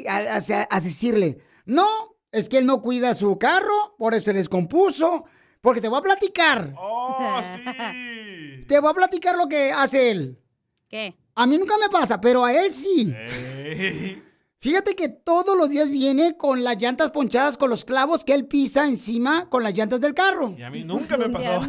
a- 0.70 0.81
decirle, 0.81 1.39
no, 1.64 1.87
es 2.31 2.49
que 2.49 2.59
él 2.59 2.66
no 2.66 2.83
cuida 2.83 3.14
su 3.14 3.39
carro, 3.39 3.97
por 3.99 4.14
eso 4.14 4.27
se 4.27 4.35
les 4.35 4.49
compuso, 4.49 5.24
porque 5.61 5.81
te 5.81 5.89
voy 5.89 5.99
a 5.99 6.03
platicar. 6.03 6.74
Oh, 6.79 7.41
Te 8.68 8.79
voy 8.81 8.91
a 8.91 8.95
platicar 8.95 9.37
lo 9.37 9.49
que 9.49 9.72
hace 9.72 10.11
él. 10.11 10.39
¿Qué? 10.89 11.16
A 11.35 11.47
mí 11.47 11.59
nunca 11.59 11.77
me 11.79 11.89
pasa, 11.89 12.20
pero 12.20 12.45
a 12.45 12.53
él 12.53 12.72
sí. 12.72 13.14
Fíjate 14.59 14.97
que 14.97 15.09
todos 15.09 15.57
los 15.57 15.69
días 15.69 15.91
viene 15.91 16.37
con 16.37 16.65
las 16.65 16.79
llantas 16.79 17.11
ponchadas 17.11 17.57
con 17.57 17.69
los 17.69 17.85
clavos 17.85 18.25
que 18.25 18.33
él 18.33 18.47
pisa 18.47 18.89
encima 18.89 19.49
con 19.51 19.63
las 19.63 19.75
llantas 19.75 20.01
del 20.01 20.15
carro. 20.15 20.55
Y 20.57 20.63
a 20.63 20.71
mí 20.71 20.83
nunca 20.83 21.17
me 21.17 21.29
pasó. 21.29 21.67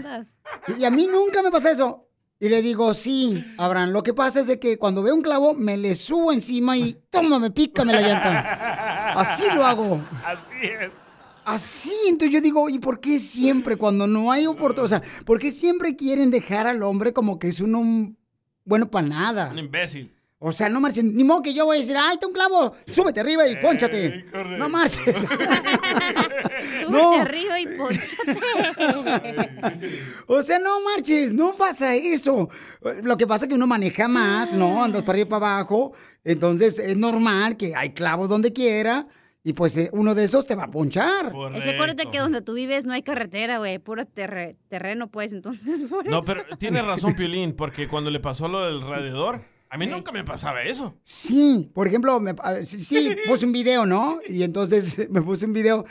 Y 0.80 0.86
a 0.86 0.92
mí 0.92 1.08
nunca 1.08 1.42
me 1.42 1.52
pasa 1.52 1.72
eso. 1.72 2.08
Y 2.40 2.50
le 2.50 2.62
digo, 2.62 2.94
sí, 2.94 3.44
Abraham, 3.58 3.90
lo 3.90 4.04
que 4.04 4.14
pasa 4.14 4.40
es 4.40 4.48
de 4.48 4.60
que 4.60 4.78
cuando 4.78 5.02
veo 5.02 5.16
un 5.16 5.24
clavo, 5.24 5.54
me 5.56 5.76
le 5.76 5.96
subo 5.96 6.32
encima 6.32 6.78
y 6.78 6.96
tómame, 7.10 7.50
pícame 7.50 7.94
la 7.94 8.02
llanta. 8.02 9.12
Así 9.20 9.44
lo 9.56 9.66
hago. 9.66 10.00
Así 10.24 10.56
es. 10.62 10.92
Así, 11.46 11.96
entonces 12.08 12.32
yo 12.32 12.42
digo, 12.42 12.70
¿y 12.70 12.78
por 12.78 13.00
qué 13.00 13.20
siempre 13.20 13.76
cuando 13.78 14.06
no 14.06 14.32
hay 14.32 14.46
oportunidad? 14.46 14.84
O 14.84 14.88
sea, 14.88 15.02
¿por 15.26 15.40
qué 15.40 15.50
siempre 15.50 15.96
quieren 15.96 16.30
dejar 16.30 16.68
al 16.68 16.84
hombre 16.84 17.14
como 17.14 17.40
que 17.40 17.48
es 17.48 17.60
uno 17.62 17.80
un 17.80 18.18
bueno 18.66 18.92
para 18.92 19.08
nada? 19.08 19.50
Un 19.52 19.60
imbécil. 19.60 20.14
O 20.40 20.52
sea, 20.52 20.70
no 20.70 20.80
marchen, 20.80 21.16
ni 21.16 21.24
modo 21.24 21.42
que 21.42 21.52
yo 21.54 21.66
voy 21.66 21.78
a 21.78 21.80
decir, 21.80 21.96
¡ay, 21.98 22.14
está 22.14 22.28
un 22.28 22.34
clavo! 22.34 22.76
¡Súbete 22.86 23.20
arriba 23.22 23.48
y 23.48 23.56
pónchate! 23.56 24.24
correcto. 24.32 24.58
¡No 24.58 24.70
marches! 24.70 25.16
Súbete 26.84 27.20
arriba 27.22 27.60
y 27.60 27.66
ponchate. 27.76 28.38
O 30.28 30.42
sea, 30.42 30.60
no 30.60 30.82
marches, 30.82 31.34
no 31.34 31.54
pasa 31.54 31.96
eso. 31.96 32.50
Lo 33.04 33.18
que 33.18 33.26
pasa 33.26 33.46
es 33.46 33.50
que 33.50 33.56
uno 33.56 33.66
maneja 33.68 34.08
más, 34.08 34.54
¿no? 34.54 34.84
Andas 34.84 35.04
para 35.04 35.14
arriba 35.14 35.28
y 35.28 35.30
para 35.30 35.56
abajo. 35.58 35.94
Entonces 36.24 36.80
es 36.80 36.98
normal 36.98 37.58
que 37.58 37.76
hay 37.76 37.92
clavos 37.92 38.30
donde 38.30 38.54
quiera. 38.54 39.08
Y 39.44 39.54
pues 39.54 39.78
eh, 39.78 39.90
uno 39.94 40.14
de 40.14 40.26
esos 40.26 40.46
te 40.46 40.56
va 40.56 40.64
a 40.66 40.72
ponchar. 40.72 41.34
Es 41.56 41.64
que 41.64 41.70
acuérdate 41.72 42.12
que 42.12 42.20
donde 42.20 42.42
tú 42.42 42.54
vives 42.54 42.84
no 42.86 42.92
hay 42.94 43.02
carretera, 43.02 43.60
güey, 43.60 43.80
puro 43.80 44.06
terre- 44.06 44.58
terreno, 44.68 45.08
pues, 45.10 45.32
entonces 45.32 45.84
por 45.90 46.06
No, 46.06 46.20
eso. 46.20 46.26
pero 46.28 46.44
tiene 46.58 46.82
razón 46.82 47.16
Piolín, 47.16 47.54
porque 47.56 47.88
cuando 47.88 48.12
le 48.12 48.20
pasó 48.20 48.50
lo 48.50 48.66
del 48.66 48.82
radiador, 48.86 49.42
a 49.70 49.78
mí 49.78 49.88
nunca 49.88 50.12
me 50.12 50.24
pasaba 50.24 50.64
eso. 50.64 50.98
Sí, 51.04 51.70
por 51.74 51.88
ejemplo, 51.88 52.20
me- 52.20 52.36
ah, 52.40 52.56
sí, 52.64 52.80
sí, 52.80 53.10
puse 53.28 53.46
un 53.46 53.52
video, 53.52 53.86
¿no? 53.86 54.20
Y 54.28 54.44
entonces 54.44 55.08
me 55.10 55.22
puse 55.22 55.46
un 55.46 55.54
video. 55.54 55.86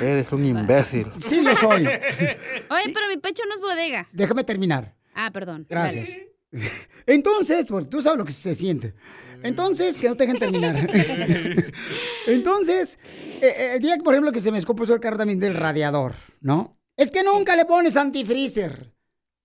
Eres 0.00 0.30
un 0.32 0.44
imbécil. 0.44 1.10
Sí, 1.20 1.40
lo 1.42 1.54
soy. 1.54 1.86
Oye, 1.86 2.92
pero 2.94 3.08
mi 3.08 3.16
pecho 3.20 3.42
no 3.48 3.54
es 3.54 3.60
bodega. 3.60 4.08
Déjame 4.12 4.44
terminar. 4.44 4.96
Ah, 5.14 5.30
perdón. 5.32 5.66
Gracias. 5.68 6.10
Dale. 6.10 6.32
Entonces, 7.06 7.66
pues, 7.68 7.88
tú 7.90 8.00
sabes 8.00 8.18
lo 8.18 8.24
que 8.24 8.32
se 8.32 8.54
siente. 8.54 8.94
Entonces, 9.42 9.98
que 9.98 10.08
no 10.08 10.16
te 10.16 10.24
dejen 10.26 10.38
terminar. 10.38 10.74
Entonces, 12.26 12.98
eh, 13.42 13.46
eh, 13.56 13.72
el 13.74 13.82
día, 13.82 13.96
por 14.02 14.14
ejemplo, 14.14 14.32
que 14.32 14.40
se 14.40 14.50
me 14.50 14.58
escopó 14.58 14.84
el 14.84 15.00
carro 15.00 15.18
también 15.18 15.40
del 15.40 15.54
radiador, 15.54 16.14
¿no? 16.40 16.76
Es 16.96 17.10
que 17.10 17.22
nunca 17.22 17.56
le 17.56 17.64
pones 17.64 17.96
antifreezer. 17.96 18.92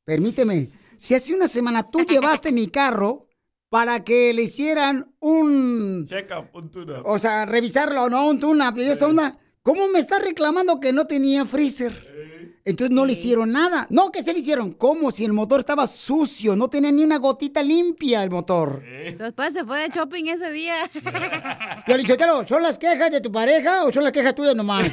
Permíteme, 0.05 0.67
si 1.01 1.15
hace 1.15 1.33
una 1.33 1.47
semana 1.47 1.81
tú 1.81 1.99
llevaste 2.07 2.51
mi 2.51 2.67
carro 2.67 3.27
para 3.69 4.03
que 4.03 4.33
le 4.33 4.43
hicieran 4.43 5.15
un... 5.19 6.05
Checa, 6.07 6.43
puntura. 6.51 7.01
O 7.05 7.17
sea, 7.17 7.45
revisarlo, 7.45 8.09
¿no? 8.09 8.27
Un 8.27 8.39
tuna, 8.39 8.71
y 8.75 8.81
esa 8.81 9.07
onda. 9.07 9.37
¿Cómo 9.63 9.87
me 9.87 9.99
está 9.99 10.19
reclamando 10.19 10.79
que 10.79 10.91
no 10.91 11.05
tenía 11.05 11.45
freezer? 11.45 12.61
Entonces 12.65 12.93
no 12.93 13.05
le 13.05 13.13
hicieron 13.13 13.51
nada. 13.51 13.87
No, 13.89 14.11
que 14.11 14.21
se 14.23 14.33
le 14.33 14.39
hicieron. 14.39 14.71
¿Cómo? 14.73 15.09
Si 15.11 15.23
el 15.25 15.33
motor 15.33 15.59
estaba 15.59 15.87
sucio, 15.87 16.55
no 16.55 16.67
tenía 16.69 16.91
ni 16.91 17.03
una 17.03 17.17
gotita 17.17 17.63
limpia 17.63 18.23
el 18.23 18.29
motor. 18.29 18.83
Esposa 18.85 19.51
se 19.51 19.63
fue 19.63 19.79
de 19.81 19.89
shopping 19.89 20.25
ese 20.25 20.51
día. 20.51 20.75
Yo 21.87 21.97
le 21.97 22.03
dije, 22.03 22.17
¿son 22.47 22.61
las 22.61 22.77
quejas 22.77 23.09
de 23.11 23.21
tu 23.21 23.31
pareja 23.31 23.85
o 23.85 23.93
son 23.93 24.03
las 24.03 24.11
quejas 24.13 24.35
tuyas 24.35 24.55
nomás? 24.55 24.85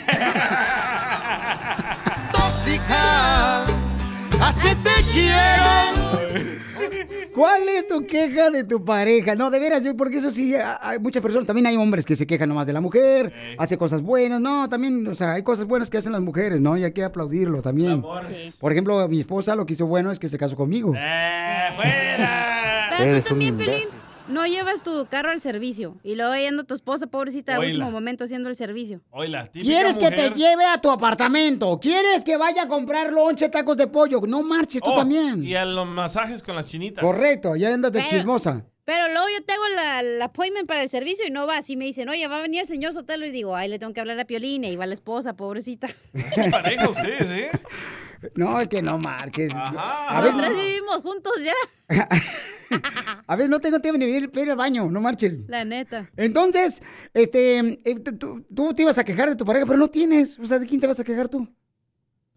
Tóxica, 2.33 3.65
así 4.41 4.75
te 4.83 4.98
quiero. 5.21 5.89
¿Cuál 7.35 7.69
es 7.69 7.87
tu 7.87 8.05
queja 8.05 8.51
de 8.51 8.65
tu 8.65 8.85
pareja? 8.85 9.37
No, 9.37 9.49
de 9.51 9.61
veras, 9.61 9.83
porque 9.97 10.17
eso 10.17 10.33
sí, 10.33 10.57
hay 10.57 10.99
muchas 10.99 11.23
personas, 11.23 11.47
también 11.47 11.69
hay 11.69 11.77
hombres 11.77 12.05
que 12.05 12.17
se 12.17 12.27
quejan 12.27 12.49
nomás 12.49 12.67
de 12.67 12.73
la 12.73 12.81
mujer, 12.81 13.33
hace 13.59 13.79
cosas 13.79 14.03
buenas, 14.03 14.41
no, 14.41 14.69
también, 14.69 15.07
o 15.07 15.15
sea, 15.15 15.35
hay 15.35 15.45
cosas 15.45 15.67
buenas 15.67 15.89
que 15.89 15.99
hacen 15.99 16.11
las 16.11 16.21
mujeres, 16.21 16.61
¿no? 16.61 16.77
Y 16.77 16.83
hay 16.83 16.91
que 16.91 17.05
aplaudirlo 17.05 17.63
también. 17.63 18.03
Por 18.59 18.73
ejemplo, 18.73 19.09
mi 19.09 19.21
esposa 19.21 19.55
lo 19.55 19.67
que 19.67 19.75
hizo 19.75 19.87
bueno 19.87 20.11
es 20.11 20.19
que 20.19 20.27
se 20.27 20.37
casó 20.37 20.57
conmigo. 20.57 20.93
Pero 22.99 23.11
Eres 23.13 23.25
tú 23.25 23.35
un 23.35 23.41
también. 23.41 23.57
Pelín, 23.57 23.89
no 24.29 24.47
llevas 24.47 24.83
tu 24.83 25.07
carro 25.07 25.31
al 25.31 25.41
servicio. 25.41 25.97
Y 26.03 26.15
luego 26.15 26.33
anda 26.33 26.65
tu 26.65 26.75
esposa, 26.75 27.07
pobrecita, 27.07 27.57
a 27.57 27.61
último 27.61 27.91
momento 27.91 28.25
haciendo 28.25 28.49
el 28.49 28.57
servicio. 28.57 29.01
Hoy 29.11 29.29
la 29.29 29.47
típica 29.47 29.65
¿Quieres 29.73 29.99
que 29.99 30.11
te 30.11 30.31
lleve 30.31 30.65
a 30.65 30.81
tu 30.81 30.91
apartamento? 30.91 31.79
¿Quieres 31.81 32.25
que 32.25 32.37
vaya 32.37 32.63
a 32.65 32.69
comprar 32.69 33.13
lonche, 33.13 33.49
tacos 33.49 33.77
de 33.77 33.87
pollo? 33.87 34.21
No 34.27 34.43
marches 34.43 34.83
tú 34.83 34.91
Oh, 34.91 34.97
también. 34.97 35.43
Y 35.45 35.55
a 35.55 35.65
los 35.65 35.87
masajes 35.87 36.43
con 36.43 36.55
las 36.57 36.67
chinitas. 36.67 37.03
Correcto, 37.03 37.57
ya 37.57 37.73
andas 37.75 37.93
de 37.93 38.01
Pero- 38.01 38.11
chismosa. 38.11 38.65
Pero 38.89 39.07
luego 39.09 39.27
yo 39.37 39.45
te 39.45 39.53
hago 39.53 39.69
la, 39.77 40.03
la 40.03 40.25
appointment 40.25 40.67
para 40.67 40.83
el 40.83 40.89
servicio 40.89 41.27
y 41.27 41.31
no 41.31 41.47
vas. 41.47 41.69
Y 41.69 41.77
me 41.77 41.85
dicen, 41.85 42.09
oye, 42.09 42.27
va 42.27 42.39
a 42.39 42.41
venir 42.41 42.63
el 42.63 42.67
señor 42.67 42.95
Sotelo. 42.95 43.27
Y 43.27 43.31
digo, 43.31 43.55
ay, 43.55 43.69
le 43.69 43.79
tengo 43.79 43.93
que 43.93 44.01
hablar 44.01 44.19
a 44.19 44.25
Piolín. 44.25 44.65
Y 44.65 44.77
va 44.77 44.87
la 44.87 44.95
esposa, 44.95 45.37
pobrecita. 45.37 45.89
pareja 46.51 46.89
ustedes, 46.89 47.21
¿eh? 47.29 47.51
No, 48.35 48.59
es 48.59 48.69
que 48.71 48.81
no 48.81 48.97
marches. 48.97 49.53
A 49.55 50.23
Los 50.25 50.35
veces, 50.35 50.41
tres 50.55 50.65
vivimos 50.65 51.03
juntos 51.03 51.35
ya. 51.45 51.53
A 53.27 53.37
ver, 53.37 53.51
no 53.51 53.61
tengo 53.61 53.79
tiempo 53.81 53.99
ni 53.99 54.07
de 54.07 54.31
ir 54.43 54.51
al 54.51 54.57
baño, 54.57 54.91
no 54.91 55.03
marchen. 55.03 55.45
La 55.49 55.67
neta. 55.67 56.11
Entonces, 56.17 56.83
este, 57.13 57.59
eh, 57.59 58.01
tú- 58.19 58.41
tú 58.55 58.73
te 58.73 58.83
ibas 58.83 58.97
a 58.97 59.05
quejar 59.05 59.29
de 59.29 59.37
tu 59.37 59.45
pareja, 59.45 59.67
pero 59.67 59.79
no 59.79 59.89
tienes. 59.89 60.39
O 60.39 60.47
sea, 60.47 60.59
¿de 60.59 60.67
quién 60.67 60.81
te 60.81 60.87
vas 60.87 60.99
a 60.99 61.05
quejar 61.05 61.29
tú? 61.29 61.47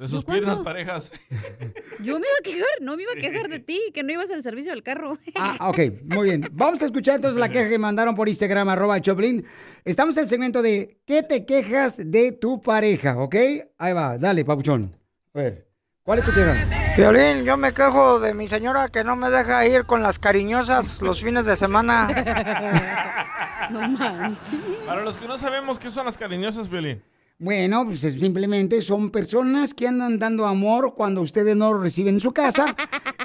De 0.02 0.08
sus 0.08 0.26
piernas 0.26 0.60
parejas. 0.62 1.12
Yo 2.00 2.20
me 2.20 2.26
iba 2.26 2.38
a 2.40 2.44
quejar, 2.44 2.68
no 2.82 2.98
me 2.98 3.04
iba 3.04 3.12
a 3.12 3.22
quejar 3.22 3.50
de 3.50 3.60
ti, 3.60 3.80
que 3.94 4.02
no 4.02 4.12
ibas 4.12 4.32
al 4.32 4.42
servicio 4.42 4.72
del 4.72 4.82
carro. 4.82 5.16
Ah, 5.36 5.70
ok, 5.70 5.78
muy 6.06 6.26
bien. 6.26 6.44
Vamos 6.54 6.82
a 6.82 6.86
escuchar 6.86 7.18
entonces 7.18 7.40
la 7.40 7.50
queja 7.50 7.70
que 7.70 7.78
mandaron 7.78 8.16
por 8.16 8.28
Instagram, 8.28 8.68
arroba 8.70 9.00
Choplin. 9.00 9.46
Estamos 9.86 10.18
en 10.18 10.24
el 10.24 10.30
segmento 10.30 10.64
de 10.64 11.00
¿qué 11.06 11.22
te 11.22 11.46
quejas 11.46 12.00
de 12.04 12.32
tu 12.32 12.60
pareja? 12.64 13.20
¿Ok? 13.20 13.36
Ahí 13.78 13.94
va, 13.94 14.18
dale, 14.18 14.44
papuchón. 14.44 14.92
A 15.36 15.38
ver, 15.38 15.68
¿cuál 16.02 16.18
es 16.18 16.26
tu 16.26 16.34
queja? 16.34 16.56
Violín, 16.98 17.46
yo 17.46 17.56
me 17.56 17.72
quejo 17.72 18.20
de 18.20 18.34
mi 18.34 18.48
señora 18.48 18.90
que 18.90 19.04
no 19.04 19.16
me 19.16 19.30
deja 19.30 19.68
ir 19.68 19.86
con 19.86 20.02
las 20.02 20.18
cariñosas 20.18 21.04
los 21.04 21.22
fines 21.22 21.46
de 21.46 21.56
semana. 21.56 22.08
No 23.70 23.88
manches. 23.88 24.50
Para 24.86 25.02
los 25.02 25.18
que 25.18 25.28
no 25.28 25.38
sabemos 25.38 25.80
qué 25.80 25.90
son 25.90 26.06
las 26.06 26.18
cariñosas, 26.18 26.68
Violín. 26.68 27.02
Bueno, 27.44 27.86
pues 27.86 28.04
es- 28.04 28.20
simplemente 28.20 28.84
son 28.84 29.10
personas 29.10 29.74
que 29.74 29.88
andan 29.88 30.20
dando 30.20 30.46
amor 30.46 30.94
cuando 30.96 31.22
ustedes 31.22 31.56
no 31.56 31.74
lo 31.74 31.80
reciben 31.82 32.14
en 32.14 32.20
su 32.22 32.34
casa. 32.34 32.76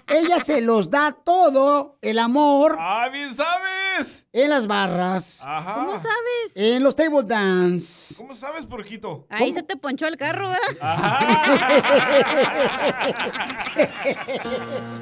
Ella 0.08 0.38
se 0.38 0.62
los 0.62 0.88
da 0.88 1.12
todo, 1.12 1.98
el 2.00 2.18
amor. 2.18 2.76
¡Ah, 2.78 3.10
bien 3.12 3.34
sabes! 3.34 4.25
En 4.36 4.50
las 4.50 4.66
barras. 4.66 5.42
Ajá. 5.46 5.72
¿Cómo 5.76 5.92
sabes? 5.92 6.52
En 6.56 6.82
los 6.82 6.94
table 6.94 7.22
dance. 7.22 8.14
¿Cómo 8.16 8.36
sabes, 8.36 8.66
porquito? 8.66 9.24
Ahí 9.30 9.50
se 9.50 9.62
te 9.62 9.78
ponchó 9.78 10.06
el 10.06 10.18
carro, 10.18 10.50
¿verdad? 10.50 11.18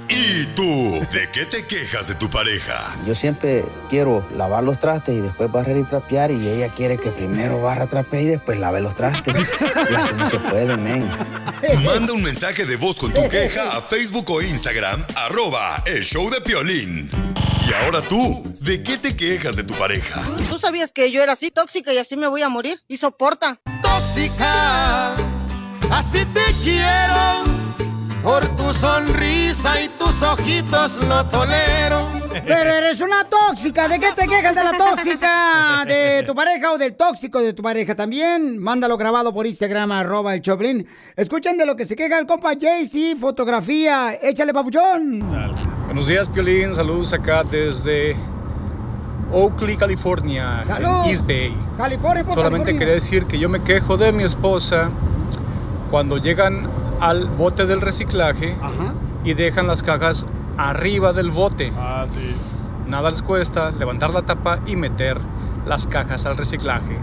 ¿Y 0.09 0.47
tú? 0.55 1.01
¿De 1.13 1.29
qué 1.33 1.47
te 1.47 1.67
quejas 1.67 2.07
de 2.07 2.15
tu 2.15 2.31
pareja? 2.31 2.95
Yo 3.09 3.17
siempre 3.17 3.65
quiero 3.89 4.25
lavar 4.37 4.63
los 4.63 4.79
trastes 4.79 5.17
y 5.17 5.21
después 5.21 5.51
barrer 5.51 5.79
y 5.79 5.83
trapear 5.83 6.31
y 6.31 6.37
ella 6.49 6.69
quiere 6.69 6.97
que 6.97 7.11
primero 7.11 7.61
barra, 7.61 7.89
trapee 7.89 8.23
y 8.23 8.27
después 8.27 8.61
lave 8.61 8.81
los 8.83 8.95
trastes. 8.95 9.35
Y 9.91 9.95
así 9.95 10.15
no 10.15 10.31
se 10.31 10.39
puede, 10.39 10.77
men. 10.77 11.11
Manda 11.85 12.13
un 12.13 12.23
mensaje 12.23 12.67
de 12.67 12.77
voz 12.77 12.99
con 12.99 13.13
tu 13.13 13.29
queja 13.29 13.77
a 13.77 13.81
Facebook 13.81 14.31
o 14.31 14.43
Instagram, 14.43 15.05
arroba 15.17 15.83
el 15.87 16.05
show 16.05 16.29
de 16.31 16.41
Piolín. 16.41 17.11
Y 17.69 17.73
ahora 17.73 18.03
tú, 18.03 18.43
¿de 18.61 18.83
qué 18.83 18.99
te 18.99 19.17
quejas 19.17 19.57
de 19.57 19.65
tu 19.65 19.75
pareja? 19.75 20.23
¿Tú 20.51 20.59
sabías 20.59 20.93
que 20.93 21.11
yo 21.11 21.23
era 21.23 21.33
así 21.33 21.51
tóxica 21.51 21.93
y 21.93 21.99
así 21.99 22.17
me 22.17 22.29
voy 22.29 22.43
a 22.43 22.49
morir? 22.49 22.83
Y 22.89 22.99
soporta. 22.99 23.61
Tóxica, 23.83 25.15
así 25.91 26.25
te 26.27 26.45
quiero. 26.63 27.45
Por 28.23 28.45
tu 28.57 28.75
sonrisa 28.75 29.81
y 29.81 29.89
tus 29.91 30.23
ojitos 30.23 30.97
lo 31.05 31.27
tolero. 31.27 32.24
Pero 32.45 32.71
eres 32.71 33.01
una 33.01 33.25
tóxica. 33.25 33.89
¿De 33.89 33.99
qué 33.99 34.09
te 34.17 34.27
quejas 34.27 34.55
de 34.55 34.65
la 34.65 34.73
tóxica? 34.73 35.85
¿De 35.87 36.23
tu 36.27 36.35
pareja 36.35 36.73
o 36.73 36.79
del 36.79 36.95
tóxico 36.95 37.41
de 37.41 37.53
tu 37.53 37.63
pareja 37.63 37.95
también? 37.95 38.59
Mándalo 38.59 38.97
grabado 38.97 39.33
por 39.33 39.47
Instagram, 39.47 39.93
arroba 39.93 40.35
el 40.35 40.41
Choplin. 40.41 40.87
Escuchen 41.17 41.57
de 41.59 41.67
lo 41.67 41.77
que 41.77 41.85
se 41.85 41.95
queja 41.97 42.19
el 42.19 42.27
compa 42.27 42.53
Jaycee, 42.61 43.17
fotografía. 43.17 44.15
Échale, 44.21 44.53
papuchón. 44.53 45.21
Buenos 45.87 46.07
días, 46.07 46.29
Piolín. 46.29 46.75
Saludos 46.75 47.13
acá 47.13 47.45
desde 47.45 48.17
Oakley, 49.33 49.77
California, 49.77 50.59
en 50.61 50.65
Saludos. 50.65 51.07
East 51.07 51.27
Bay. 51.27 51.57
California, 51.77 52.25
por 52.25 52.35
Solamente 52.35 52.65
California. 52.67 52.79
quería 52.79 52.95
decir 52.95 53.27
que 53.27 53.39
yo 53.39 53.49
me 53.49 53.63
quejo 53.63 53.97
de 53.97 54.13
mi 54.13 54.23
esposa 54.25 54.91
cuando 55.91 56.19
llegan 56.19 56.69
al 57.01 57.27
bote 57.29 57.67
del 57.67 57.81
reciclaje 57.81 58.57
y 59.25 59.35
dejan 59.35 59.67
las 59.67 59.83
cajas 59.83 60.25
arriba 60.57 61.13
del 61.13 61.31
bote. 61.31 61.73
Ah, 61.77 62.07
sí. 62.09 62.69
Nada 62.87 63.11
les 63.11 63.23
cuesta 63.23 63.71
levantar 63.71 64.11
la 64.11 64.23
tapa 64.23 64.61
y 64.67 64.77
meter 64.77 65.19
las 65.67 65.87
cajas 65.87 66.27
al 66.27 66.37
reciclaje. 66.37 66.99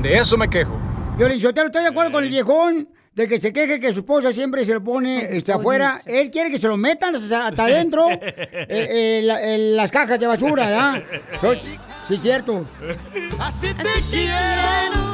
De 0.00 0.14
eso 0.14 0.36
me 0.36 0.48
quejo. 0.48 0.78
Violín 1.16 1.40
Sotelo, 1.40 1.66
estoy 1.66 1.82
de 1.82 1.88
acuerdo 1.88 2.12
con 2.12 2.24
el 2.24 2.30
viejón 2.30 2.88
de 3.14 3.28
que 3.28 3.40
se 3.40 3.52
queje 3.52 3.78
que 3.80 3.92
su 3.92 4.00
esposa 4.00 4.32
siempre 4.32 4.64
se 4.64 4.74
lo 4.74 4.82
pone 4.82 5.36
este, 5.36 5.52
afuera. 5.52 6.00
Él 6.06 6.30
quiere 6.30 6.50
que 6.50 6.58
se 6.58 6.68
lo 6.68 6.76
metan 6.76 7.14
hasta, 7.14 7.46
hasta 7.48 7.64
adentro 7.64 8.06
eh, 8.10 8.20
eh, 8.68 9.20
la- 9.24 9.42
eh, 9.42 9.58
las 9.58 9.90
cajas 9.90 10.18
de 10.18 10.26
basura, 10.26 10.68
¿ya? 10.68 11.04
Entonces, 11.32 11.74
sí, 12.06 12.14
es 12.14 12.20
cierto. 12.20 12.66
Así 13.38 13.68
te 13.74 13.84
quiero. 14.10 14.34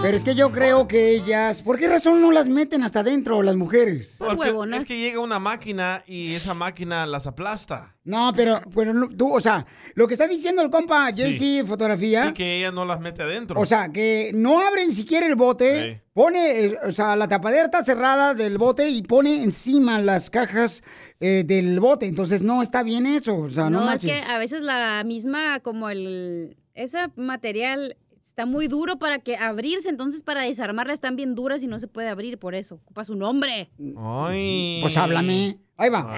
Pero 0.02 0.16
es 0.16 0.24
que 0.24 0.34
yo 0.34 0.50
creo 0.50 0.88
que 0.88 1.10
ellas... 1.10 1.60
¿Por 1.60 1.78
qué 1.78 1.86
razón 1.88 2.22
no 2.22 2.32
las 2.32 2.48
meten 2.48 2.82
hasta 2.82 3.00
adentro 3.00 3.42
las 3.42 3.54
mujeres? 3.56 4.16
Porque 4.18 4.48
es 4.78 4.88
que 4.88 4.98
llega 4.98 5.20
una 5.20 5.38
máquina 5.38 6.02
y 6.06 6.34
esa 6.34 6.54
máquina 6.54 7.04
las 7.06 7.26
aplasta. 7.26 7.96
No, 8.02 8.32
pero, 8.34 8.60
pero 8.74 8.94
no, 8.94 9.08
tú, 9.08 9.32
o 9.34 9.40
sea, 9.40 9.66
lo 9.94 10.08
que 10.08 10.14
está 10.14 10.26
diciendo 10.26 10.62
el 10.62 10.70
compa 10.70 11.10
JC 11.10 11.34
Sí. 11.34 11.62
Fotografía... 11.66 12.28
Sí, 12.28 12.32
que 12.32 12.58
ella 12.58 12.72
no 12.72 12.84
las 12.86 12.98
mete 12.98 13.22
adentro. 13.22 13.60
O 13.60 13.64
sea, 13.66 13.90
que 13.92 14.30
no 14.34 14.66
abre 14.66 14.86
ni 14.86 14.92
siquiera 14.92 15.26
el 15.26 15.34
bote, 15.34 15.92
Sí. 16.00 16.00
pone, 16.14 16.64
eh, 16.64 16.78
o 16.86 16.92
sea, 16.92 17.14
la 17.14 17.28
tapadera 17.28 17.64
está 17.64 17.84
cerrada 17.84 18.32
del 18.34 18.56
bote 18.56 18.88
y 18.88 19.02
pone 19.02 19.42
encima 19.42 20.00
las 20.00 20.30
cajas 20.30 20.82
eh, 21.20 21.44
del 21.46 21.78
bote. 21.78 22.06
Entonces 22.06 22.42
no 22.42 22.62
está 22.62 22.82
bien 22.82 23.04
eso. 23.04 23.36
O 23.36 23.50
sea, 23.50 23.64
no, 23.64 23.70
No, 23.70 23.80
es 23.80 23.86
manches. 24.02 24.12
que 24.12 24.32
a 24.32 24.38
veces 24.38 24.62
la 24.62 25.02
misma, 25.04 25.60
como 25.60 25.90
el, 25.90 26.56
ese 26.74 26.98
material 27.16 27.98
está 28.40 28.46
muy 28.50 28.68
duro 28.68 28.98
para 28.98 29.18
que 29.18 29.36
abrirse, 29.36 29.90
entonces 29.90 30.22
para 30.22 30.44
desarmarla 30.44 30.94
están 30.94 31.14
bien 31.14 31.34
duras 31.34 31.62
y 31.62 31.66
no 31.66 31.78
se 31.78 31.88
puede 31.88 32.08
abrir 32.08 32.38
por 32.38 32.54
eso. 32.54 32.76
Ocupas 32.76 33.10
un 33.10 33.22
hombre. 33.22 33.70
Ay. 33.98 34.78
Pues 34.80 34.96
háblame. 34.96 35.58
Ahí 35.76 35.90
va. 35.90 36.14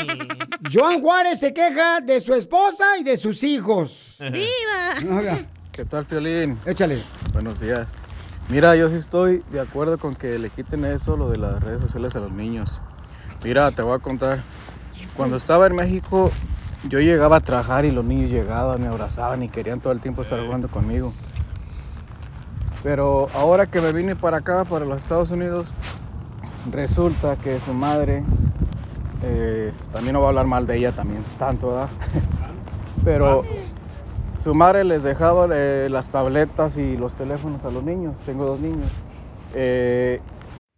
Joan 0.72 1.02
Juárez 1.02 1.38
se 1.38 1.52
queja 1.52 2.00
de 2.00 2.18
su 2.20 2.32
esposa 2.32 2.96
y 2.98 3.04
de 3.04 3.18
sus 3.18 3.44
hijos. 3.44 4.16
¡Viva! 4.32 5.46
¿Qué 5.70 5.84
tal, 5.84 6.06
Piolín? 6.06 6.58
Échale. 6.64 7.02
Buenos 7.34 7.60
días. 7.60 7.90
Mira, 8.48 8.74
yo 8.74 8.88
sí 8.88 8.96
estoy 8.96 9.44
de 9.52 9.60
acuerdo 9.60 9.98
con 9.98 10.16
que 10.16 10.38
le 10.38 10.48
quiten 10.48 10.86
eso, 10.86 11.18
lo 11.18 11.28
de 11.28 11.36
las 11.36 11.62
redes 11.62 11.82
sociales 11.82 12.16
a 12.16 12.20
los 12.20 12.32
niños. 12.32 12.80
Mira, 13.44 13.70
te 13.70 13.82
voy 13.82 13.96
a 13.96 13.98
contar. 13.98 14.42
Cuando 15.14 15.36
estaba 15.36 15.66
en 15.66 15.76
México, 15.76 16.30
yo 16.88 17.00
llegaba 17.00 17.36
a 17.36 17.40
trabajar 17.40 17.84
y 17.84 17.90
los 17.90 18.04
niños 18.04 18.30
llegaban, 18.30 18.80
me 18.80 18.88
abrazaban 18.88 19.42
y 19.42 19.50
querían 19.50 19.80
todo 19.80 19.92
el 19.92 20.00
tiempo 20.00 20.22
estar 20.22 20.42
jugando 20.42 20.68
conmigo. 20.68 21.12
Pero 22.82 23.28
ahora 23.34 23.66
que 23.66 23.80
me 23.80 23.92
vine 23.92 24.16
para 24.16 24.38
acá, 24.38 24.64
para 24.64 24.84
los 24.84 24.98
Estados 24.98 25.30
Unidos, 25.30 25.68
resulta 26.70 27.36
que 27.36 27.58
su 27.60 27.74
madre, 27.74 28.22
eh, 29.22 29.72
también 29.92 30.14
no 30.14 30.20
voy 30.20 30.26
a 30.26 30.28
hablar 30.30 30.46
mal 30.46 30.66
de 30.66 30.78
ella 30.78 30.92
también, 30.92 31.22
tanto, 31.38 31.68
¿verdad? 31.68 31.88
Pero 33.04 33.42
su 34.36 34.54
madre 34.54 34.84
les 34.84 35.02
dejaba 35.02 35.46
eh, 35.52 35.88
las 35.90 36.08
tabletas 36.08 36.78
y 36.78 36.96
los 36.96 37.12
teléfonos 37.12 37.62
a 37.64 37.70
los 37.70 37.82
niños. 37.82 38.18
Tengo 38.24 38.46
dos 38.46 38.60
niños. 38.60 38.88
Eh, 39.54 40.20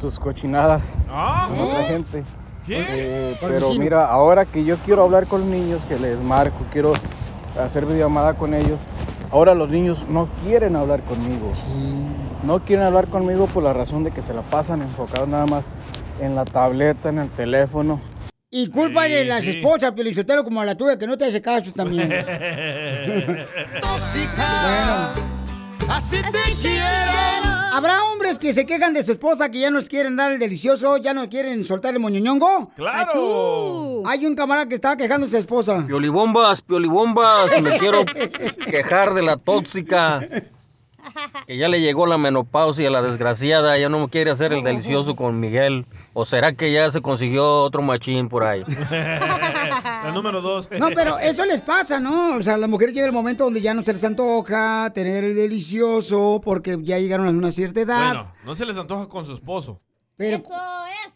sus 0.00 0.18
cochinadas 0.18 0.82
Ah. 1.08 1.46
con 1.48 1.58
otra 1.60 1.82
gente. 1.84 2.24
¿Qué? 2.66 2.84
Eh, 2.88 3.36
pero 3.40 3.72
mira, 3.74 4.06
ahora 4.06 4.44
que 4.44 4.64
yo 4.64 4.76
quiero 4.78 5.04
hablar 5.04 5.26
con 5.26 5.50
niños, 5.50 5.82
que 5.88 5.98
les 5.98 6.18
marco, 6.20 6.58
quiero 6.72 6.92
hacer 7.64 7.86
videollamada 7.86 8.34
con 8.34 8.54
ellos, 8.54 8.80
ahora 9.30 9.54
los 9.54 9.68
niños 9.70 9.98
no 10.08 10.28
quieren 10.44 10.74
hablar 10.76 11.00
conmigo. 11.02 11.52
No 12.42 12.60
quieren 12.64 12.84
hablar 12.84 13.06
conmigo 13.08 13.46
por 13.46 13.62
la 13.62 13.72
razón 13.72 14.02
de 14.04 14.10
que 14.10 14.22
se 14.22 14.34
la 14.34 14.42
pasan 14.42 14.82
enfocados 14.82 15.28
nada 15.28 15.46
más 15.46 15.64
en 16.20 16.34
la 16.34 16.44
tableta, 16.44 17.08
en 17.08 17.18
el 17.20 17.28
teléfono. 17.30 18.00
Y 18.50 18.68
culpa 18.68 19.04
de 19.04 19.24
las 19.24 19.44
sí. 19.44 19.50
esposas, 19.50 19.92
Piolichotelo, 19.92 20.42
como 20.44 20.62
la 20.64 20.74
tuya, 20.76 20.98
que 20.98 21.06
no 21.06 21.16
te 21.16 21.24
hace 21.26 21.40
caso 21.42 21.72
también. 21.72 22.08
Tóxica. 23.80 25.10
Así 25.88 26.16
te 26.22 26.54
quiero. 26.62 27.45
¿Habrá 27.72 28.04
hombres 28.04 28.38
que 28.38 28.52
se 28.52 28.66
quejan 28.66 28.94
de 28.94 29.02
su 29.02 29.12
esposa 29.12 29.50
que 29.50 29.60
ya 29.60 29.70
nos 29.70 29.88
quieren 29.88 30.16
dar 30.16 30.30
el 30.32 30.38
delicioso, 30.38 30.96
ya 30.96 31.12
no 31.14 31.28
quieren 31.28 31.64
soltar 31.64 31.94
el 31.94 32.00
moñoñongo? 32.00 32.70
¡Claro! 32.76 34.02
Hay 34.06 34.26
un 34.26 34.34
camarada 34.34 34.68
que 34.68 34.74
estaba 34.74 34.96
quejando 34.96 35.26
de 35.26 35.30
su 35.30 35.36
esposa. 35.36 35.84
Piolibombas, 35.86 36.62
piolibombas, 36.62 37.62
me 37.62 37.78
quiero 37.78 38.04
quejar 38.70 39.14
de 39.14 39.22
la 39.22 39.36
tóxica. 39.36 40.26
Que 41.46 41.56
ya 41.56 41.68
le 41.68 41.80
llegó 41.80 42.06
la 42.06 42.18
menopausia 42.18 42.88
a 42.88 42.90
la 42.90 43.00
desgraciada, 43.02 43.78
ya 43.78 43.88
no 43.88 44.08
quiere 44.08 44.32
hacer 44.32 44.52
el 44.52 44.64
delicioso 44.64 45.14
con 45.14 45.38
Miguel. 45.38 45.86
¿O 46.14 46.24
será 46.24 46.54
que 46.54 46.72
ya 46.72 46.90
se 46.90 47.00
consiguió 47.00 47.62
otro 47.62 47.82
machín 47.82 48.28
por 48.28 48.42
ahí? 48.42 48.64
La 50.04 50.12
número 50.12 50.40
dos. 50.40 50.68
No, 50.78 50.88
pero 50.94 51.18
eso 51.18 51.44
les 51.44 51.60
pasa, 51.60 52.00
¿no? 52.00 52.36
O 52.36 52.42
sea, 52.42 52.54
a 52.54 52.56
las 52.56 52.68
mujeres 52.68 52.94
llega 52.94 53.06
el 53.06 53.12
momento 53.12 53.44
donde 53.44 53.60
ya 53.60 53.74
no 53.74 53.82
se 53.82 53.92
les 53.92 54.04
antoja 54.04 54.90
tener 54.94 55.24
el 55.24 55.34
delicioso 55.34 56.40
porque 56.44 56.78
ya 56.82 56.98
llegaron 56.98 57.26
a 57.26 57.30
una 57.30 57.50
cierta 57.50 57.80
edad. 57.80 58.14
Bueno, 58.14 58.32
no 58.44 58.54
se 58.54 58.66
les 58.66 58.76
antoja 58.76 59.08
con 59.08 59.24
su 59.24 59.34
esposo. 59.34 59.80
Pero, 60.16 60.42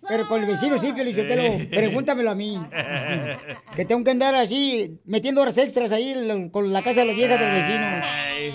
pero 0.07 0.29
con 0.29 0.41
el 0.41 0.47
vecino 0.47 0.79
sí, 0.79 0.93
Piolichotelo. 0.93 1.59
Sí. 1.59 1.67
Pregúntamelo 1.67 2.31
a 2.31 2.35
mí. 2.35 2.61
Que 3.75 3.85
tengo 3.85 4.05
que 4.05 4.11
andar 4.11 4.35
así, 4.35 5.01
metiendo 5.05 5.41
horas 5.41 5.57
extras 5.57 5.93
ahí 5.93 6.51
con 6.53 6.73
la 6.73 6.83
casa 6.83 7.01
de 7.01 7.07
las 7.07 7.17
viejas 7.17 7.39
del 7.39 7.51
vecino. 7.51 7.87
Ay, 8.03 8.55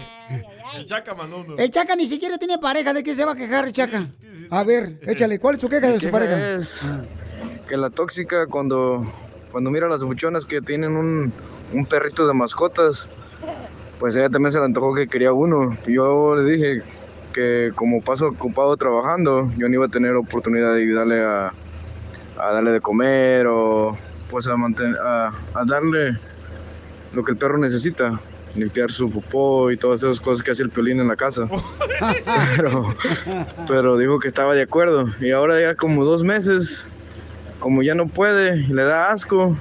El 0.75 0.85
chaca 0.85 1.15
mandó 1.15 1.37
uno. 1.39 1.55
El 1.57 1.71
Chaca 1.71 1.95
ni 1.95 2.05
siquiera 2.05 2.37
tiene 2.37 2.57
pareja. 2.59 2.93
¿De 2.93 3.01
qué 3.01 3.13
se 3.13 3.25
va 3.25 3.31
a 3.31 3.35
quejar 3.35 3.65
el 3.65 3.73
Chaca? 3.73 4.07
A 4.51 4.63
ver, 4.63 4.99
échale. 5.03 5.39
¿Cuál 5.39 5.55
es 5.55 5.61
su 5.61 5.69
queja 5.69 5.89
de 5.89 5.99
su 5.99 6.11
pareja? 6.11 6.55
es 6.57 6.81
que 7.67 7.77
la 7.77 7.89
tóxica 7.89 8.45
cuando, 8.45 9.11
cuando 9.55 9.71
mira 9.71 9.85
a 9.85 9.89
las 9.89 10.03
buchonas 10.03 10.45
que 10.45 10.59
tienen 10.59 10.97
un, 10.97 11.31
un 11.71 11.85
perrito 11.85 12.27
de 12.27 12.33
mascotas, 12.33 13.07
pues 14.01 14.13
ella 14.17 14.27
también 14.29 14.51
se 14.51 14.59
le 14.59 14.65
antojó 14.65 14.93
que 14.93 15.07
quería 15.07 15.31
uno. 15.31 15.77
Yo 15.87 16.35
le 16.35 16.43
dije 16.43 16.81
que 17.31 17.71
como 17.73 18.01
paso 18.01 18.27
ocupado 18.27 18.75
trabajando, 18.75 19.49
yo 19.55 19.69
no 19.69 19.73
iba 19.73 19.85
a 19.85 19.87
tener 19.87 20.13
oportunidad 20.17 20.73
de 20.75 20.81
ayudarle 20.81 21.23
a, 21.23 21.53
a 22.37 22.51
darle 22.51 22.71
de 22.71 22.81
comer 22.81 23.47
o 23.47 23.97
pues 24.29 24.45
a, 24.47 24.55
manten- 24.57 24.97
a, 25.01 25.27
a 25.53 25.63
darle 25.65 26.17
lo 27.13 27.23
que 27.23 27.31
el 27.31 27.37
perro 27.37 27.57
necesita. 27.57 28.19
Limpiar 28.55 28.91
su 28.91 29.09
popó 29.09 29.71
y 29.71 29.77
todas 29.77 30.03
esas 30.03 30.19
cosas 30.19 30.43
que 30.43 30.51
hace 30.51 30.63
el 30.63 30.69
piolín 30.69 30.99
en 30.99 31.07
la 31.07 31.15
casa. 31.15 31.47
Pero, 32.57 32.93
pero 33.69 33.97
dijo 33.97 34.19
que 34.19 34.27
estaba 34.27 34.53
de 34.53 34.63
acuerdo. 34.63 35.05
Y 35.21 35.31
ahora 35.31 35.59
ya 35.61 35.75
como 35.75 36.03
dos 36.03 36.23
meses, 36.23 36.85
como 37.65 37.81
ya 37.81 37.95
no 37.95 38.07
puede, 38.07 38.57
le 38.57 38.83
da 38.83 39.11
asco, 39.11 39.57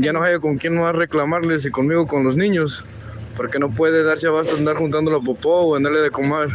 ya 0.00 0.12
no 0.12 0.24
hay 0.24 0.40
con 0.40 0.58
quién 0.58 0.76
más 0.76 0.92
reclamarles 0.92 1.64
y 1.64 1.70
conmigo 1.70 2.04
con 2.04 2.24
los 2.24 2.36
niños, 2.36 2.84
porque 3.36 3.60
no 3.60 3.70
puede 3.70 4.02
darse 4.02 4.26
abasto 4.26 4.56
andar 4.56 4.76
juntando 4.76 5.12
la 5.12 5.20
popó 5.20 5.66
o 5.66 5.76
andarle 5.76 6.00
de 6.00 6.10
comer. 6.10 6.48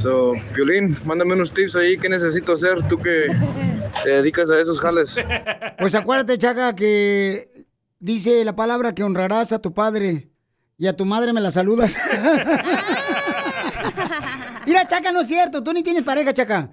So, 0.00 0.32
Piolín, 0.54 0.96
mándame 1.04 1.34
unos 1.34 1.52
tips 1.52 1.76
ahí, 1.76 1.98
¿qué 1.98 2.08
necesito 2.08 2.54
hacer? 2.54 2.82
Tú 2.88 2.96
que 2.96 3.26
te 4.02 4.08
dedicas 4.08 4.50
a 4.50 4.58
esos 4.58 4.80
jales. 4.80 5.22
Pues 5.78 5.94
acuérdate, 5.94 6.38
Chaca, 6.38 6.74
que 6.74 7.46
dice 7.98 8.46
la 8.46 8.56
palabra 8.56 8.94
que 8.94 9.04
honrarás 9.04 9.52
a 9.52 9.60
tu 9.60 9.74
padre 9.74 10.30
y 10.78 10.86
a 10.86 10.96
tu 10.96 11.04
madre 11.04 11.34
me 11.34 11.42
la 11.42 11.50
saludas. 11.50 11.98
Mira, 14.66 14.86
Chaca, 14.86 15.12
no 15.12 15.20
es 15.20 15.28
cierto. 15.28 15.62
Tú 15.62 15.74
ni 15.74 15.82
tienes 15.82 16.04
pareja, 16.04 16.32
Chaca. 16.32 16.70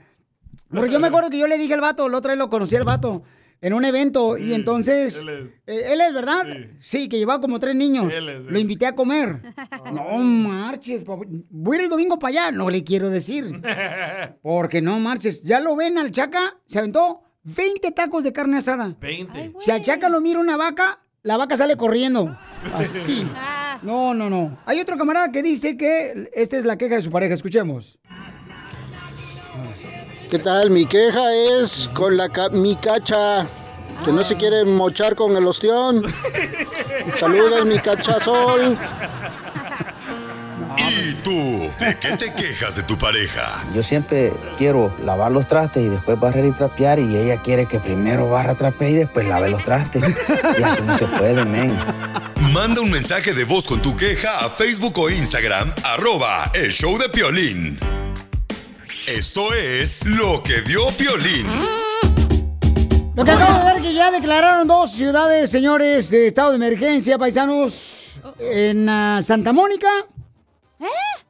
Porque 0.69 0.91
yo 0.91 0.99
me 0.99 1.07
acuerdo 1.07 1.29
que 1.29 1.37
yo 1.37 1.47
le 1.47 1.57
dije 1.57 1.73
al 1.73 1.81
vato, 1.81 2.07
el 2.07 2.13
otro 2.13 2.31
día 2.31 2.37
lo 2.37 2.49
conocí 2.49 2.75
al 2.75 2.83
vato 2.83 3.23
en 3.61 3.73
un 3.73 3.83
evento 3.83 4.37
y 4.37 4.53
entonces... 4.53 5.21
eh, 5.27 5.91
Él 5.91 5.99
es, 5.99 6.13
¿verdad? 6.13 6.45
Sí. 6.79 7.09
que 7.09 7.17
llevaba 7.17 7.41
como 7.41 7.59
tres 7.59 7.75
niños. 7.75 8.13
Él 8.13 8.29
es, 8.29 8.41
Lo 8.45 8.57
invité 8.59 8.85
a 8.85 8.95
comer. 8.95 9.41
No 9.93 10.17
marches, 10.17 11.03
papá. 11.03 11.23
voy 11.49 11.75
a 11.75 11.79
ir 11.79 11.83
el 11.85 11.89
domingo 11.89 12.17
para 12.19 12.29
allá. 12.45 12.51
No 12.51 12.69
le 12.69 12.83
quiero 12.83 13.09
decir. 13.09 13.61
Porque 14.41 14.81
no 14.81 14.99
marches. 14.99 15.41
Ya 15.43 15.59
lo 15.59 15.75
ven 15.75 15.97
al 15.97 16.11
Chaca, 16.11 16.57
se 16.65 16.79
aventó 16.79 17.21
20 17.43 17.91
tacos 17.91 18.23
de 18.23 18.31
carne 18.31 18.57
asada. 18.57 18.95
20. 19.01 19.53
Si 19.59 19.71
al 19.71 19.81
Chaca 19.81 20.07
lo 20.09 20.21
mira 20.21 20.39
una 20.39 20.55
vaca, 20.55 20.99
la 21.23 21.35
vaca 21.37 21.57
sale 21.57 21.75
corriendo. 21.75 22.37
Así. 22.73 23.27
No, 23.81 24.13
no, 24.13 24.29
no. 24.29 24.57
Hay 24.65 24.79
otro 24.79 24.97
camarada 24.97 25.31
que 25.31 25.41
dice 25.41 25.75
que 25.77 26.29
esta 26.33 26.57
es 26.57 26.65
la 26.65 26.77
queja 26.77 26.95
de 26.95 27.01
su 27.01 27.09
pareja. 27.11 27.33
Escuchemos. 27.33 27.99
¿Qué 30.29 30.37
tal? 30.39 30.69
Mi 30.69 30.85
queja 30.85 31.33
es 31.33 31.89
con 31.93 32.15
la 32.15 32.29
ca- 32.29 32.49
mi 32.49 32.75
cacha, 32.75 33.47
que 34.05 34.11
no 34.11 34.23
se 34.23 34.35
quiere 34.37 34.63
mochar 34.63 35.15
con 35.15 35.35
el 35.35 35.45
ostión. 35.47 36.03
Saludos, 37.19 37.65
mi 37.65 37.79
cachazol. 37.79 38.77
¿Y 40.77 41.13
tú? 41.23 41.69
¿De 41.79 41.97
qué 41.99 42.15
te 42.15 42.31
quejas 42.33 42.75
de 42.75 42.83
tu 42.83 42.97
pareja? 42.97 43.63
Yo 43.73 43.81
siempre 43.81 44.31
quiero 44.57 44.93
lavar 45.03 45.31
los 45.31 45.47
trastes 45.47 45.83
y 45.83 45.89
después 45.89 46.19
barrer 46.19 46.45
y 46.45 46.51
trapear 46.51 46.99
y 46.99 47.17
ella 47.17 47.41
quiere 47.41 47.65
que 47.65 47.79
primero 47.79 48.29
barra, 48.29 48.53
trapee 48.55 48.91
y 48.91 48.95
después 48.95 49.27
lave 49.27 49.49
los 49.49 49.63
trastes. 49.65 50.03
Y 50.59 50.63
así 50.63 50.81
no 50.83 50.95
se 50.97 51.05
puede, 51.07 51.43
men. 51.43 51.75
Manda 52.53 52.81
un 52.81 52.91
mensaje 52.91 53.33
de 53.33 53.45
voz 53.45 53.65
con 53.65 53.81
tu 53.81 53.95
queja 53.97 54.45
a 54.45 54.49
Facebook 54.49 54.97
o 54.99 55.09
Instagram, 55.09 55.73
arroba 55.83 56.51
el 56.53 56.71
show 56.71 56.97
de 56.99 57.09
Piolín. 57.09 57.79
Esto 59.09 59.51
es 59.55 60.05
lo 60.05 60.43
que 60.43 60.61
vio 60.61 60.81
Piolín. 60.95 61.47
Lo 63.15 63.25
que 63.25 63.31
acabo 63.31 63.57
de 63.57 63.73
ver 63.73 63.81
que 63.81 63.91
ya 63.91 64.11
declararon 64.11 64.67
dos 64.67 64.91
ciudades, 64.91 65.49
señores, 65.49 66.11
de 66.11 66.27
estado 66.27 66.51
de 66.51 66.57
emergencia, 66.57 67.17
paisanos, 67.17 68.21
en 68.37 68.87
ah, 68.87 69.19
Santa 69.23 69.51
Mónica 69.51 69.89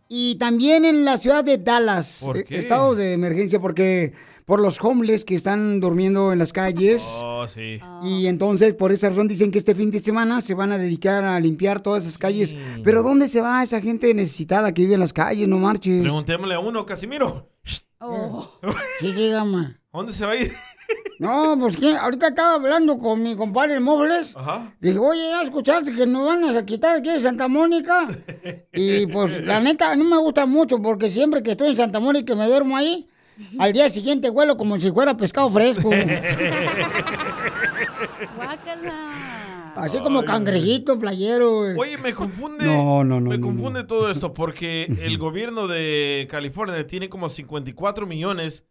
y 0.10 0.36
también 0.36 0.84
en 0.84 1.06
la 1.06 1.16
ciudad 1.16 1.42
de 1.46 1.58
Dallas. 1.58 2.24
¿Por 2.26 2.40
eh, 2.40 2.44
qué? 2.44 2.58
Estados 2.58 2.98
de 2.98 3.14
emergencia 3.14 3.62
porque 3.62 4.12
por 4.44 4.60
los 4.60 4.84
homeless 4.84 5.24
que 5.24 5.36
están 5.36 5.80
durmiendo 5.80 6.34
en 6.34 6.40
las 6.40 6.52
calles. 6.52 7.22
Oh, 7.24 7.48
sí. 7.48 7.80
Y 8.04 8.28
entonces, 8.28 8.74
por 8.74 8.92
esa 8.92 9.08
razón, 9.08 9.30
dicen 9.30 9.52
que 9.52 9.58
este 9.58 9.74
fin 9.74 9.90
de 9.90 10.02
semana 10.02 10.42
se 10.42 10.54
van 10.54 10.74
a 10.74 10.78
dedicar 10.78 11.24
a 11.24 11.40
limpiar 11.40 11.80
todas 11.80 12.04
esas 12.04 12.18
calles. 12.18 12.58
Pero 12.84 13.04
¿dónde 13.04 13.30
se 13.30 13.40
va 13.40 13.64
esa 13.64 13.80
gente 13.80 14.14
necesitada 14.14 14.74
que 14.74 14.82
vive 14.82 14.96
en 14.96 15.00
las 15.00 15.14
calles? 15.14 15.48
No 15.48 15.60
marches. 15.60 16.02
Preguntémosle 16.02 16.56
a 16.56 16.60
uno, 16.60 16.86
Casimiro. 16.86 17.49
Sí, 19.00 19.12
dígame. 19.14 19.78
¿Dónde 19.94 20.14
se 20.14 20.26
va 20.26 20.32
a 20.34 20.36
ir? 20.36 20.54
No, 21.20 21.58
pues 21.60 21.76
que 21.76 21.96
ahorita 21.98 22.30
estaba 22.30 22.54
hablando 22.56 22.98
con 22.98 23.22
mi 23.22 23.36
compadre 23.36 23.74
el 23.76 23.82
Mobles. 23.82 24.34
Ajá. 24.36 24.74
Dije, 24.80 24.98
oye, 24.98 25.30
¿ya 25.30 25.42
escuchaste 25.44 25.94
que 25.94 26.08
nos 26.08 26.26
van 26.26 26.44
a 26.46 26.66
quitar 26.66 26.96
aquí 26.96 27.10
de 27.12 27.20
Santa 27.20 27.50
Mónica? 27.50 28.08
Y 28.74 29.06
pues 29.08 29.44
la 29.44 29.60
neta 29.60 29.96
no 29.98 30.06
me 30.06 30.18
gusta 30.18 30.46
mucho 30.46 30.82
porque 30.82 31.10
siempre 31.10 31.44
que 31.44 31.52
estoy 31.52 31.72
en 31.72 31.78
Santa 31.78 32.00
Mónica 32.00 32.34
y 32.34 32.38
me 32.38 32.48
duermo 32.48 32.78
ahí, 32.78 33.08
al 33.60 33.74
día 33.74 33.90
siguiente 33.90 34.30
huelo 34.30 34.56
como 34.56 34.80
si 34.80 34.92
fuera 34.92 35.18
pescado 35.18 35.50
fresco. 35.50 35.90
Así 39.80 40.00
como 40.00 40.24
cangrejito, 40.24 40.98
playero. 41.00 41.58
güey. 41.64 41.78
Oye, 41.78 41.98
me 41.98 42.14
confunde. 42.14 42.66
No, 42.66 43.04
no, 43.04 43.20
no, 43.20 43.30
Me 43.30 43.38
no, 43.38 43.48
confunde 43.48 43.84
todo 43.84 44.10
esto 44.10 44.34
porque 44.34 44.86
el 45.02 45.18
gobierno 45.18 45.68
de 45.68 46.28
California 46.30 46.86
tiene 46.88 47.10
como 47.10 47.30
54 47.30 48.06
millones 48.06 48.64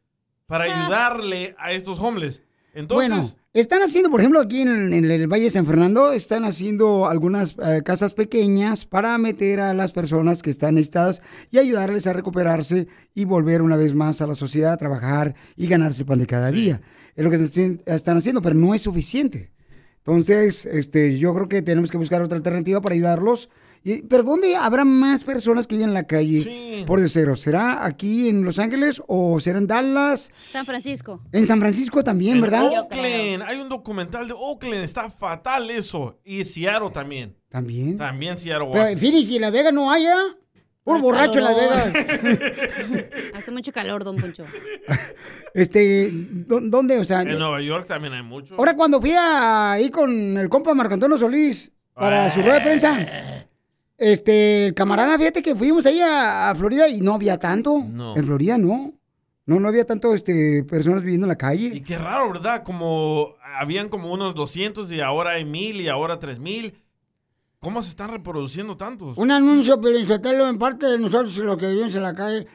para 0.46 0.64
ayudarle 0.64 1.54
a 1.58 1.72
estos 1.72 1.98
homeless. 2.00 2.42
Entonces, 2.74 3.10
Bueno, 3.10 3.34
están 3.54 3.82
haciendo, 3.82 4.08
por 4.10 4.20
ejemplo, 4.20 4.40
aquí 4.40 4.60
en, 4.62 4.92
en 4.92 5.10
el 5.10 5.26
Valle 5.26 5.44
de 5.44 5.50
San 5.50 5.66
Fernando, 5.66 6.12
están 6.12 6.44
haciendo 6.44 7.06
algunas 7.08 7.56
eh, 7.60 7.82
casas 7.84 8.14
pequeñas 8.14 8.84
para 8.84 9.18
meter 9.18 9.60
a 9.60 9.74
las 9.74 9.90
personas 9.92 10.42
que 10.42 10.50
están 10.50 10.76
necesitadas 10.76 11.22
y 11.50 11.58
ayudarles 11.58 12.06
a 12.06 12.12
recuperarse 12.12 12.86
y 13.14 13.24
volver 13.24 13.62
una 13.62 13.76
vez 13.76 13.94
más 13.94 14.20
a 14.22 14.26
la 14.28 14.34
sociedad 14.36 14.72
a 14.74 14.76
trabajar 14.76 15.34
y 15.56 15.66
ganarse 15.66 16.02
el 16.02 16.06
pan 16.06 16.20
de 16.20 16.26
cada 16.26 16.50
día. 16.52 16.80
Es 17.16 17.24
lo 17.24 17.30
que 17.30 17.38
se- 17.38 17.78
están 17.86 18.16
haciendo, 18.18 18.42
pero 18.42 18.54
no 18.54 18.74
es 18.74 18.82
suficiente. 18.82 19.50
Entonces, 20.08 20.64
este, 20.64 21.18
yo 21.18 21.34
creo 21.34 21.50
que 21.50 21.60
tenemos 21.60 21.90
que 21.90 21.98
buscar 21.98 22.22
otra 22.22 22.38
alternativa 22.38 22.80
para 22.80 22.94
ayudarlos. 22.94 23.50
Y, 23.84 24.00
¿Pero 24.04 24.22
dónde 24.22 24.56
habrá 24.56 24.82
más 24.86 25.22
personas 25.22 25.66
que 25.66 25.74
viven 25.74 25.90
en 25.90 25.94
la 25.94 26.06
calle? 26.06 26.82
Por 26.86 26.98
Dios, 26.98 27.12
cero. 27.12 27.36
¿será 27.36 27.84
aquí 27.84 28.30
en 28.30 28.42
Los 28.42 28.58
Ángeles 28.58 29.02
o 29.06 29.38
será 29.38 29.58
en 29.58 29.66
Dallas? 29.66 30.32
San 30.32 30.64
Francisco. 30.64 31.22
En 31.30 31.46
San 31.46 31.60
Francisco 31.60 32.02
también, 32.02 32.36
en 32.36 32.40
¿verdad? 32.40 32.70
Oakland, 32.72 33.42
hay 33.42 33.58
un 33.58 33.68
documental 33.68 34.26
de 34.26 34.32
Oakland, 34.32 34.82
está 34.82 35.10
fatal 35.10 35.70
eso. 35.70 36.18
Y 36.24 36.42
Seattle 36.42 36.90
también. 36.90 37.36
También. 37.50 37.98
También 37.98 38.38
Seattle. 38.38 38.70
Pero, 38.72 38.98
Phoenix 38.98 39.28
y 39.28 39.36
en 39.36 39.42
Las 39.42 39.52
Vegas 39.52 39.74
no 39.74 39.92
haya. 39.92 40.16
Puro 40.88 41.00
borracho 41.00 41.38
en 41.38 41.44
Las 41.44 41.56
Vegas. 41.56 43.04
Hace 43.34 43.50
mucho 43.50 43.72
calor, 43.72 44.04
don 44.04 44.16
Poncho. 44.16 44.44
Este, 45.54 46.10
¿dó- 46.12 46.60
¿dónde? 46.60 46.98
O 46.98 47.04
sea, 47.04 47.22
En 47.22 47.38
Nueva 47.38 47.60
York 47.60 47.86
también 47.86 48.12
hay 48.12 48.22
mucho. 48.22 48.54
ahora 48.58 48.74
cuando 48.74 49.00
fui 49.00 49.12
a- 49.12 49.72
ahí 49.72 49.90
con 49.90 50.36
el 50.36 50.48
compa 50.48 50.74
Marco 50.74 50.94
Antonio 50.94 51.18
Solís 51.18 51.72
para 51.94 52.30
su 52.30 52.42
rueda 52.42 52.56
de 52.56 52.60
prensa, 52.60 52.98
este, 53.96 54.66
el 54.66 54.74
camarada, 54.74 55.18
fíjate 55.18 55.42
que 55.42 55.56
fuimos 55.56 55.84
ahí 55.86 56.00
a, 56.00 56.50
a 56.50 56.54
Florida 56.54 56.88
y 56.88 57.00
no 57.00 57.14
había 57.14 57.38
tanto. 57.38 57.82
No. 57.90 58.16
En 58.16 58.24
Florida 58.24 58.56
no. 58.58 58.94
No, 59.46 59.58
no 59.58 59.66
había 59.68 59.84
tanto, 59.86 60.14
este, 60.14 60.62
personas 60.64 61.02
viviendo 61.02 61.24
en 61.24 61.30
la 61.30 61.38
calle. 61.38 61.70
Y 61.74 61.80
qué 61.80 61.96
raro, 61.96 62.30
¿verdad? 62.30 62.62
Como 62.62 63.34
habían 63.56 63.88
como 63.88 64.12
unos 64.12 64.34
200 64.34 64.92
y 64.92 65.00
ahora 65.00 65.30
hay 65.32 65.44
1000 65.46 65.80
y 65.80 65.88
ahora 65.88 66.18
3000. 66.18 66.74
¿Cómo 67.60 67.82
se 67.82 67.88
están 67.88 68.10
reproduciendo 68.10 68.76
tantos? 68.76 69.18
Un 69.18 69.32
anuncio, 69.32 69.80
Sotelo, 70.06 70.48
en 70.48 70.58
parte 70.58 70.86
de 70.86 70.96
nosotros, 70.98 71.36
los 71.38 71.58
que 71.58 71.66
vivimos 71.68 71.92
en 71.96 72.04
la 72.04 72.14
calle. 72.14 72.46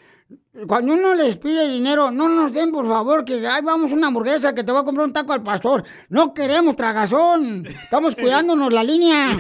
Cuando 0.66 0.94
uno 0.94 1.14
les 1.14 1.36
pide 1.38 1.68
dinero, 1.68 2.10
no 2.10 2.30
nos 2.30 2.54
den, 2.54 2.72
por 2.72 2.88
favor, 2.88 3.26
que 3.26 3.46
ahí 3.46 3.62
vamos 3.64 3.92
una 3.92 4.08
hamburguesa 4.08 4.56
que 4.56 4.64
te 4.64 4.72
va 4.72 4.80
a 4.80 4.84
comprar 4.86 5.06
un 5.06 5.12
taco 5.12 5.34
al 5.34 5.44
pastor. 5.44 5.84
No 6.08 6.34
queremos 6.34 6.78
tragazón. 6.78 7.66
Estamos 7.68 8.16
cuidándonos 8.16 8.72
la 8.72 8.84
línea. 8.84 9.36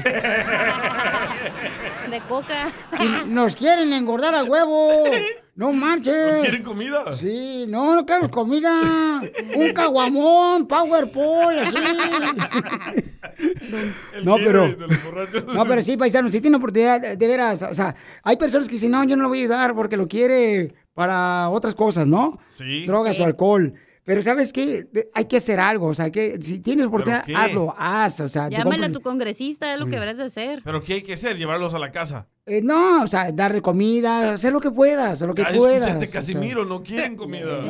De 2.10 2.22
coca. 2.28 2.70
Y 3.00 3.30
nos 3.30 3.56
quieren 3.56 3.94
engordar 3.94 4.36
a 4.36 4.44
huevo. 4.44 5.06
No 5.56 5.72
manches. 5.72 6.42
¿Quieren 6.42 6.64
comida? 6.64 7.16
Sí, 7.16 7.66
no, 7.68 7.96
no 7.96 8.06
queremos 8.06 8.30
comida. 8.30 9.22
Un 9.56 9.72
caguamón, 9.74 10.68
Powerpool, 10.68 11.60
así. 11.60 11.76
No, 14.24 14.36
pero. 14.38 14.76
No, 15.54 15.66
pero 15.66 15.82
sí, 15.82 15.98
paisano, 15.98 16.30
si 16.30 16.40
tiene 16.42 16.58
oportunidad, 16.58 17.16
de, 17.18 17.28
veras. 17.28 17.62
O 17.64 17.74
sea, 17.74 17.96
hay 18.24 18.38
personas 18.38 18.68
que 18.68 18.76
dicen, 18.76 18.92
no, 18.92 19.04
yo 19.04 19.16
no 19.16 19.24
lo 19.24 19.30
voy 19.30 19.40
a 19.40 19.42
ayudar 19.42 19.76
porque 19.76 19.98
lo 19.98 20.08
quiere 20.08 20.74
para 20.94 21.50
otras 21.50 21.76
cosas, 21.76 22.08
¿no? 22.08 22.40
Sí. 22.54 22.86
Drogas 22.86 23.16
Sí. 23.16 23.22
o 23.22 23.26
alcohol. 23.26 23.74
Pero 24.06 24.22
¿sabes 24.22 24.52
qué? 24.52 24.86
De- 24.92 25.10
Hay 25.14 25.26
que 25.26 25.38
hacer 25.38 25.60
algo. 25.60 25.88
O 25.88 25.94
sea, 25.94 26.12
que 26.12 26.38
si 26.42 26.60
tienes 26.60 26.86
oportunidad, 26.86 27.26
hazlo, 27.36 27.74
haz. 27.78 28.20
O 28.20 28.28
sea, 28.28 28.50
te 28.50 28.58
Llámale 28.58 28.86
a 28.88 28.92
tu 28.92 29.02
congresista, 29.02 29.74
es 29.74 29.80
lo 29.80 29.86
Mm. 29.86 29.90
que 29.90 29.96
deberás 29.96 30.18
de 30.18 30.24
hacer. 30.26 30.62
¿Pero 30.64 30.84
qué 30.84 30.96
hay 30.96 31.04
que 31.04 31.14
hacer? 31.14 31.38
¿Llevarlos 31.38 31.74
a 31.74 31.80
la 31.80 31.92
casa? 31.92 32.28
Eh, 32.46 32.62
no, 32.62 33.04
o 33.04 33.08
sea, 33.08 33.32
darle 33.32 33.62
comida, 33.62 34.34
hacer 34.34 34.52
lo 34.52 34.60
que 34.60 34.70
puedas, 34.70 35.22
lo 35.22 35.34
que 35.34 35.46
puedas. 35.46 35.88
escuchaste, 35.88 36.04
o 36.04 36.08
sea. 36.08 36.22
Casimiro, 36.22 36.66
no 36.66 36.84
quieren 36.84 37.16
comida. 37.16 37.62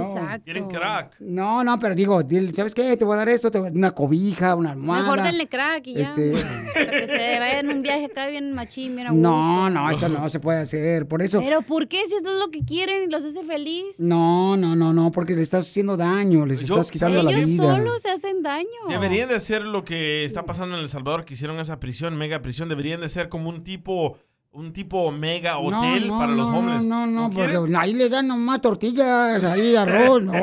Quieren 0.43 0.67
crack. 0.67 1.15
No, 1.19 1.63
no, 1.63 1.77
pero 1.77 1.93
digo, 1.93 2.23
dile, 2.23 2.51
¿sabes 2.55 2.73
qué? 2.73 2.97
Te 2.97 3.05
voy 3.05 3.13
a 3.13 3.17
dar 3.17 3.29
esto, 3.29 3.51
te 3.51 3.59
voy 3.59 3.67
a 3.67 3.69
dar 3.69 3.77
una 3.77 3.91
cobija, 3.91 4.55
una 4.55 4.71
almohada. 4.71 5.03
Mejor 5.03 5.21
denle 5.21 5.47
crack 5.47 5.85
y 5.85 5.93
ya. 5.93 6.01
Este- 6.01 6.33
Para 6.73 6.89
que 6.89 7.07
se 7.07 7.17
vaya 7.39 7.59
en 7.59 7.69
un 7.69 7.81
viaje 7.83 8.05
acá 8.05 8.25
bien 8.25 8.51
machín, 8.53 8.95
bien. 8.95 9.21
No, 9.21 9.69
no, 9.69 9.91
esto 9.91 10.09
no 10.09 10.27
se 10.27 10.39
puede 10.39 10.61
hacer. 10.61 11.07
Por 11.07 11.21
eso. 11.21 11.39
Pero 11.39 11.61
¿por 11.61 11.87
qué 11.87 12.07
si 12.07 12.15
esto 12.15 12.31
es 12.33 12.39
lo 12.43 12.49
que 12.49 12.65
quieren 12.65 13.03
y 13.07 13.11
los 13.11 13.23
hace 13.23 13.43
feliz? 13.43 13.99
No, 13.99 14.57
no, 14.57 14.75
no, 14.75 14.91
no, 14.91 15.11
porque 15.11 15.35
le 15.35 15.43
estás 15.43 15.69
haciendo 15.69 15.97
daño, 15.97 16.47
les 16.47 16.61
Yo- 16.61 16.73
estás 16.73 16.89
quitando 16.89 17.21
la 17.21 17.29
Ellos 17.29 17.45
vida. 17.45 17.75
solos 17.75 18.01
se 18.01 18.09
hacen 18.09 18.41
daño. 18.41 18.67
Deberían 18.89 19.29
de 19.29 19.35
hacer 19.35 19.61
lo 19.61 19.85
que 19.85 20.25
está 20.25 20.43
pasando 20.45 20.75
en 20.77 20.81
El 20.81 20.89
Salvador, 20.89 21.25
que 21.25 21.35
hicieron 21.35 21.59
esa 21.59 21.79
prisión, 21.79 22.17
mega 22.17 22.41
prisión. 22.41 22.69
Deberían 22.69 23.01
de 23.01 23.09
ser 23.09 23.29
como 23.29 23.49
un 23.49 23.63
tipo, 23.63 24.17
un 24.53 24.71
tipo 24.71 25.11
mega 25.11 25.57
hotel 25.57 26.07
no, 26.07 26.19
para 26.19 26.31
los 26.31 26.45
hombres. 26.47 26.81
No, 26.83 27.07
no, 27.07 27.29
no, 27.29 27.33
porque 27.33 27.59
ahí 27.75 27.93
le 27.93 28.07
dan 28.07 28.27
nomás 28.27 28.61
tortillas, 28.61 29.43
ahí 29.43 29.75
arroz. 29.75 30.23
No, 30.23 30.33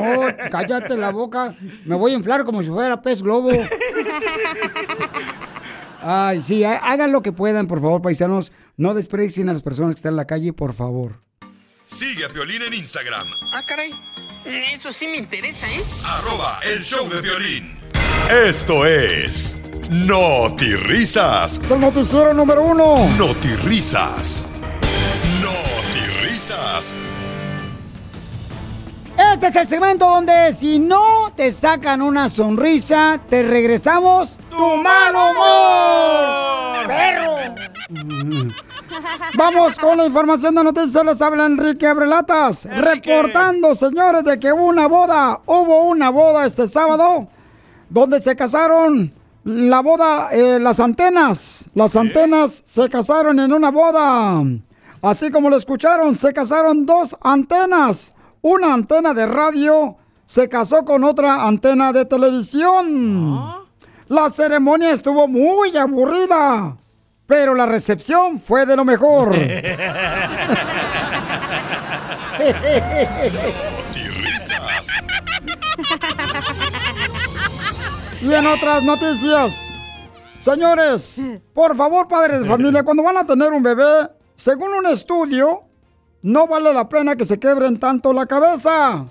cállate 0.51 0.97
la 0.97 1.11
boca. 1.11 1.55
Me 1.85 1.95
voy 1.95 2.13
a 2.13 2.17
inflar 2.17 2.45
como 2.45 2.63
si 2.63 2.71
fuera 2.71 3.01
pez 3.01 3.23
globo. 3.23 3.51
Ay, 6.03 6.41
sí, 6.43 6.65
hagan 6.65 7.13
lo 7.13 7.23
que 7.23 7.31
puedan, 7.33 7.67
por 7.67 7.81
favor, 7.81 8.03
paisanos. 8.03 8.53
No 8.77 8.95
desprecien 8.95 9.49
a 9.49 9.53
las 9.53 9.63
personas 9.63 9.95
que 9.95 9.99
están 9.99 10.15
en 10.15 10.17
la 10.17 10.27
calle, 10.27 10.53
por 10.53 10.73
favor. 10.73 11.21
Sigue 11.85 12.25
a 12.25 12.29
Piolín 12.31 12.63
en 12.63 12.75
Instagram, 12.75 13.27
Ah, 13.53 13.63
caray. 13.67 13.93
Eso 14.45 14.91
sí 14.91 15.07
me 15.07 15.19
interesa, 15.19 15.67
¿eh? 15.71 15.83
arroba 16.07 16.59
el 16.75 16.83
show 16.83 17.07
de 17.09 17.21
violín. 17.21 17.79
Esto 18.47 18.87
es 18.87 19.59
Risas. 19.91 21.61
Es 21.65 21.71
el 21.71 21.81
noticiero 21.81 22.33
número 22.33 22.63
uno. 22.63 23.09
Risas. 23.65 24.45
Risas. 26.23 26.95
Este 29.35 29.49
es 29.49 29.57
el 29.57 29.67
segmento 29.67 30.07
donde 30.07 30.53
si 30.53 30.79
no 30.79 31.33
te 31.35 31.51
sacan 31.51 32.03
una 32.03 32.29
sonrisa, 32.29 33.21
te 33.29 33.43
regresamos 33.43 34.39
tu 34.51 34.77
mal 34.77 35.13
humor. 35.13 36.87
¡Perro! 36.87 37.37
Vamos 39.37 39.77
con 39.77 39.99
la 39.99 40.07
información 40.07 40.55
de 40.55 40.63
noticias. 40.63 41.05
Les 41.05 41.21
habla 41.21 41.47
Enrique 41.47 41.89
Abrelatas. 41.89 42.67
Reportando, 42.67 43.75
señores, 43.75 44.23
de 44.23 44.39
que 44.39 44.53
hubo 44.53 44.67
una 44.67 44.87
boda. 44.87 45.41
Hubo 45.47 45.83
una 45.89 46.11
boda 46.11 46.47
este 46.47 46.69
sábado 46.69 47.27
donde 47.89 48.21
se 48.21 48.37
casaron 48.37 49.20
la 49.45 49.81
boda, 49.81 50.29
eh, 50.33 50.59
las 50.61 50.81
antenas. 50.81 51.71
Las 51.75 51.97
antenas 51.97 52.63
se 52.65 52.89
casaron 52.89 53.39
en 53.41 53.53
una 53.53 53.71
boda. 53.71 54.43
Así 55.03 55.31
como 55.31 55.49
lo 55.49 55.57
escucharon, 55.57 56.15
se 56.15 56.33
casaron 56.33 56.85
dos 56.85 57.17
antenas. 57.23 58.15
Una 58.43 58.75
antena 58.75 59.15
de 59.15 59.27
radio 59.27 59.97
se 60.27 60.49
casó 60.49 60.85
con 60.85 61.05
otra 61.05 61.47
antena 61.47 61.93
de 61.93 62.05
televisión. 62.05 63.41
La 64.09 64.29
ceremonia 64.29 64.91
estuvo 64.91 65.27
muy 65.29 65.77
aburrida, 65.77 66.77
pero 67.27 67.55
la 67.55 67.67
recepción 67.67 68.39
fue 68.39 68.67
de 68.67 68.77
lo 68.77 68.85
mejor. 68.85 69.35
Y 78.23 78.35
en 78.35 78.47
otras 78.47 78.83
noticias, 78.83 79.73
señores, 80.37 81.33
por 81.55 81.75
favor, 81.75 82.07
padres 82.07 82.43
de 82.43 82.47
familia, 82.49 82.83
cuando 82.83 83.03
van 83.03 83.17
a 83.17 83.25
tener 83.25 83.51
un 83.53 83.63
bebé, 83.63 84.11
según 84.35 84.75
un 84.75 84.87
estudio, 84.87 85.63
no 86.23 86.47
vale 86.47 86.73
la 86.75 86.89
pena 86.89 87.17
que 87.17 87.25
se 87.25 87.39
quebren 87.39 87.79
tanto 87.79 88.13
la 88.13 88.27
cabeza 88.27 89.07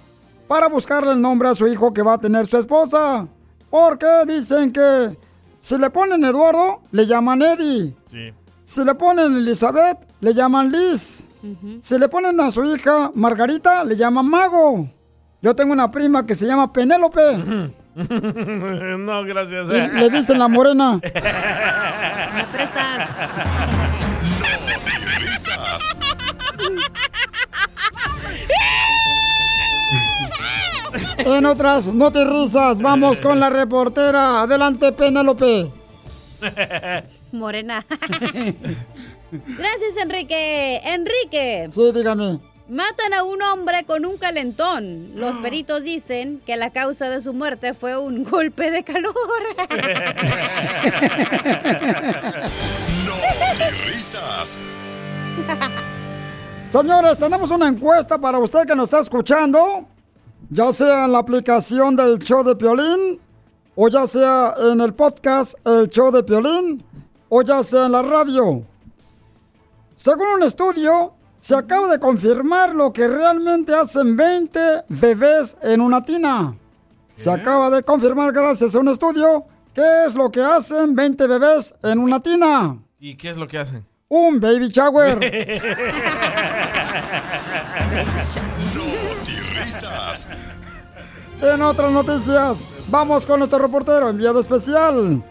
para 0.48 0.68
buscarle 0.68 1.12
el 1.14 1.22
nombre 1.22 1.50
a 1.50 1.56
su 1.56 1.68
hijo 1.68 1.92
que 1.92 2.04
va 2.04 2.14
a 2.14 2.18
tener 2.20 2.46
su 2.46 2.58
esposa. 2.58 3.28
Porque 3.72 4.08
dicen 4.28 4.72
que 4.72 5.18
si 5.60 5.78
le 5.78 5.90
ponen 5.90 6.24
Eduardo, 6.24 6.82
le 6.92 7.06
llaman 7.06 7.42
Eddie. 7.42 7.96
Sí. 8.10 8.34
Si 8.64 8.84
le 8.84 8.94
ponen 8.94 9.38
Elizabeth, 9.38 9.98
le 10.22 10.34
llaman 10.34 10.72
Liz. 10.72 11.28
Si 11.80 11.98
le 11.98 12.08
ponen 12.10 12.40
a 12.42 12.52
su 12.52 12.64
hija 12.66 13.12
Margarita, 13.16 13.84
le 13.84 13.96
llaman 13.96 14.30
Mago. 14.30 14.88
Yo 15.42 15.56
tengo 15.56 15.74
una 15.74 15.90
prima 15.90 16.26
que 16.26 16.36
se 16.36 16.46
llama 16.46 16.72
Penélope. 16.72 17.72
no, 17.96 19.24
gracias. 19.24 19.70
Le 19.70 20.10
dicen 20.10 20.40
la 20.40 20.48
morena. 20.48 21.00
¿Me 21.04 22.44
prestas? 22.52 23.10
En 31.26 31.46
otras 31.46 31.94
no 31.94 32.12
te 32.12 32.26
risas, 32.26 32.82
vamos 32.82 33.22
con 33.22 33.40
la 33.40 33.50
reportera. 33.50 34.42
Adelante, 34.42 34.92
Penélope. 34.94 35.72
Morena. 37.32 37.86
Gracias, 39.32 39.98
Enrique. 40.02 40.80
Enrique. 40.84 41.68
Sí, 41.70 41.92
dígame. 41.94 42.40
Matan 42.70 43.16
a 43.16 43.24
un 43.24 43.42
hombre 43.42 43.84
con 43.84 44.06
un 44.06 44.18
calentón. 44.18 45.14
Los 45.16 45.40
peritos 45.40 45.84
dicen 45.84 46.40
que 46.46 46.56
la 46.56 46.70
causa 46.70 47.10
de 47.10 47.20
su 47.20 47.34
muerte 47.34 47.74
fue 47.74 47.98
un 47.98 48.24
golpe 48.30 48.70
de 48.70 48.84
calor. 48.84 49.16
Risas. 53.88 54.60
Señores, 56.68 57.18
tenemos 57.18 57.50
una 57.50 57.68
encuesta 57.68 58.20
para 58.20 58.38
usted 58.38 58.68
que 58.68 58.76
nos 58.76 58.84
está 58.84 59.00
escuchando, 59.00 59.88
ya 60.52 60.72
sea 60.72 61.06
en 61.06 61.14
la 61.14 61.18
aplicación 61.18 61.96
del 61.96 62.20
show 62.20 62.44
de 62.44 62.56
Piolín, 62.56 63.20
o 63.74 63.88
ya 63.88 64.06
sea 64.06 64.54
en 64.72 64.80
el 64.80 64.94
podcast 64.94 65.56
El 65.66 65.90
show 65.90 66.12
de 66.12 66.22
Piolín, 66.22 66.84
o 67.30 67.42
ya 67.42 67.64
sea 67.64 67.88
en 67.88 67.94
la 67.94 68.04
radio. 68.04 68.64
Según 69.96 70.28
un 70.28 70.44
estudio, 70.44 71.16
se 71.40 71.56
acaba 71.56 71.88
de 71.88 72.00
confirmar 72.00 72.76
lo 72.76 72.92
que 72.92 73.08
realmente 73.08 73.74
hacen 73.74 74.18
20 74.18 74.60
bebés 74.90 75.58
en 75.64 75.80
una 75.80 76.04
tina. 76.04 76.56
Se 77.14 77.32
acaba 77.32 77.70
de 77.70 77.82
confirmar 77.82 78.34
gracias 78.34 78.76
a 78.76 78.80
un 78.80 78.90
estudio 78.90 79.46
qué 79.74 80.06
es 80.06 80.16
lo 80.16 80.30
que 80.30 80.42
hacen 80.42 80.94
20 80.96 81.28
bebés 81.28 81.74
en 81.82 82.00
una 82.00 82.20
tina. 82.20 82.78
¿Y 83.00 83.16
qué 83.16 83.30
es 83.30 83.38
lo 83.38 83.48
que 83.48 83.58
hacen? 83.58 83.86
Un 84.10 84.42
baby 84.42 84.68
shower. 84.68 85.18
Risas. 89.56 90.36
En 91.42 91.62
otras 91.62 91.92
noticias, 91.92 92.68
vamos 92.90 93.26
con 93.26 93.40
nuestro 93.40 93.60
reportero 93.60 94.10
enviado 94.10 94.42
especial. 94.42 95.24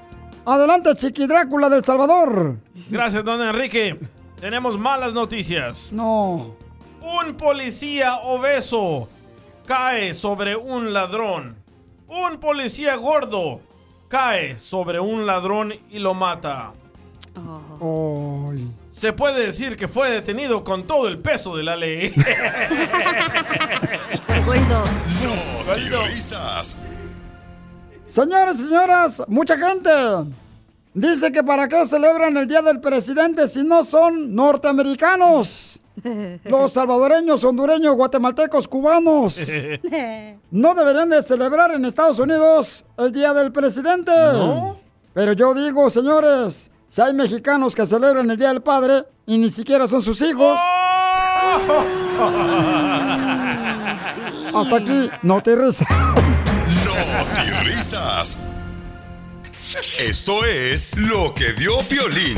Adelante, 0.46 0.94
Chiqui 0.96 1.26
Drácula 1.26 1.68
del 1.68 1.84
Salvador. 1.84 2.56
Gracias, 2.88 3.22
don 3.22 3.42
Enrique. 3.42 3.98
Tenemos 4.41 4.78
malas 4.78 5.12
noticias. 5.12 5.91
No. 5.93 6.55
Un 7.01 7.34
policía 7.36 8.18
obeso 8.18 9.09
cae 9.66 10.14
sobre 10.14 10.55
un 10.55 10.93
ladrón. 10.93 11.57
Un 12.07 12.39
policía 12.39 12.95
gordo 12.97 13.61
cae 14.09 14.59
sobre 14.59 15.01
un 15.01 15.26
ladrón 15.26 15.74
y 15.91 15.99
lo 15.99 16.14
mata. 16.14 16.72
Se 18.93 19.12
puede 19.12 19.47
decir 19.47 19.76
que 19.76 19.89
fue 19.89 20.11
detenido 20.11 20.62
con 20.62 20.84
todo 20.84 21.09
el 21.09 21.18
peso 21.18 21.57
de 21.57 21.62
la 21.64 21.76
ley. 21.76 22.12
Gordo. 24.47 24.82
Risas. 26.07 26.93
Señores 28.05 28.59
y 28.59 28.62
señoras, 28.64 29.22
mucha 29.28 29.59
gente 29.59 29.91
dice 31.01 31.32
que 31.32 31.42
para 31.42 31.66
qué 31.68 31.84
celebran 31.86 32.36
el 32.36 32.46
Día 32.46 32.62
del 32.62 32.80
Presidente 32.80 33.49
si 33.49 33.64
no 33.64 33.82
son 33.84 34.34
norteamericanos. 34.34 35.80
Los 36.44 36.72
salvadoreños, 36.72 37.44
hondureños, 37.44 37.94
guatemaltecos, 37.94 38.66
cubanos. 38.68 39.36
No 40.51 40.74
deberían 40.74 41.11
de 41.11 41.22
celebrar 41.22 41.72
en 41.72 41.84
Estados 41.84 42.18
Unidos 42.18 42.86
el 42.96 43.12
Día 43.12 43.34
del 43.34 43.53
Presidente. 43.53 44.11
Pero 45.12 45.34
yo 45.34 45.53
digo, 45.53 45.90
señores, 45.90 46.70
si 46.86 47.03
hay 47.03 47.12
mexicanos 47.12 47.76
que 47.76 47.84
celebran 47.84 48.30
el 48.30 48.38
Día 48.38 48.49
del 48.49 48.62
Padre 48.62 49.05
y 49.26 49.36
ni 49.36 49.51
siquiera 49.51 49.86
son 49.86 50.01
sus 50.01 50.22
hijos. 50.22 50.59
Hasta 54.55 54.76
aquí, 54.76 55.11
no 55.22 55.42
te 55.42 55.55
risas. 55.55 55.86
No 55.90 57.26
te 57.34 57.51
risas. 57.64 58.47
Esto 59.99 60.45
es 60.45 60.97
lo 60.97 61.33
que 61.35 61.53
vio 61.53 61.79
Piolín. 61.87 62.37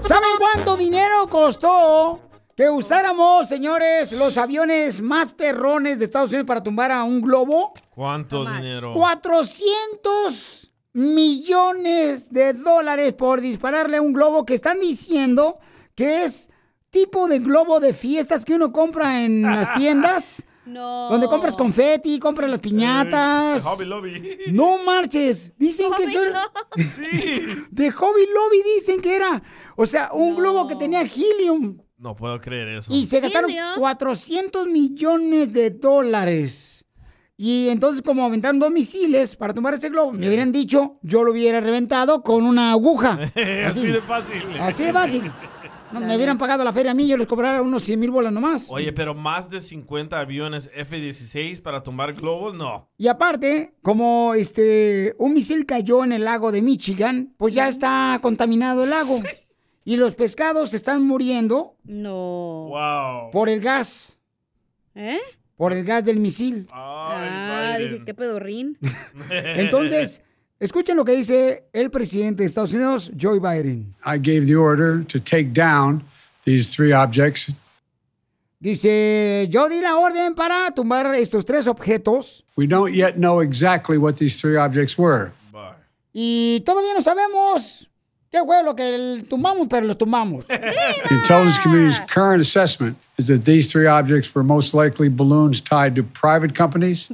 ¿Saben 0.00 0.30
cuánto 0.38 0.76
dinero 0.76 1.28
costó 1.28 2.20
que 2.56 2.70
usáramos, 2.70 3.46
señores, 3.48 4.12
los 4.12 4.38
aviones 4.38 5.02
más 5.02 5.32
perrones 5.34 5.98
de 5.98 6.06
Estados 6.06 6.30
Unidos 6.30 6.46
para 6.46 6.62
tumbar 6.62 6.92
a 6.92 7.04
un 7.04 7.20
globo? 7.20 7.74
¿Cuánto 7.94 8.44
dinero? 8.46 8.92
400 8.92 10.70
millones 10.94 12.32
de 12.32 12.54
dólares 12.54 13.12
por 13.12 13.40
dispararle 13.40 13.98
a 13.98 14.02
un 14.02 14.12
globo 14.12 14.46
que 14.46 14.54
están 14.54 14.80
diciendo 14.80 15.58
que 15.94 16.24
es 16.24 16.50
tipo 16.90 17.28
de 17.28 17.40
globo 17.40 17.80
de 17.80 17.92
fiestas 17.92 18.44
que 18.44 18.54
uno 18.54 18.72
compra 18.72 19.24
en 19.24 19.42
las 19.42 19.74
tiendas. 19.76 20.46
No. 20.66 21.08
Donde 21.10 21.26
compras 21.28 21.56
confeti, 21.56 22.18
compras 22.18 22.50
las 22.50 22.60
piñatas. 22.60 23.62
De 23.62 23.70
Hobby 23.70 23.84
Lobby. 23.84 24.38
No 24.48 24.82
marches. 24.84 25.52
Dicen 25.58 25.92
que 25.96 26.06
son. 26.06 26.24
De 27.70 27.90
Hobby 27.90 28.22
Lobby 28.34 28.62
dicen 28.76 29.00
que 29.00 29.16
era. 29.16 29.42
O 29.76 29.86
sea, 29.86 30.10
un 30.12 30.36
globo 30.36 30.66
que 30.66 30.76
tenía 30.76 31.02
helium. 31.02 31.78
No 31.98 32.16
puedo 32.16 32.40
creer 32.40 32.68
eso. 32.68 32.92
Y 32.92 33.04
se 33.06 33.20
gastaron 33.20 33.50
400 33.76 34.66
millones 34.66 35.52
de 35.52 35.70
dólares. 35.70 36.84
Y 37.36 37.68
entonces, 37.68 38.00
como 38.02 38.24
aventaron 38.24 38.60
dos 38.60 38.70
misiles 38.70 39.34
para 39.36 39.52
tomar 39.52 39.74
ese 39.74 39.88
globo, 39.88 40.12
me 40.12 40.28
hubieran 40.28 40.52
dicho, 40.52 40.98
yo 41.02 41.24
lo 41.24 41.32
hubiera 41.32 41.60
reventado 41.60 42.22
con 42.22 42.44
una 42.44 42.70
aguja. 42.70 43.18
Así 43.66 43.86
de 43.88 44.00
fácil. 44.02 44.42
Así 44.60 44.84
de 44.84 44.92
fácil. 44.92 45.32
No, 46.00 46.06
me 46.06 46.16
hubieran 46.16 46.38
pagado 46.38 46.64
la 46.64 46.72
feria 46.72 46.90
a 46.90 46.94
mí, 46.94 47.06
yo 47.08 47.16
les 47.16 47.26
cobrara 47.26 47.62
unos 47.62 47.82
100 47.84 48.00
mil 48.00 48.10
bolas 48.10 48.32
nomás. 48.32 48.66
Oye, 48.70 48.92
pero 48.92 49.14
más 49.14 49.48
de 49.50 49.60
50 49.60 50.18
aviones 50.18 50.70
F-16 50.74 51.62
para 51.62 51.82
tumbar 51.82 52.12
globos, 52.14 52.54
no. 52.54 52.88
Y 52.98 53.06
aparte, 53.08 53.74
como 53.82 54.34
este 54.34 55.14
un 55.18 55.34
misil 55.34 55.66
cayó 55.66 56.04
en 56.04 56.12
el 56.12 56.24
lago 56.24 56.52
de 56.52 56.62
Michigan, 56.62 57.34
pues 57.36 57.54
ya 57.54 57.68
está 57.68 58.18
contaminado 58.22 58.84
el 58.84 58.90
lago. 58.90 59.18
Y 59.84 59.96
los 59.96 60.14
pescados 60.14 60.72
están 60.74 61.02
muriendo 61.06 61.76
No. 61.84 62.68
Wow. 62.70 63.30
por 63.30 63.48
el 63.50 63.60
gas, 63.60 64.20
¿Eh? 64.94 65.18
por 65.56 65.72
el 65.74 65.84
gas 65.84 66.04
del 66.06 66.18
misil. 66.20 66.66
Ah, 66.72 67.76
dije, 67.78 68.02
qué 68.04 68.14
pedorrín. 68.14 68.78
Entonces, 69.30 70.22
escuchen 70.64 70.96
lo 70.96 71.04
que 71.04 71.12
dice 71.12 71.66
el 71.72 71.90
presidente 71.90 72.42
de 72.42 72.46
Estados 72.46 72.72
Unidos, 72.74 73.12
Joe 73.20 73.38
Biden. 73.38 73.94
I 74.04 74.18
gave 74.18 74.46
the 74.46 74.56
order 74.56 75.04
to 75.06 75.18
take 75.20 75.52
down 75.52 76.02
these 76.44 76.68
three 76.74 76.92
objects. 76.92 77.52
Dice, 78.60 79.46
yo 79.50 79.68
di 79.68 79.80
la 79.82 79.96
orden 79.98 80.34
para 80.34 80.70
tumbar 80.74 81.14
estos 81.16 81.44
tres 81.44 81.66
objetos 81.68 82.44
We 82.56 82.66
don't 82.66 82.94
yet 82.94 83.16
know 83.16 83.40
exactly 83.42 83.98
what 83.98 84.14
these 84.16 84.40
three 84.40 84.56
objects 84.56 84.96
were. 84.96 85.32
y 86.14 86.62
todavía 86.64 86.94
no 86.94 87.02
sabemos 87.02 87.90
qué 88.34 88.44
fue 88.44 88.62
lo 88.64 88.74
que 88.74 88.94
el- 88.94 89.26
tumbamos, 89.28 89.68
pero 89.68 89.86
los 89.86 89.96
tumbamos. 89.96 90.46
The 90.48 91.14
intelligence 91.14 91.58
community's 91.62 92.00
current 92.12 92.40
assessment 92.42 92.96
is 93.16 93.26
that 93.28 93.44
these 93.44 93.68
three 93.68 93.86
objects 93.86 94.34
were 94.34 94.44
most 94.44 94.74
likely 94.74 95.08
balloons 95.08 95.62
tied 95.62 95.94
to 95.94 96.02
private 96.02 96.52
companies. 96.52 97.06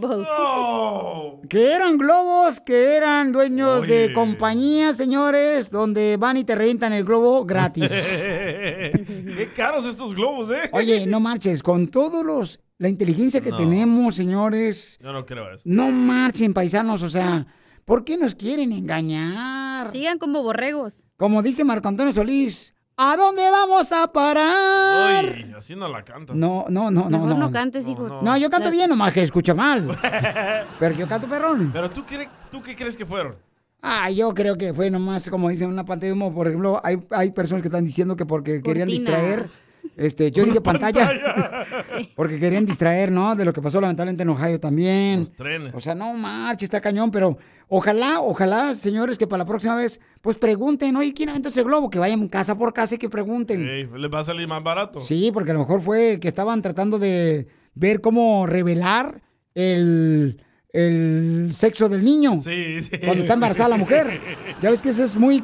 Que 1.48 1.74
eran 1.74 1.98
globos, 1.98 2.60
que 2.60 2.96
eran 2.96 3.32
dueños 3.32 3.86
de 3.86 4.12
compañías, 4.14 4.96
señores, 4.96 5.70
donde 5.70 6.16
van 6.16 6.36
y 6.36 6.44
te 6.44 6.54
revientan 6.54 6.92
el 6.92 7.04
globo 7.04 7.44
gratis. 7.44 8.22
Qué 8.24 9.48
caros 9.56 9.84
estos 9.84 10.14
globos, 10.14 10.50
¿eh? 10.50 10.68
Oye, 10.72 11.06
no 11.06 11.18
marches, 11.20 11.62
con 11.62 11.88
todos 11.88 12.24
los 12.24 12.60
la 12.78 12.88
inteligencia 12.88 13.42
que 13.42 13.50
No. 13.50 13.56
tenemos, 13.58 14.14
señores, 14.14 14.98
Yo 15.02 15.12
no 15.12 15.26
creo 15.26 15.52
eso. 15.52 15.60
no 15.66 15.90
marchen, 15.90 16.54
paisanos, 16.54 17.02
o 17.02 17.08
sea, 17.10 17.44
¿por 17.84 18.04
qué 18.04 18.16
nos 18.16 18.34
quieren 18.34 18.72
engañar? 18.72 19.90
Sigan 19.92 20.18
como 20.18 20.42
borregos. 20.42 21.04
Como 21.16 21.42
dice 21.42 21.64
Marco 21.64 21.88
Antonio 21.88 22.12
Solís, 22.12 22.74
¿a 22.96 23.16
dónde 23.16 23.42
vamos 23.50 23.92
a 23.92 24.12
parar? 24.12 25.24
Uy, 25.24 25.54
así 25.56 25.74
no 25.76 25.88
la 25.88 26.04
canta. 26.04 26.34
No, 26.34 26.66
no, 26.68 26.90
no, 26.90 27.04
no, 27.08 27.18
Mejor 27.18 27.28
no, 27.28 27.36
no. 27.46 27.52
cantes, 27.52 27.88
hijo. 27.88 28.20
No, 28.22 28.36
yo 28.36 28.50
canto 28.50 28.70
bien, 28.70 28.88
nomás 28.88 29.12
que 29.12 29.22
escucha 29.22 29.54
mal. 29.54 29.98
Pero 30.78 30.94
yo 30.94 31.06
canto 31.08 31.28
perrón. 31.28 31.70
Pero 31.72 31.90
tú, 31.90 32.02
cre- 32.02 32.28
¿tú 32.50 32.62
qué 32.62 32.74
crees 32.76 32.96
que 32.96 33.06
fueron? 33.06 33.36
Ah, 33.82 34.10
yo 34.10 34.34
creo 34.34 34.58
que 34.58 34.74
fue 34.74 34.90
nomás, 34.90 35.30
como 35.30 35.48
dicen, 35.48 35.68
una 35.70 35.84
pantalla 35.86 36.08
de 36.08 36.12
humo. 36.12 36.34
Por 36.34 36.46
ejemplo, 36.48 36.80
hay, 36.84 36.98
hay 37.10 37.30
personas 37.30 37.62
que 37.62 37.68
están 37.68 37.84
diciendo 37.84 38.14
que 38.16 38.26
porque 38.26 38.62
querían 38.62 38.88
distraer. 38.88 39.50
Este, 39.96 40.30
yo 40.30 40.44
dije 40.44 40.60
pantalla. 40.60 41.10
Porque 42.16 42.38
querían 42.38 42.64
distraer, 42.64 43.12
¿no? 43.12 43.36
De 43.36 43.44
lo 43.44 43.52
que 43.52 43.60
pasó 43.60 43.80
lamentablemente 43.80 44.22
en 44.22 44.28
Ohio 44.30 44.58
también. 44.58 45.26
trenes. 45.36 45.74
O 45.74 45.80
sea, 45.80 45.94
no 45.94 46.12
marche, 46.14 46.64
está 46.64 46.80
cañón, 46.80 47.10
pero 47.10 47.36
ojalá, 47.68 48.20
ojalá, 48.20 48.74
señores, 48.74 49.18
que 49.18 49.26
para 49.26 49.44
la 49.44 49.46
próxima 49.46 49.76
vez, 49.76 50.00
pues 50.22 50.38
pregunten, 50.38 50.96
oye, 50.96 51.12
¿quién 51.12 51.28
aventó 51.28 51.50
ese 51.50 51.62
globo? 51.62 51.90
Que 51.90 51.98
vayan 51.98 52.28
casa 52.28 52.56
por 52.56 52.72
casa 52.72 52.94
y 52.94 52.98
que 52.98 53.08
pregunten. 53.10 53.66
Ey, 53.66 53.88
les 53.94 54.10
va 54.10 54.20
a 54.20 54.24
salir 54.24 54.48
más 54.48 54.62
barato. 54.62 55.00
Sí, 55.00 55.30
porque 55.32 55.50
a 55.50 55.54
lo 55.54 55.60
mejor 55.60 55.80
fue 55.80 56.18
que 56.20 56.28
estaban 56.28 56.62
tratando 56.62 56.98
de 56.98 57.46
ver 57.74 58.00
cómo 58.00 58.46
revelar 58.46 59.22
el, 59.54 60.42
el 60.72 61.48
sexo 61.52 61.88
del 61.88 62.04
niño. 62.04 62.40
Sí, 62.42 62.82
sí. 62.82 62.98
Cuando 62.98 63.20
está 63.20 63.34
embarazada 63.34 63.68
la 63.70 63.76
mujer. 63.76 64.20
Ya 64.60 64.70
ves 64.70 64.82
que 64.82 64.90
eso 64.90 65.04
es 65.04 65.16
muy 65.16 65.42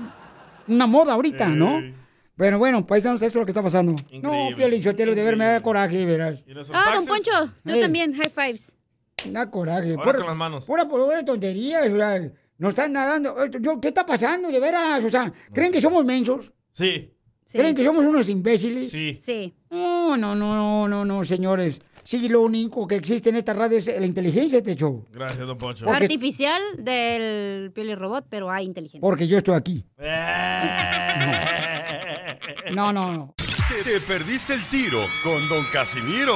una 0.68 0.86
moda 0.86 1.14
ahorita, 1.14 1.48
¿no? 1.48 1.80
Bueno, 2.36 2.58
bueno, 2.58 2.86
paisanos, 2.86 3.22
eso 3.22 3.26
es 3.28 3.34
lo 3.36 3.46
que 3.46 3.50
está 3.52 3.62
pasando. 3.62 3.94
No, 4.22 4.48
Piolín 4.54 4.82
Sotelo, 4.82 5.14
de 5.14 5.22
ver 5.24 5.36
me 5.36 5.46
da 5.46 5.60
coraje, 5.60 6.04
verás. 6.04 6.44
Ah, 6.72 6.92
don 6.94 7.06
Poncho, 7.06 7.30
yo 7.64 7.80
también, 7.80 8.14
high 8.14 8.30
fives. 8.30 8.72
Da 9.30 9.50
coraje. 9.50 9.94
Ahora 9.98 10.18
con 10.18 10.26
las 10.26 10.36
manos. 10.36 10.64
Pura, 10.64 10.86
pura 10.86 11.24
tontería, 11.24 11.80
o 11.80 11.96
sea, 11.96 12.30
nos 12.58 12.70
están 12.70 12.92
nadando. 12.92 13.42
Eh, 13.42 13.50
yo, 13.60 13.80
¿Qué 13.80 13.88
está 13.88 14.04
pasando, 14.04 14.48
de 14.50 14.60
veras? 14.60 15.02
O 15.02 15.08
sea, 15.10 15.32
¿creen 15.52 15.72
que 15.72 15.80
somos 15.80 16.04
mensos? 16.04 16.52
Sí. 16.72 17.10
¿Creen 17.50 17.74
que 17.74 17.84
somos 17.84 18.04
unos 18.04 18.28
imbéciles? 18.28 18.90
Sí. 18.92 19.18
Sí. 19.20 19.54
No, 19.70 20.16
no, 20.16 20.34
no, 20.34 20.54
no, 20.54 20.88
no, 20.88 21.04
no, 21.04 21.24
señores. 21.24 21.80
Sí, 22.04 22.28
lo 22.28 22.42
único 22.42 22.86
que 22.86 22.96
existe 22.96 23.30
en 23.30 23.36
esta 23.36 23.52
radio 23.54 23.78
es 23.78 23.86
la 23.98 24.06
inteligencia 24.06 24.60
de 24.60 24.70
este 24.70 24.80
show. 24.80 25.04
Gracias, 25.10 25.46
don 25.46 25.56
Poncho. 25.58 25.86
Porque- 25.86 26.04
Artificial 26.04 26.60
del 26.78 27.72
piel 27.72 27.96
robot, 27.96 28.26
pero 28.28 28.50
hay 28.50 28.64
inteligencia. 28.66 29.00
Porque 29.00 29.26
yo 29.26 29.38
estoy 29.38 29.54
aquí. 29.56 29.84
No, 29.98 30.04
no, 32.72 32.92
no. 32.92 33.34
Te, 33.36 33.90
te 33.90 34.00
perdiste 34.00 34.54
el 34.54 34.64
tiro 34.66 35.00
con 35.22 35.48
Don 35.48 35.64
Casimiro. 35.72 36.34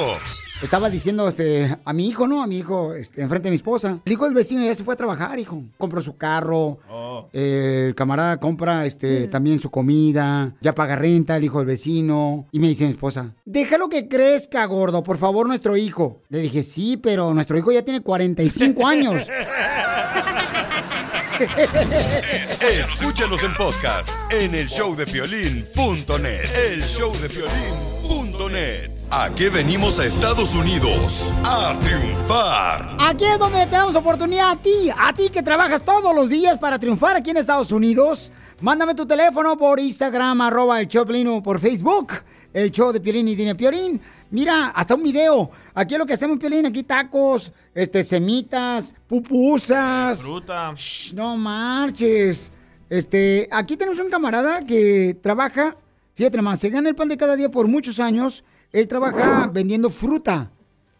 Estaba 0.62 0.90
diciendo 0.90 1.26
este, 1.26 1.74
a 1.86 1.92
mi 1.94 2.06
hijo, 2.08 2.26
¿no? 2.26 2.42
A 2.42 2.46
mi 2.46 2.58
hijo, 2.58 2.92
este, 2.92 3.22
enfrente 3.22 3.44
de 3.46 3.50
mi 3.52 3.54
esposa. 3.56 3.98
El 4.04 4.12
hijo 4.12 4.26
del 4.26 4.34
vecino 4.34 4.62
ya 4.62 4.74
se 4.74 4.84
fue 4.84 4.92
a 4.92 4.96
trabajar, 4.96 5.38
hijo. 5.38 5.62
Compró 5.78 6.02
su 6.02 6.18
carro. 6.18 6.80
eh, 7.32 7.86
el 7.88 7.94
camarada 7.94 8.38
compra 8.38 8.84
este, 8.84 9.26
también 9.28 9.58
su 9.58 9.70
comida. 9.70 10.54
Ya 10.60 10.74
paga 10.74 10.96
renta 10.96 11.38
el 11.38 11.44
hijo 11.44 11.58
del 11.58 11.66
vecino. 11.66 12.46
Y 12.52 12.58
me 12.60 12.68
dice 12.68 12.84
mi 12.84 12.90
esposa, 12.90 13.34
déjalo 13.46 13.88
que 13.88 14.06
crezca, 14.06 14.62
gordo. 14.66 15.02
Por 15.02 15.16
favor, 15.16 15.46
nuestro 15.48 15.78
hijo. 15.78 16.20
Le 16.28 16.40
dije, 16.40 16.62
sí, 16.62 16.98
pero 16.98 17.32
nuestro 17.32 17.56
hijo 17.56 17.72
ya 17.72 17.82
tiene 17.82 18.02
45 18.02 18.86
años. 18.86 19.28
Escúchanos 22.60 23.42
en 23.42 23.54
podcast 23.54 24.10
en 24.30 24.54
el 24.54 24.66
showdepiolín.net. 24.66 26.50
El 26.70 26.82
showdepiolín.net. 26.82 28.90
¿A 29.10 29.30
qué 29.30 29.48
venimos 29.48 29.98
a 29.98 30.04
Estados 30.04 30.52
Unidos? 30.54 31.32
A 31.44 31.74
triunfar. 31.82 32.94
Aquí 33.00 33.24
es 33.24 33.38
donde 33.38 33.64
te 33.64 33.70
damos 33.72 33.96
oportunidad 33.96 34.50
a 34.50 34.56
ti, 34.56 34.90
a 34.96 35.14
ti 35.14 35.30
que 35.30 35.42
trabajas 35.42 35.82
todos 35.82 36.14
los 36.14 36.28
días 36.28 36.58
para 36.58 36.78
triunfar 36.78 37.16
aquí 37.16 37.30
en 37.30 37.38
Estados 37.38 37.72
Unidos. 37.72 38.30
Mándame 38.60 38.94
tu 38.94 39.06
teléfono 39.06 39.56
por 39.56 39.80
Instagram, 39.80 40.38
arroba 40.42 40.82
el 40.82 40.86
show 40.86 41.02
de 41.02 41.06
Piolín, 41.06 41.28
o 41.28 41.42
por 41.42 41.58
Facebook, 41.58 42.12
el 42.52 42.70
show 42.70 42.92
de 42.92 43.00
Piolín 43.00 43.26
y 43.26 43.34
dime 43.34 43.54
Piolín. 43.54 43.98
Mira, 44.30 44.66
hasta 44.68 44.94
un 44.96 45.02
video. 45.02 45.50
Aquí 45.72 45.94
es 45.94 45.98
lo 45.98 46.04
que 46.04 46.12
hacemos 46.12 46.38
Piolín, 46.38 46.66
aquí 46.66 46.82
tacos, 46.82 47.52
este, 47.74 48.04
semitas, 48.04 48.94
pupusas. 49.06 50.24
Fruta. 50.24 50.74
Shh, 50.74 51.14
no 51.14 51.38
marches. 51.38 52.52
Este, 52.90 53.48
aquí 53.50 53.78
tenemos 53.78 53.98
un 53.98 54.10
camarada 54.10 54.60
que 54.60 55.16
trabaja, 55.22 55.74
fíjate 56.12 56.36
nomás, 56.36 56.60
se 56.60 56.68
gana 56.68 56.90
el 56.90 56.94
pan 56.94 57.08
de 57.08 57.16
cada 57.16 57.36
día 57.36 57.50
por 57.50 57.66
muchos 57.66 57.98
años. 57.98 58.44
Él 58.72 58.86
trabaja 58.86 59.50
vendiendo 59.50 59.88
fruta. 59.88 60.50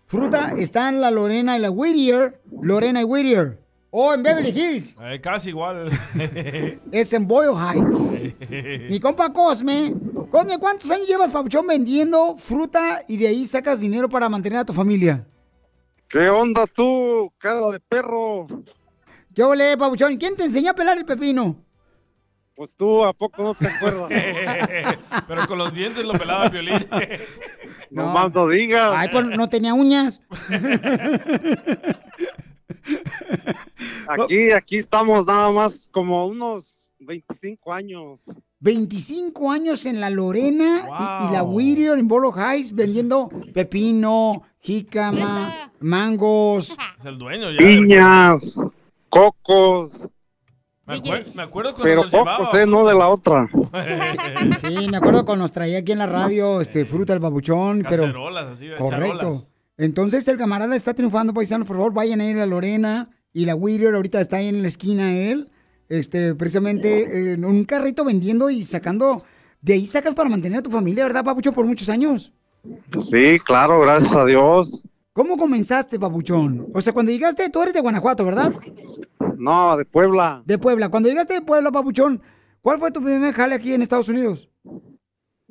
Fruta 0.06 0.54
está 0.56 0.88
en 0.88 1.02
la 1.02 1.11
Lorena 1.11 1.58
y 1.58 1.61
la 1.61 1.70
Whittier. 1.70 2.40
Lorena 2.62 3.02
y 3.02 3.04
Whittier. 3.04 3.61
Oh, 3.93 4.14
en 4.14 4.22
Beverly 4.22 4.51
Hills. 4.51 4.95
Eh, 5.03 5.20
casi 5.20 5.49
igual. 5.49 5.91
Es 6.93 7.12
en 7.12 7.26
Boyle 7.26 7.55
Heights. 7.57 8.22
Mi 8.88 9.01
compa 9.01 9.32
Cosme. 9.32 9.95
Cosme, 10.30 10.59
¿cuántos 10.59 10.91
años 10.93 11.09
llevas, 11.09 11.30
Pabuchón, 11.30 11.66
vendiendo 11.66 12.36
fruta 12.36 13.01
y 13.09 13.16
de 13.16 13.26
ahí 13.26 13.45
sacas 13.45 13.80
dinero 13.80 14.09
para 14.09 14.28
mantener 14.28 14.61
a 14.61 14.64
tu 14.64 14.72
familia? 14.72 15.26
¿Qué 16.09 16.28
onda 16.28 16.66
tú, 16.66 17.32
cara 17.38 17.66
de 17.68 17.80
perro? 17.80 18.47
¿Qué 19.34 19.43
ole, 19.43 19.76
Pabuchón? 19.76 20.16
¿Quién 20.18 20.36
te 20.36 20.45
enseñó 20.45 20.70
a 20.70 20.74
pelar 20.74 20.97
el 20.97 21.05
pepino? 21.05 21.57
Pues 22.55 22.76
tú, 22.76 23.05
¿a 23.05 23.12
poco 23.12 23.43
no 23.43 23.55
te 23.55 23.66
acuerdas? 23.68 24.09
Pero 25.28 25.47
con 25.49 25.59
los 25.59 25.72
dientes 25.72 26.05
lo 26.05 26.12
pelaba 26.12 26.45
el 26.47 26.51
violín. 26.51 26.86
No 27.91 28.07
más 28.07 28.32
no 28.32 28.47
digas. 28.47 28.93
Ay, 28.95 29.09
pues 29.11 29.26
no 29.26 29.49
tenía 29.49 29.74
uñas. 29.74 30.20
Aquí, 34.08 34.50
aquí 34.52 34.78
estamos 34.78 35.26
nada 35.26 35.50
más 35.50 35.88
como 35.92 36.26
unos 36.26 36.88
25 36.98 37.72
años. 37.72 38.20
25 38.60 39.50
años 39.50 39.86
en 39.86 40.00
la 40.00 40.10
Lorena 40.10 40.82
y, 41.22 41.28
y 41.28 41.32
la 41.32 41.42
Whittier 41.42 41.98
en 41.98 42.08
Bolo 42.08 42.32
Heights 42.36 42.72
vendiendo 42.74 43.30
pepino, 43.54 44.42
jícama, 44.60 45.72
mangos. 45.80 46.76
Es 46.98 47.06
el 47.06 47.16
dueño 47.18 47.50
ya. 47.50 47.58
Piñas, 47.58 48.56
cocos, 49.08 50.00
Me, 50.86 50.96
acuer- 50.96 51.32
me 51.34 51.42
acuerdo 51.42 51.70
cuando 51.72 51.82
pero 51.84 52.02
nos 52.02 52.12
llevaba. 52.12 52.36
cocos, 52.38 52.54
eh, 52.60 52.66
no 52.66 52.86
de 52.86 52.94
la 52.94 53.08
otra. 53.08 53.48
Sí, 54.58 54.88
me 54.90 54.96
acuerdo 54.98 55.24
cuando 55.24 55.44
nos 55.44 55.52
traía 55.52 55.78
aquí 55.78 55.92
en 55.92 55.98
la 55.98 56.06
radio 56.06 56.60
este 56.60 56.84
fruta 56.84 57.14
el 57.14 57.20
babuchón, 57.20 57.86
pero 57.88 58.04
así, 58.38 58.68
correcto. 58.76 59.16
charolas. 59.18 59.52
Entonces 59.81 60.28
el 60.28 60.37
camarada 60.37 60.76
está 60.76 60.93
triunfando, 60.93 61.33
paisanos, 61.33 61.66
por 61.66 61.78
favor, 61.78 61.95
vayan 61.95 62.20
a 62.20 62.26
ir 62.26 62.37
a 62.37 62.45
Lorena 62.45 63.09
y 63.33 63.47
la 63.47 63.55
Whittier 63.55 63.95
ahorita 63.95 64.20
está 64.20 64.37
ahí 64.37 64.49
en 64.49 64.61
la 64.61 64.68
esquina 64.68 65.16
él, 65.16 65.51
este 65.89 66.35
precisamente 66.35 67.33
en 67.33 67.47
un 67.47 67.64
carrito 67.64 68.05
vendiendo 68.05 68.51
y 68.51 68.62
sacando 68.62 69.22
de 69.62 69.72
ahí 69.72 69.87
sacas 69.87 70.12
para 70.12 70.28
mantener 70.28 70.59
a 70.59 70.62
tu 70.62 70.68
familia, 70.68 71.05
¿verdad, 71.05 71.24
papucho, 71.24 71.53
por 71.53 71.64
muchos 71.64 71.89
años? 71.89 72.35
Sí, 73.11 73.39
claro, 73.43 73.81
gracias 73.81 74.14
a 74.14 74.26
Dios. 74.26 74.83
¿Cómo 75.14 75.39
comenzaste, 75.39 75.99
papuchón? 75.99 76.68
O 76.74 76.83
sea, 76.83 76.93
cuando 76.93 77.11
llegaste, 77.11 77.49
tú 77.49 77.62
eres 77.62 77.72
de 77.72 77.81
Guanajuato, 77.81 78.22
¿verdad? 78.26 78.53
No, 79.39 79.78
de 79.78 79.87
Puebla. 79.87 80.43
De 80.45 80.59
Puebla. 80.59 80.91
Cuando 80.91 81.09
llegaste 81.09 81.33
de 81.33 81.41
Puebla, 81.41 81.70
papuchón, 81.70 82.20
¿cuál 82.61 82.78
fue 82.78 82.91
tu 82.91 83.01
primer 83.03 83.33
jale 83.33 83.55
aquí 83.55 83.72
en 83.72 83.81
Estados 83.81 84.11
Unidos? 84.11 84.51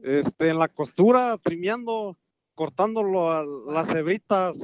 Este, 0.03 0.49
en 0.49 0.59
la 0.59 0.67
costura, 0.67 1.35
trimeando, 1.41 2.15
cortando 2.63 3.01
lo- 3.03 3.71
las 3.71 3.87
cebritas. 3.87 4.59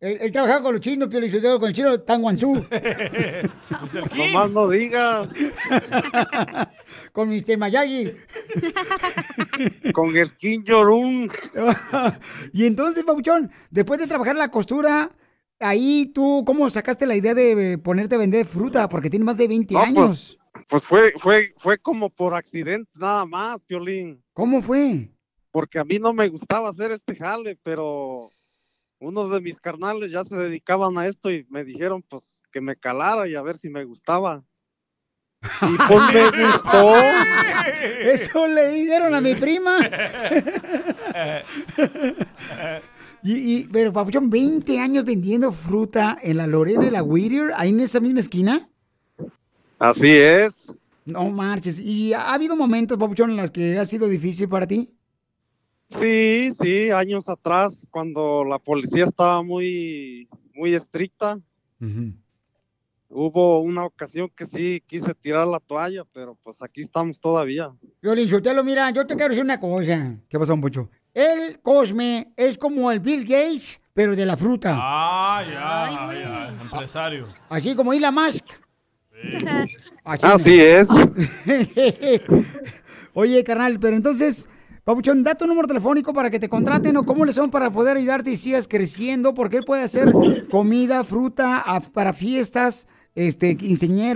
Él, 0.00 0.18
él 0.20 0.32
trabajaba 0.32 0.64
con 0.64 0.72
los 0.72 0.80
chinos, 0.80 1.08
Pio 1.08 1.20
Lizotero, 1.20 1.60
con 1.60 1.68
el 1.68 1.74
chino 1.74 2.00
Tan 2.00 2.22
Guanzú. 2.22 2.54
No 4.16 4.24
más 4.32 4.50
no 4.50 4.68
digas. 4.68 5.28
con 7.12 7.28
Mr. 7.28 7.56
Mayagi. 7.56 8.12
Con 9.94 10.16
el 10.16 10.36
Kim 10.36 10.64
Jong-un. 10.66 11.30
y 12.52 12.66
entonces, 12.66 13.04
Pabuchón, 13.04 13.50
después 13.70 14.00
de 14.00 14.06
trabajar 14.08 14.34
la 14.36 14.50
costura, 14.50 15.10
ahí 15.60 16.10
tú, 16.12 16.42
¿cómo 16.44 16.68
sacaste 16.68 17.06
la 17.06 17.14
idea 17.16 17.34
de 17.34 17.78
ponerte 17.78 18.16
a 18.16 18.18
vender 18.18 18.44
fruta? 18.44 18.88
Porque 18.88 19.10
tienes 19.10 19.26
más 19.26 19.36
de 19.36 19.46
20 19.48 19.74
No, 19.74 19.80
años. 19.80 20.38
pues, 20.52 20.64
pues 20.68 20.86
fue, 20.86 21.12
fue, 21.20 21.54
fue 21.58 21.78
como 21.78 22.10
por 22.10 22.34
accidente 22.34 22.90
nada 22.94 23.24
más, 23.24 23.60
Piolín. 23.62 24.20
¿Cómo 24.32 24.62
fue? 24.62 25.10
Porque 25.50 25.78
a 25.78 25.84
mí 25.84 25.98
no 25.98 26.12
me 26.12 26.28
gustaba 26.28 26.68
hacer 26.70 26.92
este 26.92 27.16
jale, 27.16 27.58
pero 27.62 28.20
unos 29.00 29.30
de 29.30 29.40
mis 29.40 29.60
carnales 29.60 30.10
ya 30.10 30.24
se 30.24 30.36
dedicaban 30.36 30.98
a 30.98 31.06
esto 31.06 31.30
y 31.30 31.46
me 31.50 31.64
dijeron 31.64 32.02
pues 32.02 32.42
que 32.52 32.60
me 32.60 32.76
calara 32.76 33.28
y 33.28 33.34
a 33.34 33.42
ver 33.42 33.58
si 33.58 33.70
me 33.70 33.84
gustaba. 33.84 34.42
Y 35.40 35.76
pues 35.88 36.12
me 36.12 36.46
gustó. 36.46 36.94
Eso 38.00 38.46
le 38.48 38.68
dijeron 38.70 39.14
a 39.14 39.20
mi 39.20 39.34
prima. 39.36 39.78
y, 43.22 43.32
y- 43.60 43.68
pero, 43.72 43.92
Papuchón, 43.92 44.30
20 44.30 44.80
años 44.80 45.04
vendiendo 45.04 45.52
fruta 45.52 46.18
en 46.22 46.36
la 46.36 46.46
Lorena 46.46 46.86
y 46.86 46.90
la 46.90 47.02
Whittier, 47.02 47.52
ahí 47.56 47.70
en 47.70 47.80
esa 47.80 48.00
misma 48.00 48.20
esquina. 48.20 48.68
Así 49.78 50.10
es. 50.10 50.74
No 51.04 51.30
marches. 51.30 51.78
¿Y 51.80 52.12
ha 52.12 52.34
habido 52.34 52.56
momentos, 52.56 52.98
Papuchón, 52.98 53.30
en 53.30 53.36
los 53.36 53.50
que 53.50 53.78
ha 53.78 53.84
sido 53.84 54.08
difícil 54.08 54.48
para 54.48 54.66
ti? 54.66 54.90
Sí, 55.88 56.50
sí, 56.52 56.90
años 56.90 57.28
atrás, 57.28 57.86
cuando 57.90 58.44
la 58.44 58.58
policía 58.58 59.04
estaba 59.04 59.42
muy, 59.42 60.28
muy 60.54 60.74
estricta, 60.74 61.38
hubo 63.08 63.60
una 63.60 63.86
ocasión 63.86 64.30
que 64.34 64.44
sí 64.44 64.82
quise 64.86 65.14
tirar 65.14 65.46
la 65.46 65.60
toalla, 65.60 66.04
pero 66.12 66.36
pues 66.42 66.62
aquí 66.62 66.82
estamos 66.82 67.18
todavía. 67.20 67.72
Violín 68.02 68.28
Sotelo, 68.28 68.62
mira, 68.62 68.90
yo 68.90 69.06
te 69.06 69.14
quiero 69.14 69.30
decir 69.30 69.44
una 69.44 69.58
cosa. 69.58 70.18
¿Qué 70.28 70.38
pasó, 70.38 70.60
Poncho? 70.60 70.90
El 71.14 71.60
Cosme 71.62 72.32
es 72.36 72.58
como 72.58 72.92
el 72.92 73.00
Bill 73.00 73.22
Gates, 73.24 73.80
pero 73.94 74.14
de 74.14 74.26
la 74.26 74.36
fruta. 74.36 74.76
Ah, 74.78 75.42
ya, 75.44 76.12
ya, 76.12 76.62
empresario. 76.62 77.28
Así 77.48 77.74
como 77.74 77.92
Elon 77.92 78.14
Musk. 78.14 78.46
Así, 80.04 80.26
Así 80.26 80.60
es. 80.60 80.88
Oye, 83.14 83.42
carnal, 83.42 83.80
pero 83.80 83.96
entonces, 83.96 84.48
Papuchón, 84.88 85.22
da 85.22 85.34
tu 85.34 85.46
número 85.46 85.68
telefónico 85.68 86.14
para 86.14 86.30
que 86.30 86.38
te 86.38 86.48
contraten 86.48 86.96
o 86.96 87.04
cómo 87.04 87.26
le 87.26 87.34
son 87.34 87.50
para 87.50 87.70
poder 87.70 87.98
ayudarte 87.98 88.30
y 88.30 88.36
sigas 88.36 88.66
creciendo, 88.66 89.34
porque 89.34 89.58
él 89.58 89.64
puede 89.66 89.82
hacer 89.82 90.10
comida, 90.50 91.04
fruta 91.04 91.58
a- 91.58 91.80
para 91.80 92.14
fiestas, 92.14 92.88
este, 93.14 93.54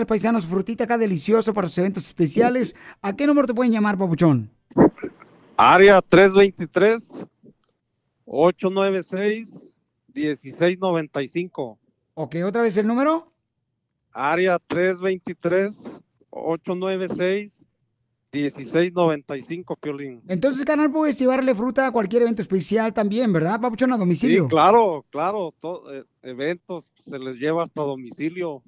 paisanos, 0.09 0.47
frutita 0.47 0.85
acá 0.85 0.97
deliciosa 0.97 1.53
para 1.53 1.69
sus 1.69 1.77
eventos 1.77 2.07
especiales. 2.07 2.75
¿A 3.03 3.15
qué 3.15 3.27
número 3.27 3.47
te 3.47 3.53
pueden 3.53 3.71
llamar, 3.71 3.99
Papuchón? 3.99 4.51
Área 5.59 6.01
323 6.01 7.27
896 8.25 9.75
1695. 10.15 11.79
Ok, 12.15 12.37
otra 12.47 12.63
vez 12.63 12.79
el 12.79 12.87
número. 12.87 13.31
Área 14.11 14.59
323 14.59 16.01
896 16.31 17.67
1695, 18.33 19.77
Piolín. 19.77 20.23
Entonces, 20.27 20.65
carnal, 20.65 20.91
puedes 20.91 21.19
llevarle 21.19 21.55
fruta 21.55 21.87
a 21.87 21.93
cualquier 21.93 22.23
evento 22.23 22.41
especial 22.41 22.95
también, 22.95 23.31
¿verdad, 23.33 23.61
Papuchón, 23.61 23.93
a 23.93 23.99
domicilio? 23.99 24.45
Sí, 24.45 24.51
claro, 24.51 25.05
claro, 25.11 25.53
eh, 25.93 26.05
eventos 26.23 26.91
se 26.99 27.19
les 27.19 27.37
lleva 27.37 27.65
hasta 27.65 27.83
domicilio. 27.83 28.63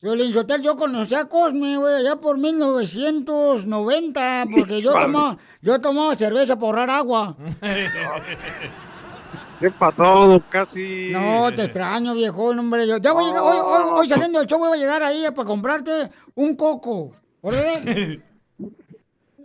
Violín 0.00 0.32
Sotel, 0.32 0.62
yo 0.62 0.76
conocí 0.76 1.14
a 1.14 1.26
Cosme, 1.26 1.76
güey, 1.76 1.94
allá 1.94 2.16
por 2.16 2.38
1990, 2.38 4.46
porque 4.50 4.80
yo 4.80 4.94
tomaba, 4.94 5.36
yo 5.60 5.78
tomaba 5.80 6.16
cerveza 6.16 6.58
por 6.58 6.70
ahorrar 6.70 6.88
agua. 6.90 7.36
¿Qué 9.60 9.70
pasó, 9.70 10.42
Casi? 10.48 11.10
No, 11.12 11.52
te 11.54 11.64
extraño, 11.64 12.14
viejo, 12.14 12.46
hombre. 12.46 12.88
Yo, 12.88 12.96
ya 12.96 13.12
voy 13.12 13.24
a 13.24 13.26
llegar, 13.28 13.42
hoy, 13.44 13.58
hoy, 13.62 13.82
hoy 13.94 14.08
saliendo 14.08 14.38
del 14.40 14.48
show 14.48 14.58
voy 14.58 14.76
a 14.76 14.80
llegar 14.80 15.02
ahí 15.04 15.22
para 15.36 15.46
comprarte 15.46 16.10
un 16.34 16.56
coco. 16.56 17.14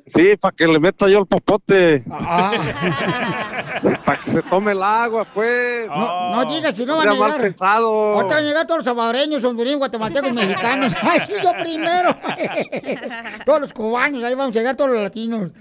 Sí, 0.08 0.38
para 0.40 0.56
que 0.56 0.66
le 0.66 0.80
meta 0.80 1.10
yo 1.10 1.20
el 1.20 1.26
popote. 1.26 2.04
Ah. 2.10 2.52
para 4.06 4.24
que 4.24 4.32
se 4.32 4.42
tome 4.42 4.72
el 4.72 4.82
agua, 4.82 5.28
pues. 5.34 5.88
No, 5.88 6.36
no 6.36 6.46
digas 6.46 6.76
si 6.78 6.86
no 6.86 6.96
van 6.96 7.10
a 7.10 7.14
llegar. 7.14 7.42
pensado. 7.42 7.90
Ahorita 8.16 8.36
van 8.36 8.44
a 8.44 8.48
llegar 8.48 8.66
todos 8.66 8.80
los 8.80 8.86
salvadoreños, 8.86 9.44
hondureños, 9.44 9.80
guatemaltecos, 9.80 10.34
mexicanos. 10.34 10.96
Ay, 11.02 11.20
yo 11.44 11.52
primero. 11.62 12.16
todos 13.46 13.60
los 13.60 13.74
cubanos, 13.74 14.24
ahí 14.24 14.34
vamos 14.34 14.56
a 14.56 14.60
llegar 14.60 14.76
todos 14.78 14.92
los 14.92 15.02
latinos. 15.02 15.52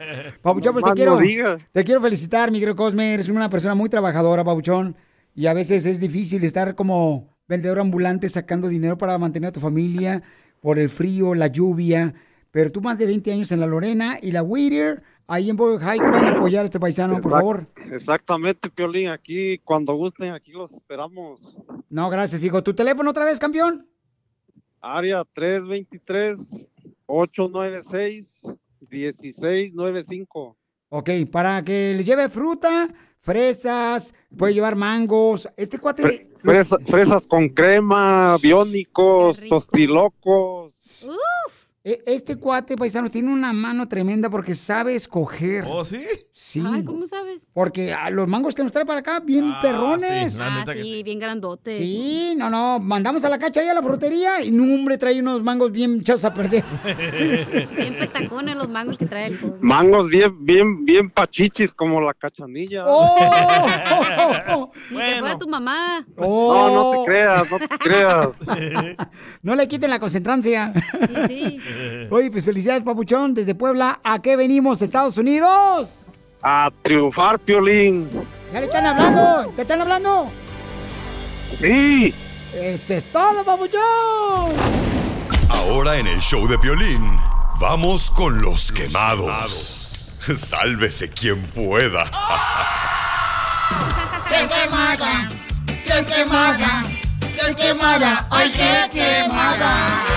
Papuchón, 0.41 0.73
pues 0.75 0.85
te 0.85 0.93
quiero, 0.93 1.17
digas. 1.19 1.67
te 1.73 1.83
quiero 1.83 2.01
felicitar, 2.01 2.53
mi 2.53 2.61
querido 2.61 2.77
Cosme. 2.77 3.15
Eres 3.15 3.29
una 3.29 3.51
persona 3.51 3.75
muy 3.75 3.89
trabajadora, 3.89 4.45
Papuchón. 4.45 4.97
Y 5.35 5.49
a 5.49 5.55
veces 5.55 5.85
es 5.87 6.01
difícil 6.01 6.45
estar 6.45 6.77
como 6.77 7.37
vendedor 7.49 7.81
ambulante 7.81 8.29
sacando 8.29 8.69
dinero 8.69 8.97
para 8.97 9.19
mantener 9.19 9.49
a 9.49 9.53
tu 9.53 9.61
familia 9.61 10.23
por 10.61 10.79
el 10.79 10.89
frío, 10.89 11.35
la 11.35 11.49
lluvia. 11.49 12.15
Pero 12.57 12.73
tú 12.73 12.81
más 12.81 12.97
de 12.99 13.05
20 13.05 13.33
años 13.33 13.53
en 13.53 13.61
la 13.61 13.67
Lorena 13.67 14.17
y 14.23 14.33
la 14.33 14.43
Whittier, 14.43 15.03
ahí 15.27 15.51
en 15.51 15.57
Boyle 15.59 15.79
Heights, 15.79 16.11
van 16.11 16.25
a 16.25 16.31
apoyar 16.31 16.63
a 16.63 16.65
este 16.65 16.81
paisano, 16.81 17.21
por 17.21 17.25
Exact- 17.33 17.39
favor. 17.39 17.67
Exactamente, 17.93 18.71
Piolín. 18.71 19.09
Aquí, 19.09 19.59
cuando 19.59 19.93
gusten, 19.95 20.33
aquí 20.33 20.53
los 20.53 20.73
esperamos. 20.73 21.55
No, 21.91 22.09
gracias, 22.09 22.43
hijo. 22.45 22.63
¿Tu 22.63 22.73
teléfono 22.73 23.11
otra 23.11 23.27
vez, 23.27 23.39
campeón? 23.39 23.87
Área 24.81 25.23
323-896-1695. 29.37 30.57
Ok, 30.89 31.11
para 31.31 31.63
que 31.63 31.93
les 31.95 32.07
lleve 32.07 32.29
fruta, 32.31 32.89
fresas, 33.19 34.15
puede 34.37 34.55
llevar 34.55 34.77
mangos. 34.77 35.47
Este 35.59 35.79
cuate. 35.79 36.31
Fresa- 36.43 36.79
fresas 36.89 37.27
con 37.27 37.49
crema, 37.51 38.37
biónicos, 38.41 39.43
tostilocos. 39.47 41.05
E- 41.05 41.11
Este 41.87 42.35
cuate 42.35 42.77
paisano 42.77 43.09
tiene 43.09 43.33
una 43.33 43.53
mano 43.53 43.87
tremenda 43.87 44.29
porque 44.29 44.57
sabe 44.57 44.97
escoger. 44.97 45.65
¿Oh, 45.69 45.85
sí? 45.85 46.03
Sí. 46.33 46.61
Ay, 46.67 46.83
¿cómo 46.83 47.07
sabes? 47.07 47.47
Porque 47.53 47.93
ah, 47.93 48.11
los 48.11 48.27
mangos 48.27 48.57
que 48.57 48.65
nos 48.65 48.73
trae 48.73 48.85
para 48.85 48.99
acá, 48.99 49.21
bien 49.21 49.55
perrones. 49.63 50.37
Ah, 50.41 50.65
sí, 50.73 51.05
bien 51.05 51.21
grandotes. 51.21 51.77
Sí, 51.77 52.35
no, 52.37 52.51
no, 52.51 52.81
mandamos 52.81 53.25
a 53.25 53.29
la 53.29 53.39
cacha 53.39 53.61
ahí 53.61 53.69
a 53.69 53.75
la 53.75 53.85
frutería 53.85 54.43
y 54.43 54.51
no, 54.51 54.65
hombre, 54.65 54.99
trae 54.99 55.21
unos 55.21 55.45
mangos 55.45 55.71
bien 55.71 56.01
echados 56.01 56.25
a 56.25 56.35
perder. 56.35 56.65
Bien 57.77 57.97
petacones 57.99 58.57
los 58.57 58.69
mangos 58.69 58.99
que 58.99 59.07
trae 59.07 59.27
el 59.27 59.41
Cosmo. 59.41 59.59
Mangos 59.61 60.09
bien, 60.09 60.45
bien, 60.45 60.85
bien 60.85 61.09
pachichis 61.09 61.73
como 61.73 62.01
la 62.01 62.15
cachanilla. 62.15 62.85
¡Oh! 62.87 64.73
Ni 64.91 64.97
que 64.97 65.17
fuera 65.21 65.39
tu 65.39 65.49
mamá. 65.49 66.05
No, 66.17 66.75
no 66.75 66.91
te 66.91 67.07
creas, 67.07 67.51
no 67.51 67.59
te 67.59 67.79
creas. 67.79 68.29
No 69.43 69.55
le 69.55 69.69
quiten 69.69 69.91
la 69.91 70.01
concentrancia. 70.01 70.73
Sí, 71.29 71.61
Oye, 72.11 72.31
pues 72.31 72.45
felicidades, 72.45 72.83
papuchón, 72.83 73.35
desde 73.35 73.55
Puebla. 73.55 74.01
¿A 74.03 74.21
qué 74.21 74.37
venimos, 74.37 74.83
Estados 74.83 75.19
Unidos? 75.19 76.07
A 76.43 76.71
triunfar, 76.83 77.39
Piolín. 77.39 78.09
¿Ya 78.53 78.61
le 78.61 78.67
están 78.67 78.87
hablando? 78.87 79.53
¿Te 79.57 79.63
están 79.63 79.81
hablando? 79.81 80.31
Sí. 81.61 82.15
Ese 82.55 82.97
es 82.97 83.13
todo, 83.13 83.45
papuchón. 83.45 83.83
Ahora 85.51 85.97
en 85.97 86.07
el 86.07 86.21
show 86.21 86.47
de 86.47 86.59
Piolín, 86.59 87.19
vamos 87.61 88.11
con 88.11 88.41
los 88.41 88.71
quemados. 88.73 90.19
Sálvese 90.37 91.11
quien 91.11 91.43
pueda. 91.43 92.05
¡Qué 94.29 94.49
quemada! 94.49 95.29
¡Qué 95.67 96.05
quemada! 96.05 96.85
¡Qué 97.21 97.55
quemada! 97.55 98.27
¡Ay, 98.31 98.51
qué 98.51 98.91
quemada! 98.93 100.16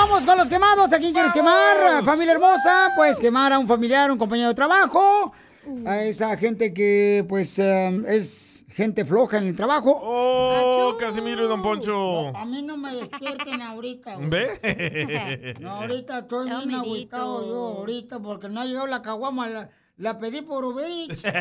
Vamos 0.00 0.24
con 0.24 0.38
los 0.38 0.48
quemados. 0.48 0.92
¿A 0.92 0.98
quién 1.00 1.12
quieres 1.12 1.32
quemar? 1.32 2.04
Familia 2.04 2.34
hermosa, 2.34 2.92
pues 2.94 3.18
quemar 3.18 3.52
a 3.52 3.58
un 3.58 3.66
familiar, 3.66 4.12
un 4.12 4.16
compañero 4.16 4.46
de 4.50 4.54
trabajo. 4.54 5.32
A 5.84 6.04
esa 6.04 6.36
gente 6.36 6.72
que, 6.72 7.26
pues, 7.28 7.58
eh, 7.58 7.88
es 8.06 8.64
gente 8.70 9.04
floja 9.04 9.38
en 9.38 9.48
el 9.48 9.56
trabajo. 9.56 10.00
¡Oh, 10.00 10.96
Casimiro 11.00 11.44
y 11.44 11.48
Don 11.48 11.60
Poncho! 11.62 12.28
A 12.28 12.44
mí 12.44 12.62
no 12.62 12.76
me 12.76 12.94
despierten 12.94 13.60
ahorita. 13.60 14.14
güey. 14.14 14.30
¿Ve? 14.30 15.56
No, 15.58 15.70
ahorita 15.70 16.20
estoy 16.20 16.48
bien 16.48 16.74
agüitado 16.76 17.44
yo, 17.48 17.78
ahorita, 17.78 18.20
porque 18.20 18.48
no 18.48 18.60
ha 18.60 18.66
llegado 18.66 18.86
la 18.86 19.02
caguama. 19.02 19.48
La, 19.48 19.68
la 19.98 20.16
pedí 20.16 20.42
por 20.42 20.64
Uber 20.64 20.90
Eats. 20.90 21.24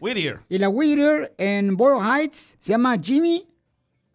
Whittier. 0.00 0.40
y 0.48 0.58
la 0.58 0.68
Whittier 0.68 1.34
en 1.36 1.76
Boyle 1.76 1.98
Heights. 2.00 2.54
Se 2.58 2.70
llama 2.72 2.96
Jimmy 3.02 3.48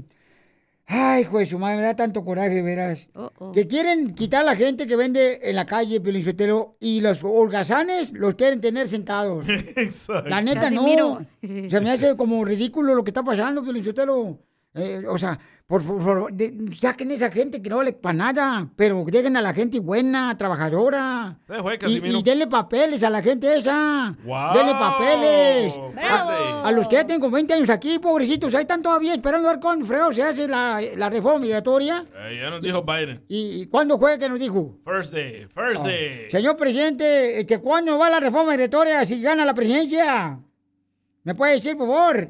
Ay, 0.89 1.25
juez, 1.25 1.49
su 1.49 1.59
madre, 1.59 1.79
me 1.79 1.83
da 1.83 1.97
tanto 1.97 2.25
coraje, 2.25 2.63
verás. 2.63 3.09
Que 3.53 3.67
quieren 3.67 4.15
quitar 4.15 4.43
a 4.43 4.45
la 4.45 4.55
gente 4.55 4.87
que 4.87 4.95
vende 4.95 5.41
en 5.43 5.57
la 5.57 5.67
calle, 5.67 6.01
Piolín 6.01 6.23
Sotelo, 6.23 6.77
y 6.81 7.01
los 7.01 7.25
holgazanes 7.25 8.13
los 8.13 8.37
quieren 8.37 8.61
tener 8.61 8.89
sentados. 8.89 9.45
Exacto. 9.49 10.29
La 10.31 10.41
neta, 10.41 10.61
Casimiro. 10.61 11.27
no. 11.43 11.69
Se 11.69 11.81
me 11.81 11.91
hace 11.91 12.15
como 12.17 12.45
ridículo 12.45 12.95
lo 12.95 13.03
que 13.03 13.11
está 13.11 13.25
pasando, 13.25 13.65
Piolín 13.65 13.85
Sotelo. 13.85 14.39
Eh, 14.79 15.05
o 15.09 15.17
sea, 15.17 15.39
por 15.67 15.81
favor, 15.81 16.31
saquen 16.79 17.11
esa 17.11 17.31
gente 17.31 17.63
que 17.63 17.71
no 17.71 17.79
vale 17.79 17.95
para 17.95 18.13
nada, 18.13 18.69
pero 18.77 19.05
dejen 19.07 19.35
a 19.39 19.41
la 19.41 19.55
gente 19.55 19.81
buena, 19.81 20.37
trabajadora. 20.37 21.39
Fue, 21.47 21.79
Y, 21.89 22.19
y 22.19 22.23
denle 22.23 22.47
papeles 22.47 23.03
a 23.03 23.09
la 23.09 23.23
gente 23.23 23.57
esa. 23.57 24.15
¡Wow! 24.23 24.53
Denle 24.55 24.73
papeles. 24.75 25.75
¡Bravo! 25.95 26.31
A, 26.31 26.69
a 26.69 26.73
los 26.73 26.87
que 26.89 26.97
ya 26.97 27.07
tienen 27.07 27.23
como 27.23 27.35
20 27.35 27.55
años 27.55 27.71
aquí, 27.71 27.99
pobrecitos, 27.99 28.55
ahí 28.55 28.61
están 28.61 28.83
todavía 28.83 29.15
esperando 29.15 29.49
a 29.49 29.53
ver 29.53 29.61
cuándo 29.61 29.87
freo 29.87 30.13
se 30.13 30.23
hace 30.23 30.47
la, 30.47 30.79
la 30.95 31.09
reforma 31.09 31.39
migratoria. 31.41 32.05
Eh, 32.15 32.39
ya 32.43 32.51
nos 32.51 32.61
dijo 32.61 32.83
Biden. 32.83 33.25
¿Y, 33.27 33.63
y 33.63 33.67
cuándo 33.67 33.99
fue 33.99 34.19
que 34.19 34.29
nos 34.29 34.39
dijo? 34.39 34.79
First 34.85 35.11
day, 35.15 35.47
first 35.55 35.83
day. 35.85 36.29
Señor 36.31 36.57
presidente, 36.59 37.41
este, 37.41 37.61
¿cuándo 37.63 37.99
va 37.99 38.11
la 38.11 38.21
reforma 38.21 38.51
migratoria 38.53 39.05
si 39.07 39.23
gana 39.23 39.47
la 39.47 39.55
presidencia? 39.55 40.39
¿Me 41.25 41.35
puede 41.35 41.55
decir, 41.55 41.77
por 41.79 41.89
favor? 41.89 42.29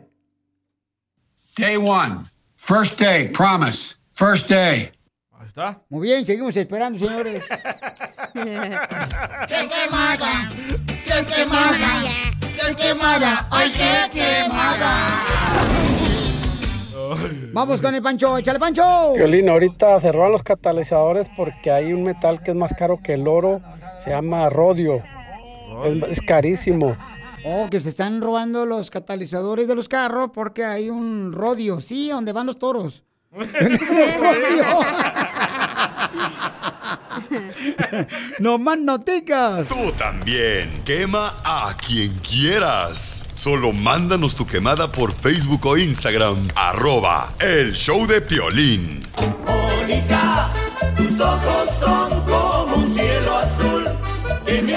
Day 1.58 1.76
one. 1.76 2.26
First 2.66 2.98
day, 2.98 3.28
promise. 3.28 3.94
First 4.12 4.48
day. 4.48 4.90
Ahí 5.38 5.46
está. 5.46 5.80
Muy 5.88 6.08
bien, 6.08 6.26
seguimos 6.26 6.56
esperando, 6.56 6.98
señores. 6.98 7.44
¡Qué 8.34 9.68
quemada! 9.68 10.48
¡Qué 11.04 11.24
quemada! 11.24 12.02
¡Qué 12.40 12.74
quemada! 12.74 13.48
¡Ay, 13.52 13.70
qué 13.70 14.10
quemada! 14.10 15.24
Vamos 17.52 17.80
con 17.80 17.94
el 17.94 18.02
Pancho, 18.02 18.36
échale 18.36 18.58
Pancho. 18.58 19.12
Violín, 19.14 19.48
ahorita 19.48 20.00
se 20.00 20.10
roban 20.10 20.32
los 20.32 20.42
catalizadores 20.42 21.30
porque 21.36 21.70
hay 21.70 21.92
un 21.92 22.02
metal 22.02 22.42
que 22.42 22.50
es 22.50 22.56
más 22.56 22.74
caro 22.76 22.98
que 23.00 23.14
el 23.14 23.28
oro, 23.28 23.60
se 24.00 24.10
llama 24.10 24.50
rodio. 24.50 25.04
Es, 25.84 26.18
es 26.18 26.20
carísimo. 26.20 26.96
Oh, 27.48 27.68
que 27.70 27.78
se 27.78 27.90
están 27.90 28.20
robando 28.20 28.66
los 28.66 28.90
catalizadores 28.90 29.68
de 29.68 29.76
los 29.76 29.88
carros 29.88 30.30
porque 30.34 30.64
hay 30.64 30.90
un 30.90 31.32
rodio, 31.32 31.80
sí, 31.80 32.08
donde 32.08 32.32
van 32.32 32.46
los 32.46 32.58
toros. 32.58 33.04
no 38.38 38.58
más 38.58 38.78
noticas. 38.78 39.68
Tú 39.68 39.92
también. 39.92 40.82
Quema 40.84 41.32
a 41.44 41.74
quien 41.76 42.12
quieras. 42.18 43.28
Solo 43.34 43.72
mándanos 43.72 44.36
tu 44.36 44.46
quemada 44.46 44.90
por 44.90 45.12
Facebook 45.12 45.66
o 45.66 45.76
Instagram. 45.76 46.48
Arroba 46.54 47.32
el 47.40 47.74
show 47.74 48.06
de 48.06 48.20
Piolín. 48.20 49.00
Mónica, 49.44 50.52
tus 50.96 51.20
ojos 51.20 51.70
son 51.78 52.24
como 52.24 52.76
un 52.76 52.94
cielo 52.94 53.38
azul 53.38 53.84
que 54.44 54.62
me 54.62 54.76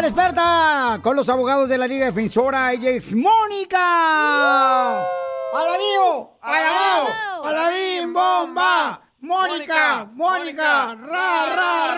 A 0.00 0.02
la 0.02 0.08
experta 0.08 0.98
con 1.02 1.14
los 1.14 1.28
abogados 1.28 1.68
de 1.68 1.76
la 1.76 1.86
Liga 1.86 2.06
Defensora. 2.06 2.72
Ella 2.72 2.88
es 2.88 3.14
Mónica. 3.14 5.02
¡Alabío! 5.52 6.38
¡Alabío! 6.40 7.06
¡Alabín 7.44 8.10
bomba! 8.14 9.02
¡Mónica! 9.20 10.08
¡Mónica! 10.14 10.94
¡Ra, 10.94 11.44
ra, 11.54 11.94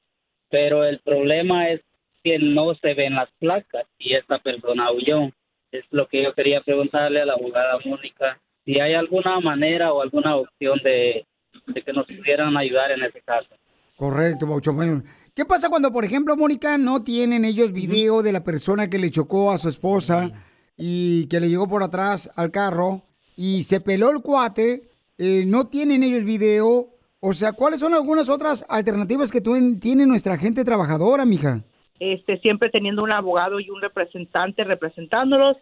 pero 0.50 0.84
el 0.84 1.00
problema 1.00 1.70
es 1.70 1.82
que 2.24 2.40
no 2.40 2.76
se 2.76 2.94
ven 2.94 3.16
las 3.16 3.30
placas 3.40 3.86
y 3.98 4.16
esta 4.16 4.40
persona 4.40 4.92
huyó. 4.92 5.30
Es 5.72 5.86
lo 5.92 6.08
que 6.08 6.24
yo 6.24 6.34
quería 6.34 6.60
preguntarle 6.62 7.22
a 7.22 7.26
la 7.26 7.34
abogada 7.34 7.80
Mónica, 7.86 8.40
si 8.66 8.80
hay 8.80 8.94
alguna 8.94 9.40
manera 9.40 9.94
o 9.94 10.02
alguna 10.02 10.36
opción 10.36 10.80
de, 10.84 11.26
de 11.68 11.82
que 11.82 11.94
nos 11.94 12.06
pudieran 12.06 12.56
ayudar 12.58 12.92
en 12.92 13.04
ese 13.04 13.22
caso. 13.22 13.50
Correcto, 13.96 14.48
papuchón. 14.48 15.04
¿Qué 15.36 15.46
pasa 15.46 15.70
cuando, 15.70 15.92
por 15.92 16.06
ejemplo, 16.06 16.36
Mónica, 16.36 16.78
no 16.78 17.04
tienen 17.04 17.44
ellos 17.44 17.72
video 17.72 18.22
de 18.22 18.32
la 18.32 18.44
persona 18.44 18.88
que 18.90 19.00
le 19.00 19.10
chocó 19.10 19.52
a 19.52 19.58
su 19.58 19.68
esposa 19.68 20.32
y 20.78 21.28
que 21.28 21.40
le 21.40 21.50
llegó 21.50 21.68
por 21.68 21.82
atrás 21.82 22.30
al 22.36 22.52
carro 22.52 23.02
y 23.36 23.64
se 23.64 23.82
peló 23.82 24.12
el 24.12 24.22
cuate? 24.22 24.90
eh, 25.20 25.44
no 25.46 25.66
tienen 25.68 26.02
ellos 26.04 26.24
video. 26.24 26.88
O 27.20 27.34
sea, 27.34 27.54
¿cuáles 27.54 27.80
son 27.80 27.94
algunas 27.94 28.30
otras 28.30 28.66
alternativas 28.68 29.32
que 29.32 29.42
tiene 29.42 30.06
nuestra 30.08 30.38
gente 30.38 30.64
trabajadora, 30.64 31.26
mija? 31.26 31.64
este, 32.00 32.38
siempre 32.40 32.70
teniendo 32.70 33.02
un 33.04 33.12
abogado 33.12 33.60
y 33.62 33.70
un 33.70 33.82
representante 33.82 34.64
representándolos. 34.66 35.56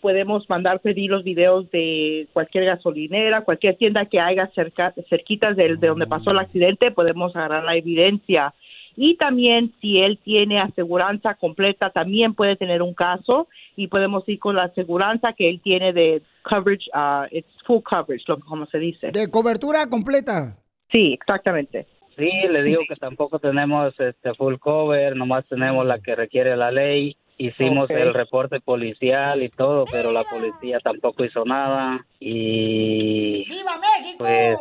Podemos 0.00 0.48
mandar 0.48 0.78
pedir 0.80 1.10
los 1.10 1.24
videos 1.24 1.68
de 1.72 2.28
cualquier 2.32 2.66
gasolinera, 2.66 3.40
cualquier 3.44 3.76
tienda 3.76 4.06
que 4.06 4.20
haya 4.20 4.48
cerca, 4.54 4.94
cerquitas 5.08 5.56
del- 5.56 5.80
de, 5.80 5.88
donde 5.88 6.06
pasó 6.06 6.30
el 6.30 6.38
accidente, 6.38 6.92
podemos 6.92 7.34
agarrar 7.34 7.64
la 7.64 7.74
evidencia. 7.76 8.54
Y 9.00 9.16
también 9.16 9.72
si 9.80 10.00
él 10.00 10.18
tiene 10.24 10.60
aseguranza 10.60 11.34
completa, 11.34 11.90
también 11.90 12.34
puede 12.34 12.56
tener 12.56 12.82
un 12.82 12.94
caso 12.94 13.46
y 13.76 13.86
podemos 13.86 14.28
ir 14.28 14.40
con 14.40 14.56
la 14.56 14.64
aseguranza 14.64 15.34
que 15.34 15.48
él 15.48 15.60
tiene 15.62 15.92
de 15.92 16.20
coverage, 16.42 16.90
uh, 16.92 17.26
it's 17.30 17.48
full 17.64 17.80
coverage, 17.80 18.24
lo, 18.26 18.40
como 18.40 18.66
se 18.66 18.78
dice. 18.78 19.12
De 19.12 19.30
cobertura 19.30 19.86
completa. 19.88 20.56
Sí, 20.90 21.12
exactamente. 21.12 21.86
Sí, 22.16 22.28
le 22.50 22.64
digo 22.64 22.80
que 22.88 22.96
tampoco 22.96 23.38
tenemos 23.38 23.94
este 24.00 24.34
full 24.34 24.56
cover, 24.56 25.14
nomás 25.14 25.48
tenemos 25.48 25.86
la 25.86 26.00
que 26.00 26.16
requiere 26.16 26.56
la 26.56 26.72
ley. 26.72 27.16
Hicimos 27.40 27.88
el 27.90 28.14
reporte 28.14 28.60
policial 28.60 29.42
y 29.44 29.48
todo, 29.48 29.84
pero 29.92 30.10
la 30.12 30.24
policía 30.24 30.80
tampoco 30.80 31.24
hizo 31.24 31.44
nada 31.44 32.04
y 32.18 33.44
¡Viva 33.48 33.72
México! 33.78 34.18
pues 34.18 34.58